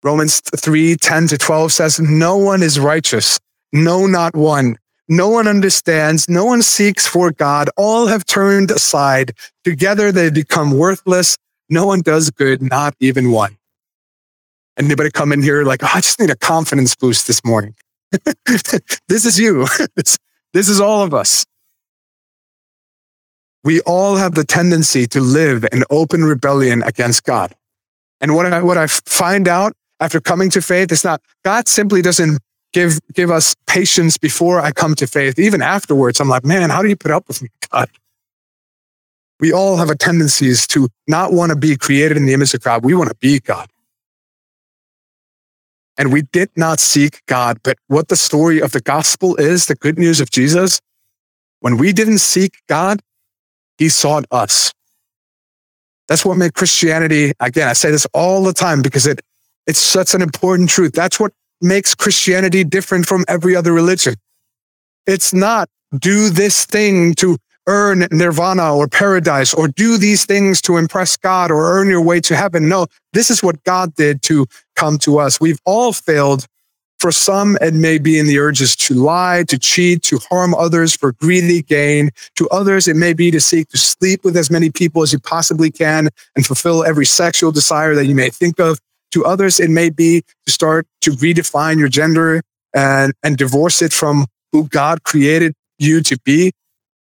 Romans 0.04 0.40
3, 0.56 0.94
10 0.94 1.26
to 1.26 1.36
12 1.36 1.72
says, 1.72 1.98
no 1.98 2.36
one 2.36 2.62
is 2.62 2.78
righteous. 2.78 3.40
No, 3.72 4.06
not 4.06 4.36
one. 4.36 4.78
No 5.08 5.30
one 5.30 5.48
understands. 5.48 6.28
No 6.28 6.44
one 6.44 6.62
seeks 6.62 7.08
for 7.08 7.32
God. 7.32 7.70
All 7.76 8.06
have 8.06 8.24
turned 8.24 8.70
aside. 8.70 9.32
Together 9.64 10.12
they 10.12 10.30
become 10.30 10.78
worthless. 10.78 11.36
No 11.68 11.86
one 11.86 12.02
does 12.02 12.30
good, 12.30 12.62
not 12.62 12.94
even 13.00 13.32
one. 13.32 13.58
Anybody 14.78 15.10
come 15.10 15.32
in 15.32 15.42
here 15.42 15.64
like, 15.64 15.82
oh, 15.82 15.90
I 15.92 16.00
just 16.00 16.20
need 16.20 16.30
a 16.30 16.36
confidence 16.36 16.94
boost 16.94 17.26
this 17.26 17.44
morning. 17.44 17.74
this 19.08 19.24
is 19.24 19.40
you. 19.40 19.66
this, 19.96 20.18
this 20.52 20.68
is 20.68 20.80
all 20.80 21.02
of 21.02 21.12
us. 21.12 21.44
We 23.64 23.80
all 23.80 24.16
have 24.16 24.34
the 24.34 24.44
tendency 24.44 25.06
to 25.08 25.20
live 25.20 25.64
in 25.72 25.84
open 25.90 26.22
rebellion 26.22 26.82
against 26.82 27.24
God. 27.24 27.54
And 28.20 28.34
what 28.34 28.46
I, 28.46 28.62
what 28.62 28.78
I 28.78 28.86
find 28.86 29.48
out 29.48 29.72
after 30.00 30.20
coming 30.20 30.50
to 30.50 30.60
faith 30.60 30.92
is 30.92 31.02
not, 31.02 31.22
God 31.44 31.66
simply 31.66 32.02
doesn't 32.02 32.40
give, 32.74 33.00
give 33.14 33.30
us 33.30 33.56
patience 33.66 34.18
before 34.18 34.60
I 34.60 34.70
come 34.70 34.94
to 34.96 35.06
faith. 35.06 35.38
Even 35.38 35.62
afterwards, 35.62 36.20
I'm 36.20 36.28
like, 36.28 36.44
man, 36.44 36.68
how 36.68 36.82
do 36.82 36.88
you 36.88 36.96
put 36.96 37.10
up 37.10 37.26
with 37.26 37.40
me, 37.40 37.48
God? 37.70 37.88
We 39.40 39.52
all 39.52 39.76
have 39.78 39.90
a 39.90 39.96
tendencies 39.96 40.66
to 40.68 40.88
not 41.08 41.32
want 41.32 41.50
to 41.50 41.56
be 41.56 41.76
created 41.76 42.16
in 42.16 42.26
the 42.26 42.34
image 42.34 42.54
of 42.54 42.62
God. 42.62 42.84
We 42.84 42.94
want 42.94 43.10
to 43.10 43.16
be 43.16 43.40
God. 43.40 43.68
And 45.96 46.12
we 46.12 46.22
did 46.22 46.50
not 46.56 46.80
seek 46.80 47.24
God. 47.26 47.58
But 47.62 47.78
what 47.86 48.08
the 48.08 48.16
story 48.16 48.60
of 48.60 48.72
the 48.72 48.80
gospel 48.80 49.36
is, 49.36 49.66
the 49.66 49.74
good 49.74 49.98
news 49.98 50.20
of 50.20 50.30
Jesus, 50.30 50.80
when 51.60 51.78
we 51.78 51.92
didn't 51.92 52.18
seek 52.18 52.58
God, 52.68 53.00
he 53.78 53.88
sought 53.88 54.24
us. 54.30 54.72
That's 56.08 56.24
what 56.24 56.36
made 56.36 56.54
Christianity, 56.54 57.32
again, 57.40 57.68
I 57.68 57.72
say 57.72 57.90
this 57.90 58.06
all 58.12 58.44
the 58.44 58.52
time 58.52 58.82
because 58.82 59.06
it, 59.06 59.20
it's 59.66 59.78
such 59.78 60.14
an 60.14 60.22
important 60.22 60.68
truth. 60.68 60.92
That's 60.92 61.18
what 61.18 61.32
makes 61.60 61.94
Christianity 61.94 62.62
different 62.64 63.06
from 63.06 63.24
every 63.26 63.56
other 63.56 63.72
religion. 63.72 64.14
It's 65.06 65.32
not 65.32 65.68
do 65.98 66.28
this 66.28 66.66
thing 66.66 67.14
to 67.14 67.38
earn 67.66 68.06
nirvana 68.10 68.74
or 68.74 68.86
paradise 68.88 69.54
or 69.54 69.68
do 69.68 69.96
these 69.96 70.26
things 70.26 70.60
to 70.62 70.76
impress 70.76 71.16
God 71.16 71.50
or 71.50 71.78
earn 71.78 71.88
your 71.88 72.02
way 72.02 72.20
to 72.20 72.36
heaven. 72.36 72.68
No, 72.68 72.86
this 73.12 73.30
is 73.30 73.42
what 73.42 73.62
God 73.64 73.94
did 73.94 74.22
to 74.22 74.46
come 74.76 74.98
to 74.98 75.18
us. 75.18 75.40
We've 75.40 75.60
all 75.64 75.92
failed 75.92 76.46
for 77.04 77.12
some, 77.12 77.58
it 77.60 77.74
may 77.74 77.98
be 77.98 78.18
in 78.18 78.26
the 78.26 78.38
urges 78.38 78.74
to 78.74 78.94
lie, 78.94 79.44
to 79.48 79.58
cheat, 79.58 80.02
to 80.04 80.18
harm 80.30 80.54
others 80.54 80.96
for 80.96 81.12
greedy 81.12 81.60
gain. 81.60 82.08
To 82.36 82.48
others, 82.48 82.88
it 82.88 82.96
may 82.96 83.12
be 83.12 83.30
to 83.30 83.42
seek 83.42 83.68
to 83.68 83.76
sleep 83.76 84.24
with 84.24 84.38
as 84.38 84.50
many 84.50 84.70
people 84.70 85.02
as 85.02 85.12
you 85.12 85.18
possibly 85.18 85.70
can 85.70 86.08
and 86.34 86.46
fulfill 86.46 86.82
every 86.82 87.04
sexual 87.04 87.52
desire 87.52 87.94
that 87.94 88.06
you 88.06 88.14
may 88.14 88.30
think 88.30 88.58
of. 88.58 88.80
To 89.12 89.22
others, 89.26 89.60
it 89.60 89.68
may 89.68 89.90
be 89.90 90.22
to 90.46 90.50
start 90.50 90.86
to 91.02 91.10
redefine 91.10 91.78
your 91.78 91.88
gender 91.88 92.40
and, 92.72 93.12
and 93.22 93.36
divorce 93.36 93.82
it 93.82 93.92
from 93.92 94.24
who 94.52 94.66
God 94.68 95.02
created 95.02 95.52
you 95.78 96.00
to 96.04 96.18
be. 96.24 96.52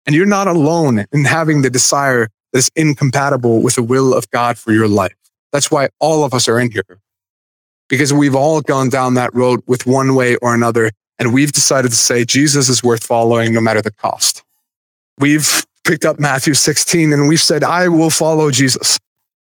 And 0.06 0.14
you're 0.14 0.26
not 0.26 0.48
alone 0.48 1.06
in 1.14 1.24
having 1.24 1.62
the 1.62 1.70
desire 1.70 2.28
that's 2.52 2.70
incompatible 2.76 3.62
with 3.62 3.76
the 3.76 3.84
will 3.84 4.14
of 4.14 4.30
God 4.32 4.58
for 4.58 4.74
your 4.74 4.90
life. 4.90 5.16
That's 5.54 5.72
why 5.72 5.88
all 6.02 6.26
of 6.26 6.34
us 6.34 6.50
are 6.50 6.60
in 6.60 6.72
here 6.72 7.00
because 7.90 8.14
we've 8.14 8.36
all 8.36 8.62
gone 8.62 8.90
down 8.90 9.14
that 9.16 9.34
road 9.34 9.62
with 9.68 9.86
one 9.86 10.16
way 10.16 10.36
or 10.38 10.54
another. 10.54 10.92
And 11.20 11.34
we've 11.34 11.52
decided 11.52 11.90
to 11.90 11.98
say 11.98 12.26
Jesus 12.26 12.70
is 12.70 12.84
worth 12.84 13.04
following 13.04 13.54
no 13.54 13.62
matter 13.62 13.82
the 13.82 13.92
cost. 13.92 14.44
We've 15.20 15.66
picked 15.84 16.06
up 16.06 16.20
Matthew 16.20 16.54
16 16.54 17.14
and 17.14 17.28
we've 17.28 17.40
said, 17.40 17.64
I 17.64 17.88
will 17.88 18.10
follow 18.10 18.52
Jesus. 18.52 19.00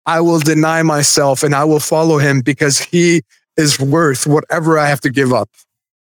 I 0.06 0.20
will 0.20 0.40
deny 0.40 0.82
myself 0.82 1.42
and 1.42 1.54
I 1.54 1.64
will 1.64 1.80
follow 1.80 2.18
him 2.18 2.40
because 2.40 2.78
he 2.78 3.22
is 3.56 3.78
worth 3.78 4.26
whatever 4.26 4.78
I 4.78 4.88
have 4.88 5.00
to 5.02 5.10
give 5.10 5.32
up. 5.32 5.48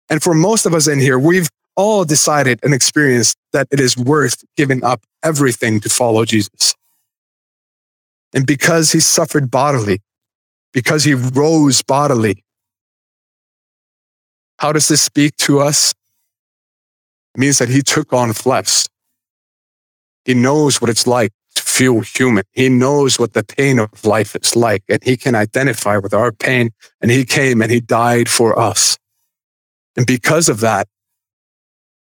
And 0.09 0.23
for 0.23 0.35
most 0.35 0.67
of 0.67 0.75
us 0.75 0.89
in 0.89 0.99
here, 0.99 1.19
we've 1.19 1.49
all 1.77 2.05
decided 2.05 2.61
and 2.63 2.73
experienced 2.73 3.37
that 3.53 3.69
it 3.71 3.81
is 3.81 3.97
worth 3.97 4.45
giving 4.57 4.83
up 4.83 5.03
everything 5.23 5.81
to 5.81 5.89
follow 5.89 6.25
Jesus. 6.25 6.75
And 8.33 8.47
because 8.47 8.93
he 8.93 9.01
suffered 9.01 9.51
bodily, 9.51 10.01
because 10.75 11.05
he 11.05 11.15
rose 11.15 11.81
bodily. 11.81 12.45
How 14.59 14.73
does 14.73 14.89
this 14.89 15.01
speak 15.01 15.37
to 15.37 15.61
us? 15.61 15.95
It 17.35 17.41
means 17.41 17.59
that 17.59 17.69
he 17.69 17.81
took 17.81 18.13
on 18.13 18.33
flesh. 18.33 18.85
He 20.25 20.35
knows 20.35 20.81
what 20.81 20.91
it's 20.91 21.07
like 21.07 21.33
to 21.55 21.63
feel 21.63 22.01
human. 22.01 22.45
He 22.53 22.69
knows 22.69 23.19
what 23.19 23.33
the 23.33 23.45
pain 23.45 23.79
of 23.79 24.05
life 24.05 24.37
is 24.37 24.57
like 24.57 24.83
and 24.89 25.03
he 25.03 25.17
can 25.17 25.35
identify 25.35 25.97
with 25.99 26.13
our 26.13 26.33
pain. 26.33 26.71
And 27.01 27.11
he 27.11 27.25
came 27.25 27.63
and 27.63 27.71
he 27.71 27.81
died 27.81 28.29
for 28.29 28.59
us. 28.59 28.99
And 29.97 30.07
because 30.07 30.49
of 30.49 30.61
that, 30.61 30.89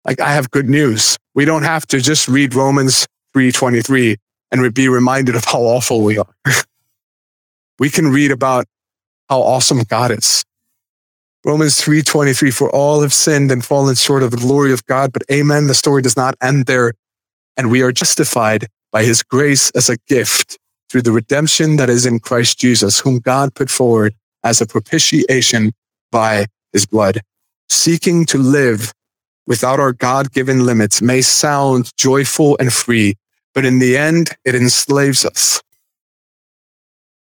like 0.05 0.19
I 0.19 0.33
have 0.33 0.49
good 0.49 0.69
news. 0.69 1.17
We 1.35 1.45
don't 1.45 1.63
have 1.63 1.85
to 1.87 1.99
just 1.99 2.27
read 2.27 2.53
Romans 2.53 3.07
3.23 3.35 4.17
and 4.51 4.73
be 4.73 4.87
reminded 4.87 5.35
of 5.35 5.45
how 5.45 5.59
awful 5.59 6.03
we 6.03 6.17
are. 6.17 6.33
we 7.81 7.89
can 7.89 8.09
read 8.09 8.29
about 8.29 8.67
how 9.27 9.41
awesome 9.41 9.81
God 9.81 10.11
is. 10.11 10.45
Romans 11.43 11.81
3.23, 11.81 12.53
for 12.53 12.69
all 12.69 13.01
have 13.01 13.11
sinned 13.11 13.51
and 13.51 13.65
fallen 13.65 13.95
short 13.95 14.21
of 14.21 14.29
the 14.29 14.37
glory 14.37 14.71
of 14.71 14.85
God. 14.85 15.11
But 15.11 15.23
amen, 15.31 15.65
the 15.65 15.73
story 15.73 16.03
does 16.03 16.15
not 16.15 16.35
end 16.43 16.67
there. 16.67 16.93
And 17.57 17.71
we 17.71 17.81
are 17.81 17.91
justified 17.91 18.67
by 18.91 19.03
his 19.03 19.23
grace 19.23 19.71
as 19.71 19.89
a 19.89 19.97
gift 20.07 20.59
through 20.91 21.01
the 21.01 21.11
redemption 21.11 21.77
that 21.77 21.89
is 21.89 22.05
in 22.05 22.19
Christ 22.19 22.59
Jesus, 22.59 22.99
whom 22.99 23.17
God 23.17 23.55
put 23.55 23.71
forward 23.71 24.13
as 24.43 24.61
a 24.61 24.67
propitiation 24.67 25.71
by 26.11 26.45
his 26.73 26.85
blood. 26.85 27.21
Seeking 27.67 28.27
to 28.27 28.37
live 28.37 28.93
without 29.47 29.79
our 29.79 29.93
God 29.93 30.31
given 30.31 30.67
limits 30.67 31.01
may 31.01 31.21
sound 31.21 31.91
joyful 31.97 32.57
and 32.59 32.71
free, 32.71 33.15
but 33.55 33.65
in 33.65 33.79
the 33.79 33.97
end, 33.97 34.29
it 34.45 34.53
enslaves 34.53 35.25
us. 35.25 35.63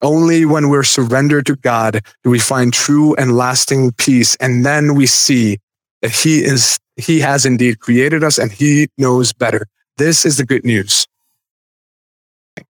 Only 0.03 0.45
when 0.45 0.69
we're 0.69 0.83
surrendered 0.83 1.47
to 1.47 1.57
God 1.57 2.03
do 2.23 2.31
we 2.31 2.39
find 2.39 2.73
true 2.73 3.15
and 3.15 3.37
lasting 3.37 3.93
peace. 3.93 4.37
And 4.37 4.65
then 4.65 4.95
we 4.95 5.07
see 5.07 5.59
that 6.03 6.13
he 6.13 6.45
is, 6.45 6.79
he 6.97 7.21
has 7.21 7.47
indeed 7.47 7.81
created 7.81 8.23
us 8.23 8.39
and 8.39 8.53
he 8.53 8.89
knows 8.99 9.33
better. 9.33 9.67
This 9.97 10.27
is 10.27 10.37
the 10.37 10.45
good 10.45 10.65
news. 10.65 11.07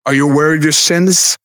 Are 0.06 0.14
you 0.14 0.30
aware 0.30 0.54
of 0.54 0.62
your 0.62 0.72
sins? 0.72 1.36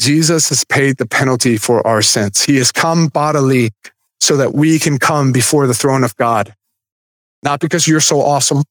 Jesus 0.00 0.48
has 0.50 0.64
paid 0.64 0.98
the 0.98 1.06
penalty 1.06 1.56
for 1.56 1.84
our 1.84 2.02
sins. 2.02 2.42
He 2.42 2.56
has 2.56 2.70
come 2.70 3.08
bodily 3.08 3.72
so 4.20 4.36
that 4.36 4.54
we 4.54 4.78
can 4.78 4.98
come 4.98 5.32
before 5.32 5.66
the 5.66 5.74
throne 5.74 6.04
of 6.04 6.14
God. 6.16 6.54
Not 7.42 7.60
because 7.60 7.88
you're 7.88 8.00
so 8.00 8.20
awesome, 8.20 8.62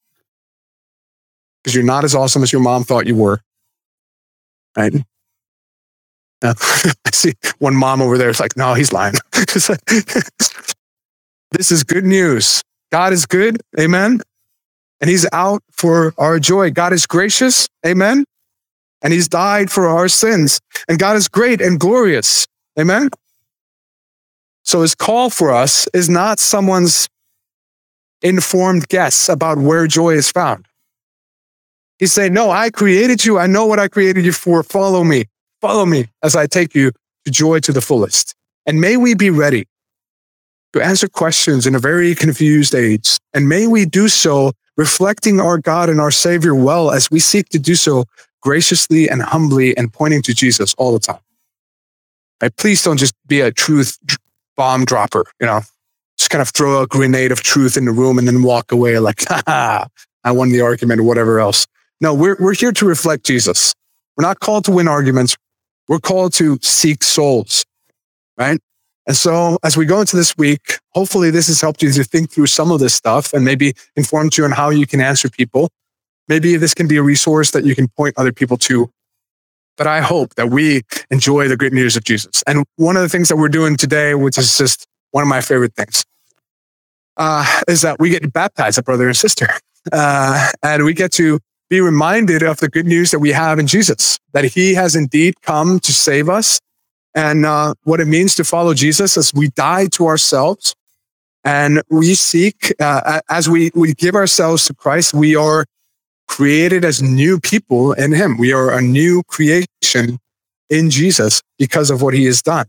because 1.63 1.75
you're 1.75 1.83
not 1.83 2.03
as 2.03 2.15
awesome 2.15 2.43
as 2.43 2.51
your 2.51 2.61
mom 2.61 2.83
thought 2.83 3.07
you 3.07 3.15
were. 3.15 3.41
Right? 4.77 4.93
Uh, 6.41 6.53
I 7.05 7.11
see 7.11 7.33
one 7.59 7.75
mom 7.75 8.01
over 8.01 8.17
there 8.17 8.29
is 8.29 8.39
like, 8.39 8.55
no, 8.57 8.73
he's 8.73 8.93
lying. 8.93 9.15
this 9.33 9.71
is 11.71 11.83
good 11.83 12.05
news. 12.05 12.61
God 12.91 13.13
is 13.13 13.25
good. 13.25 13.57
Amen. 13.79 14.21
And 14.99 15.09
he's 15.09 15.27
out 15.31 15.61
for 15.71 16.13
our 16.17 16.39
joy. 16.39 16.71
God 16.71 16.93
is 16.93 17.05
gracious. 17.05 17.67
Amen 17.85 18.25
and 19.01 19.13
he's 19.13 19.27
died 19.27 19.69
for 19.69 19.87
our 19.87 20.07
sins. 20.07 20.59
And 20.87 20.99
God 20.99 21.15
is 21.15 21.27
great 21.27 21.61
and 21.61 21.79
glorious. 21.79 22.47
Amen. 22.79 23.09
So 24.63 24.81
his 24.81 24.95
call 24.95 25.29
for 25.29 25.51
us 25.51 25.87
is 25.93 26.09
not 26.09 26.39
someone's 26.39 27.07
informed 28.21 28.87
guess 28.89 29.29
about 29.29 29.57
where 29.57 29.87
joy 29.87 30.15
is 30.15 30.29
found. 30.29 30.65
He's 31.99 32.11
saying, 32.11 32.33
No, 32.33 32.51
I 32.51 32.69
created 32.69 33.23
you. 33.25 33.39
I 33.39 33.47
know 33.47 33.65
what 33.65 33.79
I 33.79 33.87
created 33.87 34.25
you 34.25 34.31
for. 34.31 34.61
Follow 34.63 35.03
me. 35.03 35.25
Follow 35.67 35.85
me 35.85 36.07
as 36.23 36.33
I 36.33 36.47
take 36.47 36.73
you 36.73 36.93
to 37.25 37.29
joy 37.29 37.59
to 37.59 37.73
the 37.73 37.81
fullest. 37.81 38.33
And 38.65 38.79
may 38.79 38.95
we 38.95 39.15
be 39.15 39.29
ready 39.29 39.67
to 40.71 40.81
answer 40.81 41.09
questions 41.09 41.67
in 41.67 41.75
a 41.75 41.79
very 41.79 42.15
confused 42.15 42.73
age. 42.73 43.17
And 43.33 43.49
may 43.49 43.67
we 43.67 43.85
do 43.85 44.07
so 44.07 44.53
reflecting 44.77 45.41
our 45.41 45.57
God 45.57 45.89
and 45.89 45.99
our 45.99 46.09
Savior 46.09 46.55
well 46.55 46.91
as 46.91 47.11
we 47.11 47.19
seek 47.19 47.49
to 47.49 47.59
do 47.59 47.75
so 47.75 48.05
graciously 48.41 49.09
and 49.09 49.21
humbly 49.21 49.75
and 49.75 49.91
pointing 49.91 50.21
to 50.21 50.33
Jesus 50.33 50.73
all 50.75 50.93
the 50.93 50.99
time. 50.99 51.19
Right? 52.41 52.55
Please 52.55 52.81
don't 52.81 52.95
just 52.95 53.13
be 53.27 53.41
a 53.41 53.51
truth 53.51 53.97
bomb 54.55 54.85
dropper, 54.85 55.25
you 55.41 55.47
know, 55.47 55.59
just 56.17 56.29
kind 56.29 56.41
of 56.41 56.47
throw 56.47 56.81
a 56.81 56.87
grenade 56.87 57.33
of 57.33 57.43
truth 57.43 57.75
in 57.75 57.83
the 57.83 57.91
room 57.91 58.17
and 58.17 58.25
then 58.25 58.41
walk 58.41 58.71
away 58.71 58.99
like, 58.99 59.25
ha, 59.27 59.87
I 60.23 60.31
won 60.31 60.49
the 60.49 60.61
argument 60.61 61.01
or 61.01 61.03
whatever 61.03 61.41
else. 61.41 61.67
No, 61.99 62.13
we're, 62.13 62.37
we're 62.39 62.55
here 62.55 62.71
to 62.71 62.85
reflect 62.85 63.25
Jesus. 63.25 63.75
We're 64.15 64.23
not 64.23 64.39
called 64.39 64.63
to 64.65 64.71
win 64.71 64.87
arguments. 64.87 65.35
We're 65.87 65.99
called 65.99 66.33
to 66.33 66.57
seek 66.61 67.03
souls, 67.03 67.65
right? 68.37 68.59
And 69.05 69.15
so 69.15 69.57
as 69.63 69.77
we 69.77 69.85
go 69.85 70.01
into 70.01 70.17
this 70.17 70.37
week, 70.37 70.79
hopefully 70.89 71.31
this 71.31 71.47
has 71.47 71.61
helped 71.61 71.81
you 71.81 71.91
to 71.91 72.03
think 72.03 72.31
through 72.31 72.47
some 72.47 72.71
of 72.71 72.79
this 72.79 72.93
stuff 72.93 73.33
and 73.33 73.45
maybe 73.45 73.73
informed 73.95 74.35
you 74.35 74.43
on 74.43 74.51
how 74.51 74.69
you 74.69 74.85
can 74.85 74.99
answer 74.99 75.29
people 75.29 75.69
maybe 76.27 76.57
this 76.57 76.73
can 76.73 76.87
be 76.87 76.97
a 76.97 77.03
resource 77.03 77.51
that 77.51 77.65
you 77.65 77.75
can 77.75 77.87
point 77.87 78.15
other 78.17 78.31
people 78.31 78.57
to. 78.57 78.91
But 79.77 79.87
I 79.87 80.01
hope 80.01 80.35
that 80.35 80.49
we 80.49 80.81
enjoy 81.11 81.47
the 81.47 81.57
good 81.57 81.73
news 81.73 81.95
of 81.95 82.03
Jesus. 82.03 82.43
And 82.47 82.65
one 82.77 82.95
of 82.95 83.03
the 83.03 83.09
things 83.09 83.29
that 83.29 83.37
we're 83.37 83.49
doing 83.49 83.77
today, 83.77 84.15
which 84.15 84.37
is 84.37 84.57
just 84.57 84.87
one 85.11 85.21
of 85.21 85.27
my 85.27 85.41
favorite 85.41 85.75
things, 85.75 86.03
uh, 87.17 87.61
is 87.67 87.81
that 87.81 87.99
we 87.99 88.09
get 88.09 88.23
to 88.23 88.29
baptize 88.29 88.77
a 88.77 88.83
brother 88.83 89.07
and 89.07 89.15
sister. 89.15 89.47
Uh, 89.89 90.49
and 90.63 90.83
we 90.83 90.93
get 90.93 91.13
to 91.13 91.39
be 91.69 91.81
reminded 91.81 92.43
of 92.43 92.57
the 92.57 92.69
good 92.69 92.85
news 92.85 93.11
that 93.11 93.19
we 93.19 93.31
have 93.31 93.59
in 93.59 93.67
Jesus, 93.67 94.19
that 94.33 94.45
he 94.45 94.73
has 94.73 94.95
indeed 94.95 95.41
come 95.41 95.79
to 95.81 95.93
save 95.93 96.29
us 96.29 96.59
and 97.13 97.45
uh, 97.45 97.73
what 97.83 97.99
it 97.99 98.05
means 98.05 98.35
to 98.35 98.43
follow 98.43 98.73
Jesus 98.73 99.17
as 99.17 99.33
we 99.33 99.49
die 99.49 99.87
to 99.87 100.07
ourselves 100.07 100.75
and 101.43 101.81
we 101.89 102.13
seek, 102.13 102.73
uh, 102.79 103.21
as 103.29 103.49
we, 103.49 103.71
we 103.73 103.93
give 103.93 104.15
ourselves 104.15 104.65
to 104.65 104.73
Christ, 104.73 105.13
we 105.13 105.35
are 105.35 105.65
created 106.27 106.83
as 106.83 107.01
new 107.01 107.39
people 107.39 107.93
in 107.93 108.11
him. 108.11 108.37
We 108.37 108.51
are 108.51 108.71
a 108.71 108.81
new 108.81 109.23
creation 109.23 110.19
in 110.69 110.89
Jesus 110.89 111.41
because 111.57 111.89
of 111.89 112.01
what 112.01 112.13
he 112.13 112.25
has 112.25 112.41
done. 112.41 112.65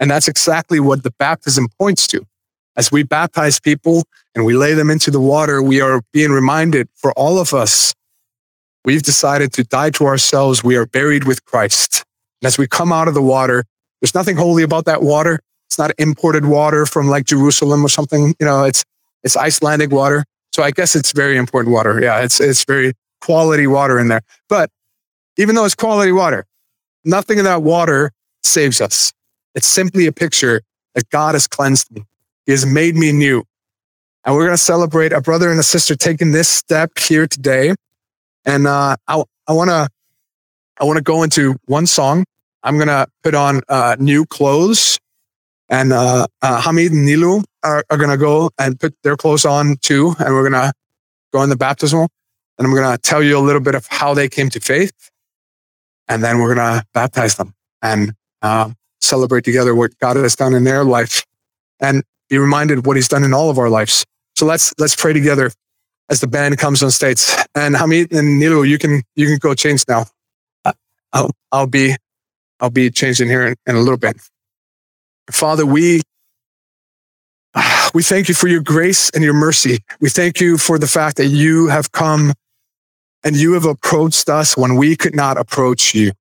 And 0.00 0.10
that's 0.10 0.28
exactly 0.28 0.80
what 0.80 1.02
the 1.02 1.12
baptism 1.18 1.68
points 1.78 2.06
to. 2.08 2.24
As 2.74 2.90
we 2.90 3.02
baptize 3.02 3.60
people 3.60 4.04
and 4.34 4.46
we 4.46 4.56
lay 4.56 4.72
them 4.72 4.88
into 4.88 5.10
the 5.10 5.20
water, 5.20 5.62
we 5.62 5.82
are 5.82 6.00
being 6.12 6.32
reminded 6.32 6.88
for 6.94 7.12
all 7.12 7.38
of 7.38 7.52
us, 7.52 7.92
we've 8.84 9.02
decided 9.02 9.52
to 9.54 9.64
die 9.64 9.90
to 9.90 10.06
ourselves. 10.06 10.62
We 10.62 10.76
are 10.76 10.86
buried 10.86 11.24
with 11.24 11.44
Christ. 11.44 12.04
And 12.40 12.46
as 12.46 12.58
we 12.58 12.66
come 12.66 12.92
out 12.92 13.08
of 13.08 13.14
the 13.14 13.22
water, 13.22 13.64
there's 14.00 14.14
nothing 14.14 14.36
holy 14.36 14.62
about 14.62 14.84
that 14.86 15.02
water. 15.02 15.40
It's 15.68 15.78
not 15.78 15.92
imported 15.98 16.44
water 16.44 16.86
from 16.86 17.08
like 17.08 17.24
Jerusalem 17.24 17.84
or 17.84 17.88
something. 17.88 18.34
You 18.38 18.46
know, 18.46 18.64
it's, 18.64 18.84
it's 19.22 19.36
Icelandic 19.36 19.90
water. 19.90 20.24
So 20.52 20.62
I 20.62 20.70
guess 20.70 20.94
it's 20.94 21.12
very 21.12 21.36
important 21.36 21.72
water. 21.72 22.00
Yeah, 22.02 22.20
it's, 22.20 22.40
it's 22.40 22.64
very 22.64 22.92
quality 23.20 23.66
water 23.66 23.98
in 23.98 24.08
there. 24.08 24.22
But 24.48 24.70
even 25.38 25.54
though 25.54 25.64
it's 25.64 25.74
quality 25.74 26.12
water, 26.12 26.44
nothing 27.04 27.38
in 27.38 27.44
that 27.44 27.62
water 27.62 28.12
saves 28.42 28.80
us. 28.80 29.12
It's 29.54 29.66
simply 29.66 30.06
a 30.06 30.12
picture 30.12 30.62
that 30.94 31.08
God 31.10 31.34
has 31.34 31.46
cleansed 31.46 31.90
me. 31.90 32.04
He 32.46 32.52
has 32.52 32.66
made 32.66 32.96
me 32.96 33.12
new. 33.12 33.44
And 34.24 34.34
we're 34.34 34.44
going 34.44 34.56
to 34.56 34.62
celebrate 34.62 35.12
a 35.12 35.20
brother 35.20 35.50
and 35.50 35.58
a 35.58 35.64
sister 35.64 35.96
taking 35.96 36.32
this 36.32 36.48
step 36.48 36.98
here 36.98 37.26
today. 37.26 37.74
And 38.44 38.66
uh, 38.66 38.96
I, 39.08 39.22
I 39.46 39.52
want 39.52 39.70
to 39.70 39.88
I 40.80 40.84
want 40.84 40.96
to 40.96 41.02
go 41.02 41.22
into 41.22 41.56
one 41.66 41.86
song. 41.86 42.24
I'm 42.62 42.76
to 42.88 43.06
put 43.22 43.34
on 43.34 43.60
uh, 43.68 43.96
new 43.98 44.24
clothes. 44.26 44.98
And 45.68 45.92
uh, 45.92 46.26
uh, 46.42 46.60
Hamid 46.60 46.92
and 46.92 47.08
Nilu 47.08 47.44
are, 47.62 47.84
are 47.88 47.96
to 48.10 48.16
go 48.16 48.50
and 48.58 48.78
put 48.78 48.94
their 49.02 49.16
clothes 49.16 49.44
on 49.44 49.76
too. 49.80 50.14
And 50.18 50.34
we're 50.34 50.48
to 50.52 50.72
go 51.32 51.42
in 51.42 51.50
the 51.50 51.56
baptismal. 51.56 52.08
And 52.58 52.66
I'm 52.66 52.74
to 52.96 53.00
tell 53.00 53.22
you 53.22 53.38
a 53.38 53.40
little 53.40 53.60
bit 53.60 53.74
of 53.74 53.86
how 53.86 54.14
they 54.14 54.28
came 54.28 54.50
to 54.50 54.60
faith. 54.60 54.92
And 56.08 56.22
then 56.22 56.38
we're 56.38 56.54
to 56.80 56.84
baptize 56.92 57.36
them 57.36 57.54
and 57.80 58.12
uh, 58.42 58.70
celebrate 59.00 59.44
together 59.44 59.74
what 59.74 59.96
God 59.98 60.16
has 60.16 60.36
done 60.36 60.54
in 60.54 60.64
their 60.64 60.84
life 60.84 61.24
and 61.80 62.02
be 62.28 62.38
reminded 62.38 62.86
what 62.86 62.96
he's 62.96 63.08
done 63.08 63.24
in 63.24 63.32
all 63.32 63.50
of 63.50 63.58
our 63.58 63.70
lives. 63.70 64.04
So 64.36 64.46
let's, 64.46 64.74
let's 64.78 64.96
pray 64.96 65.12
together 65.12 65.50
as 66.10 66.20
the 66.20 66.26
band 66.26 66.58
comes 66.58 66.82
on 66.82 66.90
stage. 66.90 67.24
And 67.54 67.76
Hamid 67.76 68.12
and 68.12 68.40
Nilu, 68.40 68.68
you 68.68 68.78
can, 68.78 69.02
you 69.16 69.26
can 69.26 69.38
go 69.38 69.54
change 69.54 69.84
now. 69.88 70.06
I'll, 71.12 71.30
I'll 71.50 71.66
be, 71.66 71.96
I'll 72.60 72.70
be 72.70 72.90
changing 72.90 73.28
here 73.28 73.46
in, 73.46 73.54
in 73.66 73.76
a 73.76 73.80
little 73.80 73.98
bit. 73.98 74.16
Father, 75.30 75.64
we 75.64 76.02
we 77.94 78.02
thank 78.02 78.28
you 78.28 78.34
for 78.34 78.48
your 78.48 78.62
grace 78.62 79.10
and 79.10 79.22
your 79.22 79.34
mercy. 79.34 79.80
We 80.00 80.08
thank 80.08 80.40
you 80.40 80.56
for 80.56 80.78
the 80.78 80.86
fact 80.86 81.18
that 81.18 81.26
you 81.26 81.68
have 81.68 81.92
come 81.92 82.32
and 83.22 83.36
you 83.36 83.52
have 83.52 83.66
approached 83.66 84.28
us 84.28 84.56
when 84.56 84.76
we 84.76 84.96
could 84.96 85.14
not 85.14 85.36
approach 85.36 85.94
you. 85.94 86.12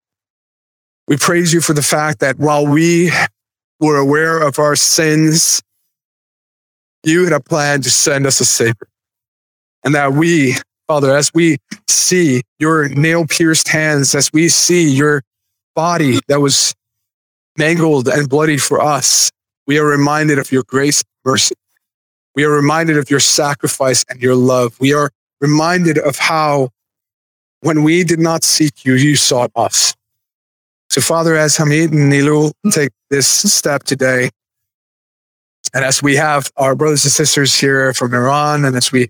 We 1.08 1.18
praise 1.18 1.54
you 1.54 1.62
for 1.62 1.74
the 1.74 1.82
fact 1.82 2.20
that 2.20 2.38
while 2.38 2.68
we 2.68 3.12
were 3.80 3.98
aware 3.98 4.42
of 4.42 4.60
our 4.60 4.76
sins, 4.76 5.64
you 7.04 7.24
had 7.24 7.34
a 7.34 7.40
plan 7.40 7.82
to 7.82 7.90
send 7.90 8.28
us 8.28 8.40
a 8.40 8.46
savior. 8.46 8.88
And 9.84 9.96
that 9.96 10.14
we, 10.14 10.56
Father, 10.88 11.16
as 11.16 11.32
we 11.34 11.58
see 11.88 12.42
your 12.60 12.90
nail 12.90 13.26
pierced 13.26 13.68
hands, 13.68 14.14
as 14.16 14.32
we 14.32 14.50
see 14.50 14.90
your 14.90 15.24
body 15.76 16.20
that 16.28 16.40
was 16.40 16.76
mangled 17.58 18.08
and 18.08 18.30
bloody 18.30 18.58
for 18.58 18.82
us, 18.82 19.32
we 19.68 19.78
are 19.78 19.86
reminded 19.86 20.40
of 20.40 20.52
your 20.52 20.64
grace 20.64 21.02
and 21.02 21.32
mercy. 21.32 21.56
We 22.36 22.44
are 22.44 22.52
reminded 22.52 22.98
of 22.98 23.10
your 23.10 23.20
sacrifice 23.20 24.06
and 24.10 24.22
your 24.22 24.36
love. 24.36 24.80
We 24.80 24.94
are 24.94 25.12
reminded 25.40 25.98
of 25.98 26.18
how 26.18 26.70
when 27.62 27.84
we 27.84 28.04
did 28.04 28.20
not 28.20 28.44
seek 28.44 28.86
you, 28.86 28.94
you 28.94 29.16
sought 29.16 29.52
us. 29.56 29.96
So, 30.90 31.02
Father, 31.02 31.36
as 31.36 31.56
Hamid 31.56 31.94
and 31.94 32.12
Nilu 32.12 32.52
take 32.72 32.92
this 33.10 33.28
step 33.28 33.84
today, 33.84 34.30
and 35.74 35.86
as 35.86 36.04
we 36.04 36.16
have 36.16 36.52
our 36.58 36.76
brothers 36.76 37.06
and 37.06 37.14
sisters 37.14 37.58
here 37.58 37.94
from 37.94 38.14
Iran, 38.14 38.66
and 38.66 38.76
as 38.76 38.92
we 38.92 39.10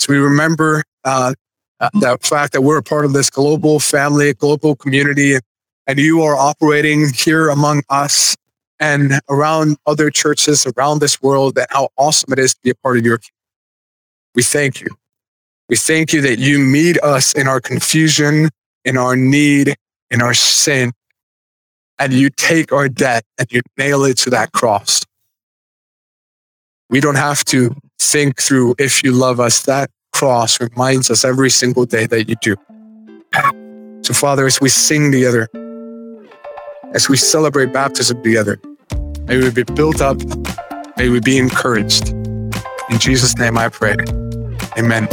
as 0.00 0.08
we 0.08 0.18
remember 0.18 0.84
uh, 1.04 1.34
the 1.94 2.18
fact 2.22 2.52
that 2.52 2.62
we're 2.62 2.78
a 2.78 2.82
part 2.82 3.04
of 3.04 3.12
this 3.12 3.30
global 3.30 3.80
family, 3.80 4.34
global 4.34 4.74
community, 4.76 5.38
and 5.86 5.98
you 5.98 6.22
are 6.22 6.36
operating 6.36 7.08
here 7.14 7.48
among 7.48 7.82
us 7.88 8.36
and 8.80 9.20
around 9.28 9.76
other 9.86 10.10
churches 10.10 10.66
around 10.66 11.00
this 11.00 11.20
world, 11.20 11.58
and 11.58 11.66
how 11.70 11.88
awesome 11.96 12.32
it 12.32 12.38
is 12.38 12.54
to 12.54 12.60
be 12.62 12.70
a 12.70 12.74
part 12.76 12.96
of 12.98 13.04
your 13.04 13.18
kingdom. 13.18 13.34
We 14.34 14.42
thank 14.42 14.80
you. 14.80 14.88
We 15.68 15.76
thank 15.76 16.12
you 16.12 16.20
that 16.22 16.38
you 16.38 16.58
meet 16.58 16.98
us 17.02 17.32
in 17.34 17.48
our 17.48 17.60
confusion, 17.60 18.50
in 18.84 18.96
our 18.96 19.16
need, 19.16 19.74
in 20.10 20.22
our 20.22 20.34
sin, 20.34 20.92
and 21.98 22.12
you 22.12 22.30
take 22.30 22.72
our 22.72 22.88
debt 22.88 23.24
and 23.38 23.50
you 23.50 23.60
nail 23.76 24.04
it 24.04 24.16
to 24.18 24.30
that 24.30 24.52
cross. 24.52 25.04
We 26.88 27.00
don't 27.00 27.16
have 27.16 27.44
to 27.46 27.74
think 27.98 28.40
through 28.40 28.74
if 28.78 29.02
you 29.02 29.12
love 29.12 29.40
us. 29.40 29.62
That 29.62 29.90
cross 30.12 30.60
reminds 30.60 31.10
us 31.10 31.24
every 31.24 31.50
single 31.50 31.86
day 31.86 32.06
that 32.06 32.28
you 32.28 32.36
do. 32.40 32.56
So, 34.02 34.14
Father, 34.14 34.46
as 34.46 34.60
we 34.60 34.68
sing 34.68 35.12
together, 35.12 35.48
as 36.94 37.08
we 37.08 37.16
celebrate 37.16 37.72
baptism 37.72 38.22
together, 38.22 38.60
may 39.26 39.36
we 39.36 39.50
be 39.50 39.64
built 39.64 40.00
up, 40.00 40.18
may 40.96 41.08
we 41.08 41.20
be 41.20 41.38
encouraged. 41.38 42.08
In 42.90 42.98
Jesus' 42.98 43.36
name 43.36 43.58
I 43.58 43.68
pray. 43.68 43.96
Amen. 44.78 45.08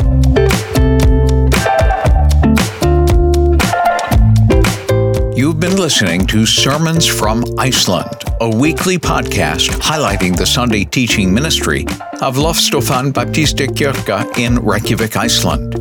You've 5.36 5.60
been 5.60 5.76
listening 5.76 6.26
to 6.28 6.46
Sermons 6.46 7.06
from 7.06 7.44
Iceland, 7.58 8.24
a 8.40 8.50
weekly 8.50 8.98
podcast 8.98 9.68
highlighting 9.82 10.38
the 10.38 10.46
Sunday 10.46 10.86
teaching 10.86 11.34
ministry 11.34 11.82
of 12.22 12.38
Loftstofan 12.38 13.12
Baptistakirkja 13.12 14.38
in 14.38 14.56
Reykjavik, 14.56 15.18
Iceland. 15.18 15.76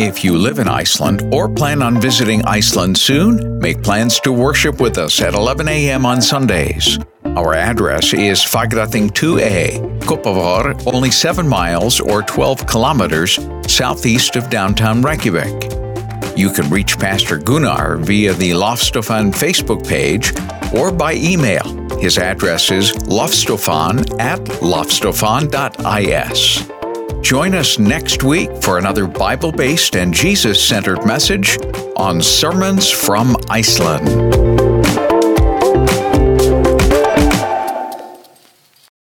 If 0.00 0.22
you 0.22 0.38
live 0.38 0.60
in 0.60 0.68
Iceland 0.68 1.34
or 1.34 1.48
plan 1.48 1.82
on 1.82 2.00
visiting 2.00 2.44
Iceland 2.44 2.96
soon, 2.96 3.58
make 3.58 3.82
plans 3.82 4.20
to 4.20 4.30
worship 4.30 4.80
with 4.80 4.96
us 4.96 5.20
at 5.20 5.34
11 5.34 5.66
a.m. 5.66 6.06
on 6.06 6.22
Sundays. 6.22 7.00
Our 7.24 7.54
address 7.54 8.14
is 8.14 8.38
Fagrating 8.38 9.10
2A, 9.10 9.98
Kopavogur, 10.02 10.94
only 10.94 11.10
7 11.10 11.48
miles 11.48 11.98
or 11.98 12.22
12 12.22 12.64
kilometers 12.68 13.40
southeast 13.66 14.36
of 14.36 14.48
downtown 14.48 15.02
Reykjavik. 15.02 15.64
You 16.38 16.52
can 16.52 16.70
reach 16.70 16.96
Pastor 16.96 17.36
Gunnar 17.36 17.96
via 17.96 18.34
the 18.34 18.52
Loftstofan 18.52 19.32
Facebook 19.32 19.84
page 19.84 20.32
or 20.78 20.92
by 20.92 21.14
email. 21.14 21.64
His 21.98 22.18
address 22.18 22.70
is 22.70 22.92
loftstofan 22.92 24.20
at 24.20 24.38
loftstofan.is. 24.38 26.77
Join 27.20 27.54
us 27.54 27.78
next 27.78 28.22
week 28.22 28.50
for 28.62 28.78
another 28.78 29.06
Bible 29.06 29.52
based 29.52 29.96
and 29.96 30.14
Jesus 30.14 30.62
centered 30.62 31.04
message 31.04 31.58
on 31.96 32.22
Sermons 32.22 32.90
from 32.90 33.36
Iceland. 33.50 34.57